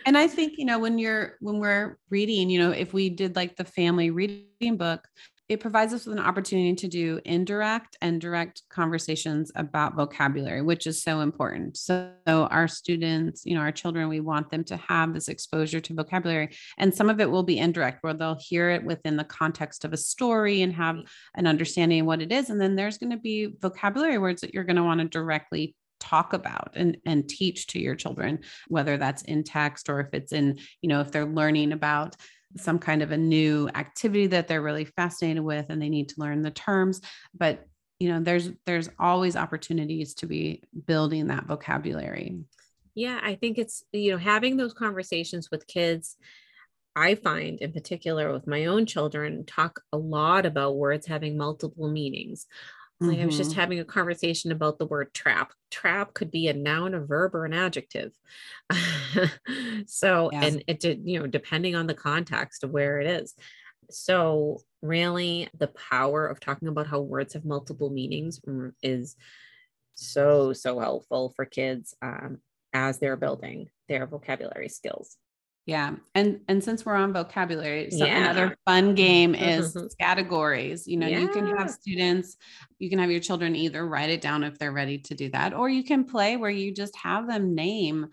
and 0.05 0.17
i 0.17 0.27
think 0.27 0.53
you 0.57 0.63
know 0.63 0.79
when 0.79 0.97
you're 0.97 1.35
when 1.41 1.59
we're 1.59 1.97
reading 2.09 2.49
you 2.49 2.57
know 2.57 2.71
if 2.71 2.93
we 2.93 3.09
did 3.09 3.35
like 3.35 3.57
the 3.57 3.65
family 3.65 4.11
reading 4.11 4.77
book 4.77 5.05
it 5.49 5.59
provides 5.59 5.93
us 5.93 6.05
with 6.05 6.17
an 6.17 6.23
opportunity 6.23 6.73
to 6.73 6.87
do 6.87 7.19
indirect 7.25 7.97
and 8.01 8.21
direct 8.21 8.61
conversations 8.69 9.51
about 9.55 9.95
vocabulary, 9.95 10.61
which 10.61 10.87
is 10.87 11.03
so 11.03 11.19
important. 11.19 11.75
So, 11.75 12.13
our 12.27 12.67
students, 12.67 13.45
you 13.45 13.53
know, 13.53 13.61
our 13.61 13.71
children, 13.71 14.07
we 14.07 14.21
want 14.21 14.49
them 14.49 14.63
to 14.65 14.77
have 14.77 15.13
this 15.13 15.27
exposure 15.27 15.81
to 15.81 15.93
vocabulary. 15.93 16.55
And 16.77 16.93
some 16.93 17.09
of 17.09 17.19
it 17.19 17.29
will 17.29 17.43
be 17.43 17.59
indirect, 17.59 18.03
where 18.03 18.13
they'll 18.13 18.39
hear 18.39 18.69
it 18.69 18.85
within 18.85 19.17
the 19.17 19.25
context 19.25 19.83
of 19.83 19.91
a 19.91 19.97
story 19.97 20.61
and 20.61 20.73
have 20.73 20.97
an 21.35 21.45
understanding 21.45 22.01
of 22.01 22.07
what 22.07 22.21
it 22.21 22.31
is. 22.31 22.49
And 22.49 22.59
then 22.59 22.75
there's 22.75 22.97
going 22.97 23.11
to 23.11 23.17
be 23.17 23.53
vocabulary 23.59 24.17
words 24.17 24.41
that 24.41 24.53
you're 24.53 24.63
going 24.63 24.77
to 24.77 24.83
want 24.83 25.01
to 25.01 25.07
directly 25.07 25.75
talk 25.99 26.33
about 26.33 26.71
and, 26.75 26.97
and 27.05 27.27
teach 27.27 27.67
to 27.67 27.79
your 27.79 27.95
children, 27.95 28.39
whether 28.67 28.97
that's 28.97 29.23
in 29.23 29.43
text 29.43 29.89
or 29.89 29.99
if 29.99 30.07
it's 30.13 30.31
in, 30.31 30.57
you 30.81 30.89
know, 30.89 31.01
if 31.01 31.11
they're 31.11 31.25
learning 31.25 31.71
about 31.71 32.15
some 32.57 32.79
kind 32.79 33.01
of 33.01 33.11
a 33.11 33.17
new 33.17 33.69
activity 33.75 34.27
that 34.27 34.47
they're 34.47 34.61
really 34.61 34.85
fascinated 34.85 35.43
with 35.43 35.65
and 35.69 35.81
they 35.81 35.89
need 35.89 36.09
to 36.09 36.19
learn 36.19 36.41
the 36.41 36.51
terms 36.51 37.01
but 37.33 37.65
you 37.99 38.09
know 38.09 38.19
there's 38.19 38.51
there's 38.65 38.89
always 38.99 39.35
opportunities 39.35 40.13
to 40.15 40.25
be 40.25 40.61
building 40.87 41.27
that 41.27 41.45
vocabulary. 41.45 42.37
Yeah 42.95 43.19
i 43.23 43.35
think 43.35 43.57
it's 43.57 43.83
you 43.91 44.11
know 44.11 44.17
having 44.17 44.57
those 44.57 44.73
conversations 44.73 45.49
with 45.49 45.67
kids 45.67 46.17
i 46.95 47.15
find 47.15 47.59
in 47.59 47.71
particular 47.71 48.31
with 48.31 48.45
my 48.45 48.65
own 48.65 48.85
children 48.85 49.45
talk 49.45 49.81
a 49.93 49.97
lot 49.97 50.45
about 50.45 50.75
words 50.75 51.07
having 51.07 51.37
multiple 51.37 51.89
meanings 51.89 52.45
like 52.99 53.17
mm-hmm. 53.17 53.23
I 53.23 53.25
was 53.25 53.37
just 53.37 53.51
mm-hmm. 53.51 53.59
having 53.59 53.79
a 53.79 53.85
conversation 53.85 54.51
about 54.51 54.77
the 54.77 54.85
word 54.85 55.13
trap. 55.13 55.51
Trap 55.71 56.13
could 56.13 56.31
be 56.31 56.47
a 56.47 56.53
noun, 56.53 56.93
a 56.93 56.99
verb, 56.99 57.35
or 57.35 57.45
an 57.45 57.53
adjective. 57.53 58.11
so, 59.87 60.29
and 60.29 60.63
it 60.67 60.79
did, 60.79 61.01
you 61.03 61.19
know, 61.19 61.27
depending 61.27 61.75
on 61.75 61.87
the 61.87 61.93
context 61.93 62.63
of 62.63 62.71
where 62.71 62.99
it 62.99 63.07
is. 63.07 63.33
So, 63.89 64.61
really, 64.81 65.49
the 65.57 65.67
power 65.67 66.27
of 66.27 66.39
talking 66.39 66.67
about 66.67 66.87
how 66.87 67.01
words 67.01 67.33
have 67.33 67.45
multiple 67.45 67.89
meanings 67.89 68.39
is 68.81 69.15
so, 69.95 70.53
so 70.53 70.79
helpful 70.79 71.33
for 71.35 71.45
kids 71.45 71.95
um, 72.01 72.37
as 72.73 72.99
they're 72.99 73.17
building 73.17 73.69
their 73.89 74.05
vocabulary 74.05 74.69
skills. 74.69 75.17
Yeah. 75.65 75.95
And 76.13 76.41
and 76.49 76.61
since 76.63 76.85
we're 76.85 76.95
on 76.95 77.13
vocabulary, 77.13 77.89
so 77.91 78.05
Yeah. 78.05 78.17
another 78.31 78.57
fun 78.65 78.95
game 78.95 79.33
is 79.33 79.73
Mhm. 79.73 79.89
categories. 79.99 80.87
You 80.87 80.97
know, 80.97 81.07
you 81.07 81.29
can 81.29 81.47
have 81.57 81.69
students, 81.71 82.35
you 82.79 82.89
can 82.89 82.99
have 82.99 83.09
your 83.11 83.21
children 83.21 83.55
either 83.55 83.85
write 83.87 84.09
it 84.09 84.19
down 84.19 84.43
if 84.43 84.57
they're 84.59 84.73
ready 84.73 84.97
to 84.99 85.15
do 85.15 85.29
that, 85.29 85.53
or 85.53 85.69
you 85.69 85.83
can 85.83 86.03
play 86.03 86.35
where 86.35 86.49
you 86.51 86.73
just 86.73 86.95
have 86.97 87.27
them 87.27 87.55
name 87.55 88.07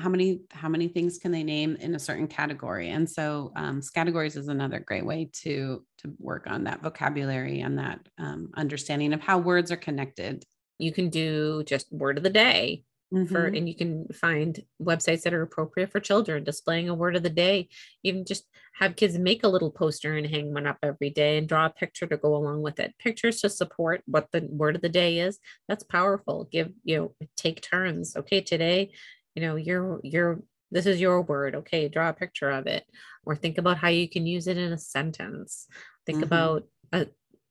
how 0.00 0.08
many 0.08 0.40
how 0.50 0.68
many 0.68 0.88
things 0.88 1.18
can 1.18 1.30
they 1.30 1.44
name 1.44 1.76
in 1.76 1.94
a 1.94 1.98
certain 2.00 2.26
category. 2.26 2.88
And 2.88 3.08
so 3.08 3.52
um, 3.54 3.80
categories 3.94 4.34
is 4.36 4.48
another 4.48 4.80
great 4.80 5.06
way 5.06 5.30
to 5.42 5.86
to 5.98 6.14
work 6.18 6.46
on 6.48 6.64
that 6.64 6.82
vocabulary 6.82 7.60
and 7.60 7.78
that 7.78 8.00
um, 8.18 8.50
understanding 8.56 9.12
of 9.12 9.20
how 9.20 9.38
words 9.38 9.70
are 9.70 9.76
connected. 9.76 10.44
You 10.78 10.92
can 10.92 11.10
do 11.10 11.62
just 11.64 11.92
word 11.92 12.18
of 12.18 12.24
the 12.24 12.30
day 12.30 12.84
for 13.10 13.50
Mhm. 13.50 13.56
and 13.58 13.68
you 13.68 13.74
can 13.74 14.06
find 14.08 14.62
websites 14.82 15.22
that 15.22 15.32
are 15.34 15.42
appropriate 15.42 15.90
for 15.90 16.00
children 16.00 16.44
displaying 16.44 16.88
a 16.88 16.94
word 16.94 17.16
of 17.16 17.22
the 17.22 17.30
day. 17.30 17.68
Even 18.02 18.24
just 18.24 18.46
have 18.74 18.96
kids 18.96 19.16
make 19.18 19.44
a 19.44 19.48
little 19.48 19.70
poster 19.70 20.14
and 20.16 20.26
hang 20.26 20.52
one 20.52 20.66
up 20.66 20.78
every 20.82 21.10
day 21.10 21.38
and 21.38 21.48
draw 21.48 21.66
a 21.66 21.70
picture 21.70 22.06
to 22.06 22.16
go 22.16 22.34
along 22.36 22.62
with 22.62 22.78
it. 22.80 22.92
Pictures 22.98 23.40
to 23.40 23.48
support 23.48 24.02
what 24.06 24.28
the 24.32 24.40
word 24.50 24.76
of 24.76 24.82
the 24.82 24.88
day 24.88 25.20
is 25.20 25.38
that's 25.68 25.84
powerful. 25.84 26.48
Give 26.50 26.72
you 26.84 26.96
know 26.96 27.14
take 27.36 27.60
turns. 27.62 28.16
Okay 28.16 28.40
today 28.40 28.92
you 29.34 29.42
know 29.42 29.56
your 29.56 30.00
your 30.02 30.42
this 30.70 30.86
is 30.86 31.00
your 31.00 31.22
word. 31.22 31.54
Okay 31.54 31.88
draw 31.88 32.08
a 32.10 32.12
picture 32.12 32.50
of 32.50 32.66
it. 32.66 32.84
Or 33.24 33.36
think 33.36 33.58
about 33.58 33.78
how 33.78 33.88
you 33.88 34.08
can 34.08 34.26
use 34.26 34.48
it 34.48 34.58
in 34.58 34.72
a 34.72 34.78
sentence. 34.78 35.66
Think 36.04 36.20
Mhm. 36.20 36.24
about 36.24 36.68
uh, 36.92 37.04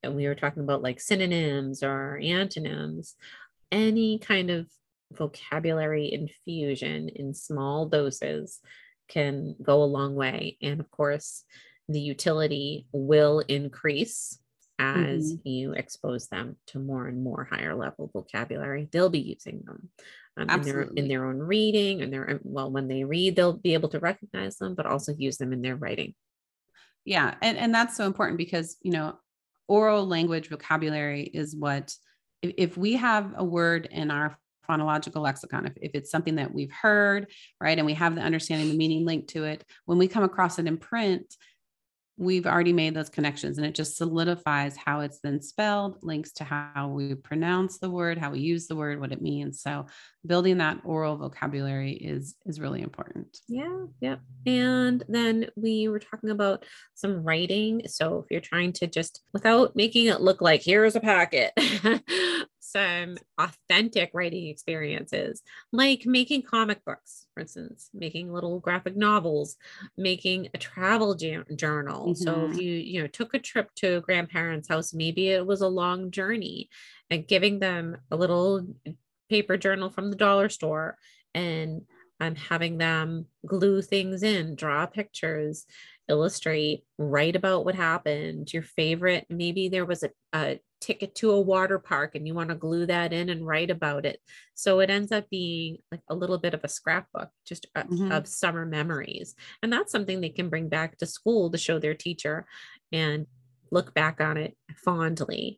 and 0.04 0.16
we 0.16 0.28
were 0.28 0.36
talking 0.36 0.62
about 0.64 0.82
like 0.84 1.00
synonyms 1.00 1.82
or 1.84 2.18
antonyms. 2.22 3.16
Any 3.72 4.20
kind 4.20 4.52
of 4.52 4.70
vocabulary 5.18 6.12
infusion 6.12 7.10
in 7.10 7.34
small 7.34 7.88
doses 7.88 8.60
can 9.08 9.56
go 9.62 9.84
a 9.84 9.86
long 9.86 10.16
way. 10.16 10.58
And 10.62 10.80
of 10.80 10.90
course, 10.90 11.44
the 11.88 12.00
utility 12.00 12.88
will 12.92 13.40
increase 13.40 14.40
as 14.80 15.36
you 15.44 15.74
expose 15.74 16.28
them 16.28 16.58
to 16.68 16.80
more 16.80 17.08
and 17.08 17.24
more 17.24 17.48
higher 17.50 17.76
level 17.76 18.10
vocabulary. 18.12 18.90
They'll 18.92 19.10
be 19.10 19.20
using 19.20 19.64
them 19.66 19.90
um, 20.36 20.50
in, 20.50 20.62
their, 20.64 20.82
in 20.96 21.08
their 21.08 21.26
own 21.26 21.38
reading 21.38 22.02
and 22.02 22.12
their, 22.12 22.40
well, 22.44 22.72
when 22.72 22.88
they 22.88 23.04
read, 23.04 23.36
they'll 23.36 23.54
be 23.54 23.76
able 23.76 23.90
to 23.90 24.00
recognize 24.00 24.58
them, 24.58 24.74
but 24.76 24.86
also 24.86 25.14
use 25.16 25.38
them 25.38 25.54
in 25.54 25.62
their 25.62 25.76
writing. 25.76 26.16
Yeah. 27.06 27.36
And, 27.42 27.58
and 27.58 27.74
that's 27.74 27.96
so 27.96 28.06
important 28.06 28.38
because, 28.38 28.78
you 28.82 28.92
know, 28.92 29.20
oral 29.68 30.08
language 30.08 30.50
vocabulary 30.50 31.24
is 31.24 31.56
what, 31.56 31.94
if, 32.42 32.54
if 32.58 32.78
we 32.78 32.94
have 32.94 33.34
a 33.38 33.44
word 33.44 33.88
in 33.92 34.10
our 34.10 34.38
phonological 34.68 35.22
lexicon, 35.22 35.66
if, 35.66 35.74
if 35.82 35.92
it's 35.94 36.12
something 36.12 36.36
that 36.36 36.54
we've 36.54 36.72
heard, 36.72 37.28
right, 37.60 37.78
and 37.78 37.86
we 37.86 37.94
have 37.94 38.16
the 38.16 38.22
understanding, 38.22 38.70
the 38.70 38.78
meaning 38.78 39.06
linked 39.06 39.30
to 39.30 39.44
it, 39.46 39.64
when 39.86 39.98
we 39.98 40.08
come 40.08 40.24
across 40.24 40.60
it 40.60 40.68
in 40.68 40.78
print, 40.78 41.36
we've 42.18 42.46
already 42.46 42.74
made 42.74 42.94
those 42.94 43.10
connections 43.10 43.58
and 43.58 43.66
it 43.66 43.74
just 43.74 43.98
solidifies 43.98 44.78
how 44.78 45.00
it's 45.00 45.20
then 45.20 45.42
spelled, 45.42 45.98
links 46.04 46.32
to 46.32 46.44
how 46.44 46.88
we 46.88 47.16
pronounce 47.16 47.80
the 47.80 47.90
word, 47.90 48.18
how 48.18 48.32
we 48.32 48.40
use 48.40 48.68
the 48.68 48.76
word, 48.76 49.00
what 49.00 49.12
it 49.12 49.22
means. 49.22 49.62
So 49.62 49.88
building 50.26 50.60
that 50.60 50.80
oral 50.84 51.18
vocabulary 51.18 51.94
is 51.94 52.36
is 52.46 52.60
really 52.60 52.82
important. 52.82 53.38
Yeah, 53.48 53.86
yeah. 54.00 54.18
And 54.46 55.04
then 55.08 55.48
we 55.56 55.88
were 55.88 56.00
talking 56.00 56.30
about 56.30 56.66
some 56.94 57.24
writing. 57.24 57.84
So 57.88 58.20
if 58.20 58.26
you're 58.30 58.42
trying 58.42 58.74
to 58.74 58.88
just, 58.88 59.22
without 59.34 59.76
making 59.76 60.08
it 60.08 60.22
look 60.22 60.40
like 60.42 60.62
here's 60.64 60.96
a 60.96 61.00
packet, 61.00 61.52
some 62.74 63.18
authentic 63.38 64.12
writing 64.14 64.48
experiences, 64.48 65.42
like 65.72 66.06
making 66.06 66.42
comic 66.42 66.84
books, 66.86 67.28
for 67.34 67.42
instance, 67.42 67.90
making 67.94 68.34
little 68.34 68.60
graphic 68.60 68.98
novels, 68.98 69.56
making 69.98 70.50
a 70.54 70.58
travel 70.58 71.16
jour- 71.16 71.46
journal. 71.56 72.16
So 72.16 72.50
if 72.52 72.58
you, 72.58 72.72
you 72.74 73.02
know, 73.02 73.08
took 73.08 73.34
a 73.34 73.40
trip 73.40 73.70
to 73.76 73.98
a 73.98 74.02
grandparent's 74.02 74.68
house, 74.68 74.94
maybe 74.94 75.30
it 75.30 75.46
was 75.46 75.62
a 75.62 75.68
long 75.68 76.12
journey, 76.12 76.70
and 77.10 77.28
giving 77.28 77.60
them 77.60 77.98
a 78.12 78.18
little 78.18 78.68
paper 79.30 79.56
journal 79.58 79.90
from 79.90 80.10
the 80.10 80.18
dollar 80.18 80.50
store 80.50 80.98
and 81.34 81.84
I'm 82.20 82.36
having 82.36 82.78
them 82.78 83.26
glue 83.46 83.82
things 83.82 84.24
in, 84.24 84.56
draw 84.56 84.86
pictures, 84.86 85.66
illustrate, 86.08 86.84
write 86.98 87.36
about 87.36 87.66
what 87.66 87.76
happened, 87.76 88.54
your 88.54 88.64
favorite. 88.64 89.26
Maybe 89.30 89.70
there 89.70 89.86
was 89.86 90.04
a, 90.04 90.10
a 90.34 90.60
ticket 90.84 91.16
to 91.16 91.32
a 91.32 91.40
water 91.42 91.80
park 91.80 92.16
and 92.16 92.28
you 92.28 92.34
want 92.34 92.50
to 92.50 92.56
glue 92.56 92.86
that 92.86 93.14
in 93.14 93.30
and 93.30 93.48
write 93.48 93.72
about 93.72 94.06
it. 94.06 94.20
So 94.54 94.82
it 94.82 94.90
ends 94.90 95.12
up 95.12 95.30
being 95.30 95.78
like 95.92 96.02
a 96.10 96.16
little 96.16 96.38
bit 96.38 96.54
of 96.54 96.64
a 96.64 96.68
scrapbook 96.68 97.30
just 97.46 97.66
uh, 97.76 97.84
Mhm. 97.84 98.12
of 98.12 98.28
summer 98.28 98.66
memories. 98.66 99.36
And 99.62 99.72
that's 99.72 99.92
something 99.92 100.20
they 100.22 100.30
can 100.30 100.50
bring 100.50 100.68
back 100.70 100.98
to 100.98 101.06
school 101.06 101.50
to 101.52 101.58
show 101.58 101.80
their 101.80 101.96
teacher 101.96 102.46
and 102.92 103.28
look 103.72 103.94
back 103.94 104.22
on 104.22 104.38
it 104.38 104.56
fondly 104.76 105.58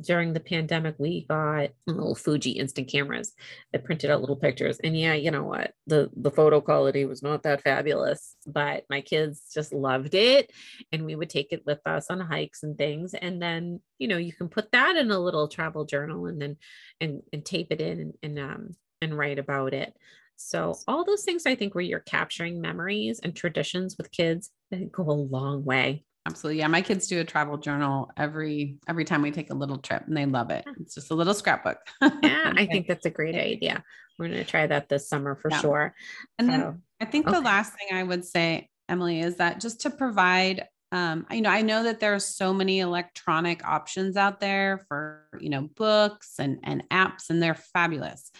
during 0.00 0.32
the 0.32 0.40
pandemic, 0.40 0.94
we 0.98 1.26
got 1.28 1.70
little 1.86 2.14
Fuji 2.14 2.52
instant 2.52 2.88
cameras 2.88 3.32
that 3.72 3.84
printed 3.84 4.10
out 4.10 4.20
little 4.20 4.36
pictures. 4.36 4.78
And 4.82 4.98
yeah, 4.98 5.14
you 5.14 5.30
know 5.30 5.44
what? 5.44 5.72
The 5.86 6.10
the 6.16 6.30
photo 6.30 6.60
quality 6.60 7.04
was 7.04 7.22
not 7.22 7.42
that 7.42 7.62
fabulous, 7.62 8.36
but 8.46 8.84
my 8.88 9.00
kids 9.00 9.42
just 9.52 9.72
loved 9.72 10.14
it. 10.14 10.50
And 10.92 11.04
we 11.04 11.14
would 11.14 11.30
take 11.30 11.52
it 11.52 11.64
with 11.66 11.80
us 11.86 12.06
on 12.10 12.20
hikes 12.20 12.62
and 12.62 12.76
things. 12.76 13.14
And 13.14 13.40
then, 13.40 13.80
you 13.98 14.08
know, 14.08 14.16
you 14.16 14.32
can 14.32 14.48
put 14.48 14.72
that 14.72 14.96
in 14.96 15.10
a 15.10 15.18
little 15.18 15.48
travel 15.48 15.84
journal 15.84 16.26
and 16.26 16.40
then 16.40 16.56
and, 17.00 17.22
and 17.32 17.44
tape 17.44 17.68
it 17.70 17.80
in 17.80 18.00
and, 18.00 18.14
and 18.22 18.38
um 18.38 18.70
and 19.02 19.16
write 19.16 19.38
about 19.38 19.74
it. 19.74 19.94
So 20.36 20.76
all 20.88 21.04
those 21.04 21.24
things 21.24 21.46
I 21.46 21.54
think 21.54 21.74
where 21.74 21.84
you're 21.84 22.00
capturing 22.00 22.60
memories 22.60 23.20
and 23.22 23.36
traditions 23.36 23.96
with 23.96 24.10
kids 24.10 24.50
they 24.70 24.86
go 24.90 25.04
a 25.04 25.12
long 25.12 25.64
way. 25.64 26.04
Absolutely. 26.26 26.60
Yeah. 26.60 26.68
My 26.68 26.80
kids 26.80 27.06
do 27.06 27.20
a 27.20 27.24
travel 27.24 27.58
journal 27.58 28.10
every 28.16 28.78
every 28.88 29.04
time 29.04 29.20
we 29.20 29.30
take 29.30 29.50
a 29.50 29.54
little 29.54 29.76
trip 29.78 30.04
and 30.06 30.16
they 30.16 30.24
love 30.24 30.50
it. 30.50 30.64
It's 30.80 30.94
just 30.94 31.10
a 31.10 31.14
little 31.14 31.34
scrapbook. 31.34 31.78
Yeah, 32.00 32.10
I 32.22 32.66
think 32.66 32.86
that's 32.86 33.04
a 33.04 33.10
great 33.10 33.34
idea. 33.34 33.84
We're 34.18 34.28
going 34.28 34.38
to 34.38 34.44
try 34.44 34.66
that 34.66 34.88
this 34.88 35.08
summer 35.08 35.34
for 35.34 35.50
Yeah. 35.50 35.60
sure. 35.60 35.94
And 36.38 36.48
then 36.48 36.82
I 37.00 37.04
think 37.04 37.26
the 37.26 37.40
last 37.40 37.74
thing 37.74 37.96
I 37.96 38.02
would 38.02 38.24
say, 38.24 38.70
Emily, 38.88 39.20
is 39.20 39.36
that 39.36 39.60
just 39.60 39.82
to 39.82 39.90
provide, 39.90 40.66
um, 40.92 41.26
you 41.30 41.42
know, 41.42 41.50
I 41.50 41.62
know 41.62 41.82
that 41.82 42.00
there 42.00 42.14
are 42.14 42.20
so 42.20 42.54
many 42.54 42.78
electronic 42.78 43.66
options 43.66 44.16
out 44.16 44.40
there 44.40 44.84
for, 44.88 45.26
you 45.40 45.50
know, 45.50 45.68
books 45.76 46.34
and, 46.38 46.60
and 46.62 46.84
apps, 46.90 47.28
and 47.28 47.42
they're 47.42 47.54
fabulous. 47.54 48.30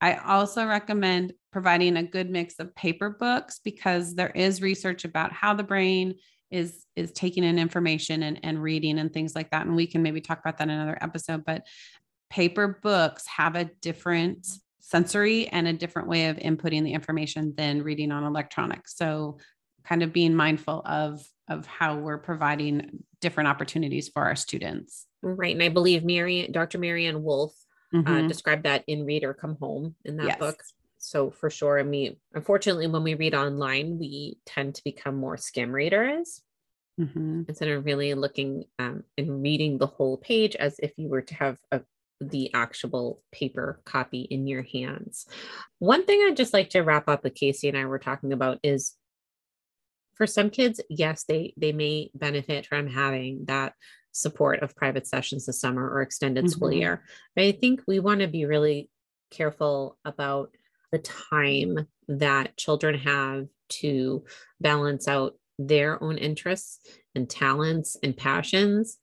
I 0.00 0.14
also 0.14 0.66
recommend 0.66 1.34
providing 1.52 1.96
a 1.96 2.02
good 2.02 2.30
mix 2.30 2.58
of 2.58 2.74
paper 2.74 3.10
books 3.10 3.60
because 3.62 4.14
there 4.14 4.30
is 4.30 4.62
research 4.62 5.04
about 5.04 5.32
how 5.32 5.54
the 5.54 5.64
brain 5.64 6.14
is 6.50 6.84
is 6.96 7.12
taking 7.12 7.44
in 7.44 7.58
information 7.58 8.22
and, 8.22 8.40
and 8.42 8.62
reading 8.62 8.98
and 8.98 9.12
things 9.12 9.34
like 9.34 9.50
that. 9.50 9.66
And 9.66 9.76
we 9.76 9.86
can 9.86 10.02
maybe 10.02 10.20
talk 10.20 10.40
about 10.40 10.58
that 10.58 10.64
in 10.64 10.70
another 10.70 10.98
episode, 11.00 11.44
but 11.44 11.66
paper 12.30 12.78
books 12.82 13.26
have 13.26 13.54
a 13.56 13.64
different 13.80 14.46
sensory 14.80 15.48
and 15.48 15.68
a 15.68 15.72
different 15.72 16.08
way 16.08 16.26
of 16.28 16.36
inputting 16.38 16.82
the 16.84 16.92
information 16.92 17.54
than 17.56 17.82
reading 17.82 18.10
on 18.12 18.24
electronics. 18.24 18.96
So 18.96 19.38
kind 19.84 20.02
of 20.02 20.12
being 20.12 20.34
mindful 20.34 20.82
of 20.84 21.22
of 21.48 21.66
how 21.66 21.96
we're 21.96 22.18
providing 22.18 23.02
different 23.20 23.48
opportunities 23.48 24.08
for 24.08 24.22
our 24.24 24.36
students. 24.36 25.06
right. 25.22 25.54
And 25.54 25.62
I 25.62 25.70
believe 25.70 26.04
Mary, 26.04 26.46
Dr. 26.50 26.78
Maryanne 26.78 27.22
Wolf 27.22 27.52
uh, 27.94 27.98
Mhm. 28.02 28.28
described 28.28 28.64
that 28.64 28.84
in 28.86 29.06
reader 29.06 29.32
Come 29.32 29.56
Home 29.60 29.94
in 30.04 30.18
that 30.18 30.26
Yes. 30.26 30.38
book. 30.38 30.62
So 30.98 31.30
for 31.30 31.48
sure. 31.48 31.78
And 31.78 31.90
we, 31.90 32.18
unfortunately, 32.34 32.86
when 32.88 33.04
we 33.04 33.14
read 33.14 33.34
online, 33.34 33.98
we 33.98 34.38
tend 34.44 34.74
to 34.74 34.84
become 34.84 35.16
more 35.16 35.36
skim 35.36 35.72
readers 35.72 36.42
Mhm. 36.98 37.48
instead 37.48 37.68
of 37.68 37.84
really 37.84 38.14
looking 38.14 38.64
um, 38.78 39.04
and 39.16 39.42
reading 39.42 39.78
the 39.78 39.86
whole 39.86 40.16
page 40.16 40.56
as 40.56 40.78
if 40.80 40.92
you 40.96 41.08
were 41.08 41.22
to 41.22 41.34
have 41.34 41.58
a, 41.70 41.80
the 42.20 42.52
actual 42.52 43.22
paper 43.30 43.80
copy 43.84 44.22
in 44.22 44.46
your 44.48 44.62
hands. 44.62 45.26
One 45.78 46.04
thing 46.04 46.20
I'd 46.22 46.36
just 46.36 46.52
like 46.52 46.70
to 46.70 46.80
wrap 46.80 47.08
up 47.08 47.22
with 47.22 47.34
Casey 47.36 47.68
and 47.68 47.78
I 47.78 47.84
were 47.86 48.00
talking 48.00 48.32
about 48.32 48.58
is 48.64 48.96
for 50.14 50.26
some 50.26 50.50
kids, 50.50 50.80
yes, 50.90 51.24
they 51.24 51.54
they 51.56 51.72
may 51.72 52.10
benefit 52.14 52.66
from 52.66 52.88
having 52.88 53.44
that 53.46 53.74
support 54.12 54.60
of 54.62 54.74
private 54.74 55.06
sessions 55.06 55.46
this 55.46 55.60
summer 55.60 55.88
or 55.88 56.02
extended 56.02 56.50
school 56.50 56.72
Mhm. 56.72 56.72
year. 56.72 57.04
But 57.36 57.44
I 57.44 57.52
think 57.52 57.82
we 57.86 58.00
want 58.00 58.20
to 58.20 58.26
be 58.26 58.44
really 58.44 58.90
careful 59.30 59.96
about 60.04 60.56
the 60.92 60.98
time 60.98 61.86
that 62.08 62.56
children 62.56 62.98
have 62.98 63.46
to 63.68 64.24
balance 64.60 65.06
out 65.08 65.34
their 65.58 66.02
own 66.02 66.16
interests 66.18 66.80
and 67.14 67.28
talents 67.28 67.96
and 68.02 68.16
passions 68.16 68.98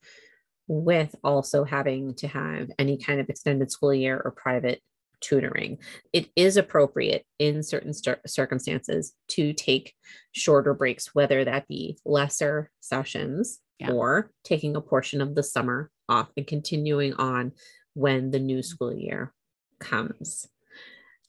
with 0.68 1.16
also 1.24 1.64
having 1.64 2.16
to 2.16 2.28
have 2.28 2.70
any 2.80 2.98
kind 2.98 3.20
of 3.20 3.30
extended 3.30 3.70
school 3.72 3.94
year 3.94 4.20
or 4.24 4.32
private 4.32 4.82
tutoring. 5.22 5.78
It 6.14 6.30
is 6.36 6.58
appropriate 6.58 7.26
in 7.40 7.62
certain 7.62 7.94
cir- 7.94 8.22
circumstances 8.26 9.14
to 9.30 9.54
take 9.54 9.94
shorter 10.32 10.74
breaks, 10.74 11.14
whether 11.14 11.46
that 11.46 11.68
be 11.68 11.98
lesser 12.06 12.72
sessions 12.80 13.60
Yeah. 13.80 13.92
or 13.92 14.32
taking 14.44 14.76
a 14.76 14.82
portion 14.82 15.22
of 15.22 15.36
the 15.36 15.44
summer 15.44 15.92
off 16.10 16.32
and 16.38 16.48
continuing 16.48 17.14
on 17.14 17.52
when 17.94 18.32
the 18.32 18.40
new 18.40 18.62
school 18.64 18.94
year 18.94 19.34
comes. 19.80 20.48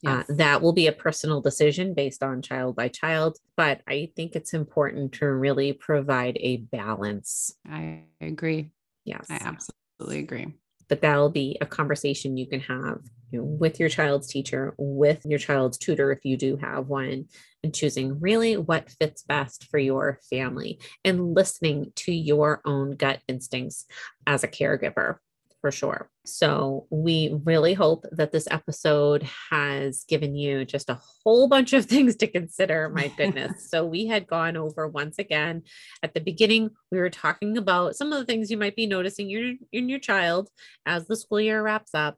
Uh, 0.05 0.23
that 0.29 0.61
will 0.61 0.73
be 0.73 0.87
a 0.87 0.91
personal 0.91 1.41
decision 1.41 1.93
based 1.93 2.21
on 2.21 2.41
child 2.41 2.75
by 2.75 2.87
child, 2.87 3.37
but 3.55 3.81
I 3.87 4.11
think 4.15 4.35
it's 4.35 4.53
important 4.53 5.13
to 5.13 5.25
really 5.25 5.73
provide 5.73 6.37
a 6.39 6.57
balance. 6.57 7.51
I 7.67 8.03
agree. 8.21 8.69
Yes. 9.05 9.25
I 9.29 9.35
absolutely 9.41 10.19
agree. 10.19 10.53
but 10.87 11.01
that'll 11.01 11.29
be 11.29 11.57
a 11.59 11.65
conversation 11.65 12.37
you 12.37 12.47
can 12.47 12.59
have 12.61 12.99
you 13.31 13.39
know, 13.39 13.45
with 13.45 13.79
your 13.79 13.89
child's 13.89 14.27
teacher, 14.27 14.73
with 14.77 15.25
your 15.25 15.39
child's 15.39 15.77
tutor, 15.77 16.11
if 16.11 16.23
you 16.23 16.37
do 16.37 16.57
have 16.57 16.87
one, 16.87 17.25
and 17.63 17.73
choosing 17.73 18.19
really 18.19 18.55
what 18.55 18.89
fits 18.89 19.23
best 19.23 19.65
for 19.69 19.79
your 19.79 20.19
family 20.29 20.79
and 21.03 21.33
listening 21.33 21.91
to 21.95 22.11
your 22.13 22.61
own 22.65 22.91
gut 22.91 23.19
instincts 23.27 23.85
as 24.25 24.43
a 24.43 24.47
caregiver. 24.47 25.17
For 25.61 25.71
sure. 25.71 26.09
So, 26.25 26.85
we 26.91 27.39
really 27.43 27.73
hope 27.73 28.05
that 28.11 28.31
this 28.31 28.47
episode 28.51 29.27
has 29.49 30.03
given 30.07 30.35
you 30.35 30.65
just 30.65 30.89
a 30.89 30.99
whole 31.23 31.47
bunch 31.47 31.73
of 31.73 31.85
things 31.87 32.15
to 32.17 32.27
consider. 32.27 32.89
My 32.89 33.11
goodness. 33.17 33.67
so, 33.69 33.85
we 33.85 34.05
had 34.05 34.27
gone 34.27 34.55
over 34.55 34.87
once 34.87 35.17
again 35.17 35.63
at 36.03 36.13
the 36.13 36.21
beginning, 36.21 36.69
we 36.91 36.99
were 36.99 37.09
talking 37.09 37.57
about 37.57 37.95
some 37.95 38.13
of 38.13 38.19
the 38.19 38.25
things 38.25 38.51
you 38.51 38.57
might 38.57 38.75
be 38.75 38.85
noticing 38.85 39.31
in 39.31 39.31
your, 39.31 39.53
in 39.71 39.89
your 39.89 39.99
child 39.99 40.49
as 40.85 41.07
the 41.07 41.15
school 41.15 41.41
year 41.41 41.61
wraps 41.61 41.93
up 41.93 42.17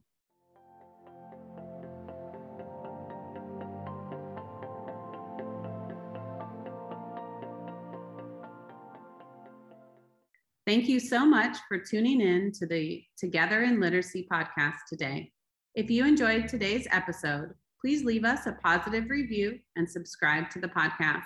Thank 10.70 10.86
you 10.88 11.00
so 11.00 11.26
much 11.26 11.56
for 11.66 11.78
tuning 11.78 12.20
in 12.20 12.52
to 12.52 12.64
the 12.64 13.02
Together 13.18 13.64
in 13.64 13.80
Literacy 13.80 14.28
podcast 14.32 14.76
today. 14.88 15.32
If 15.74 15.90
you 15.90 16.06
enjoyed 16.06 16.46
today's 16.46 16.86
episode, 16.92 17.54
please 17.80 18.04
leave 18.04 18.24
us 18.24 18.46
a 18.46 18.52
positive 18.52 19.10
review 19.10 19.58
and 19.74 19.90
subscribe 19.90 20.48
to 20.50 20.60
the 20.60 20.68
podcast. 20.68 21.24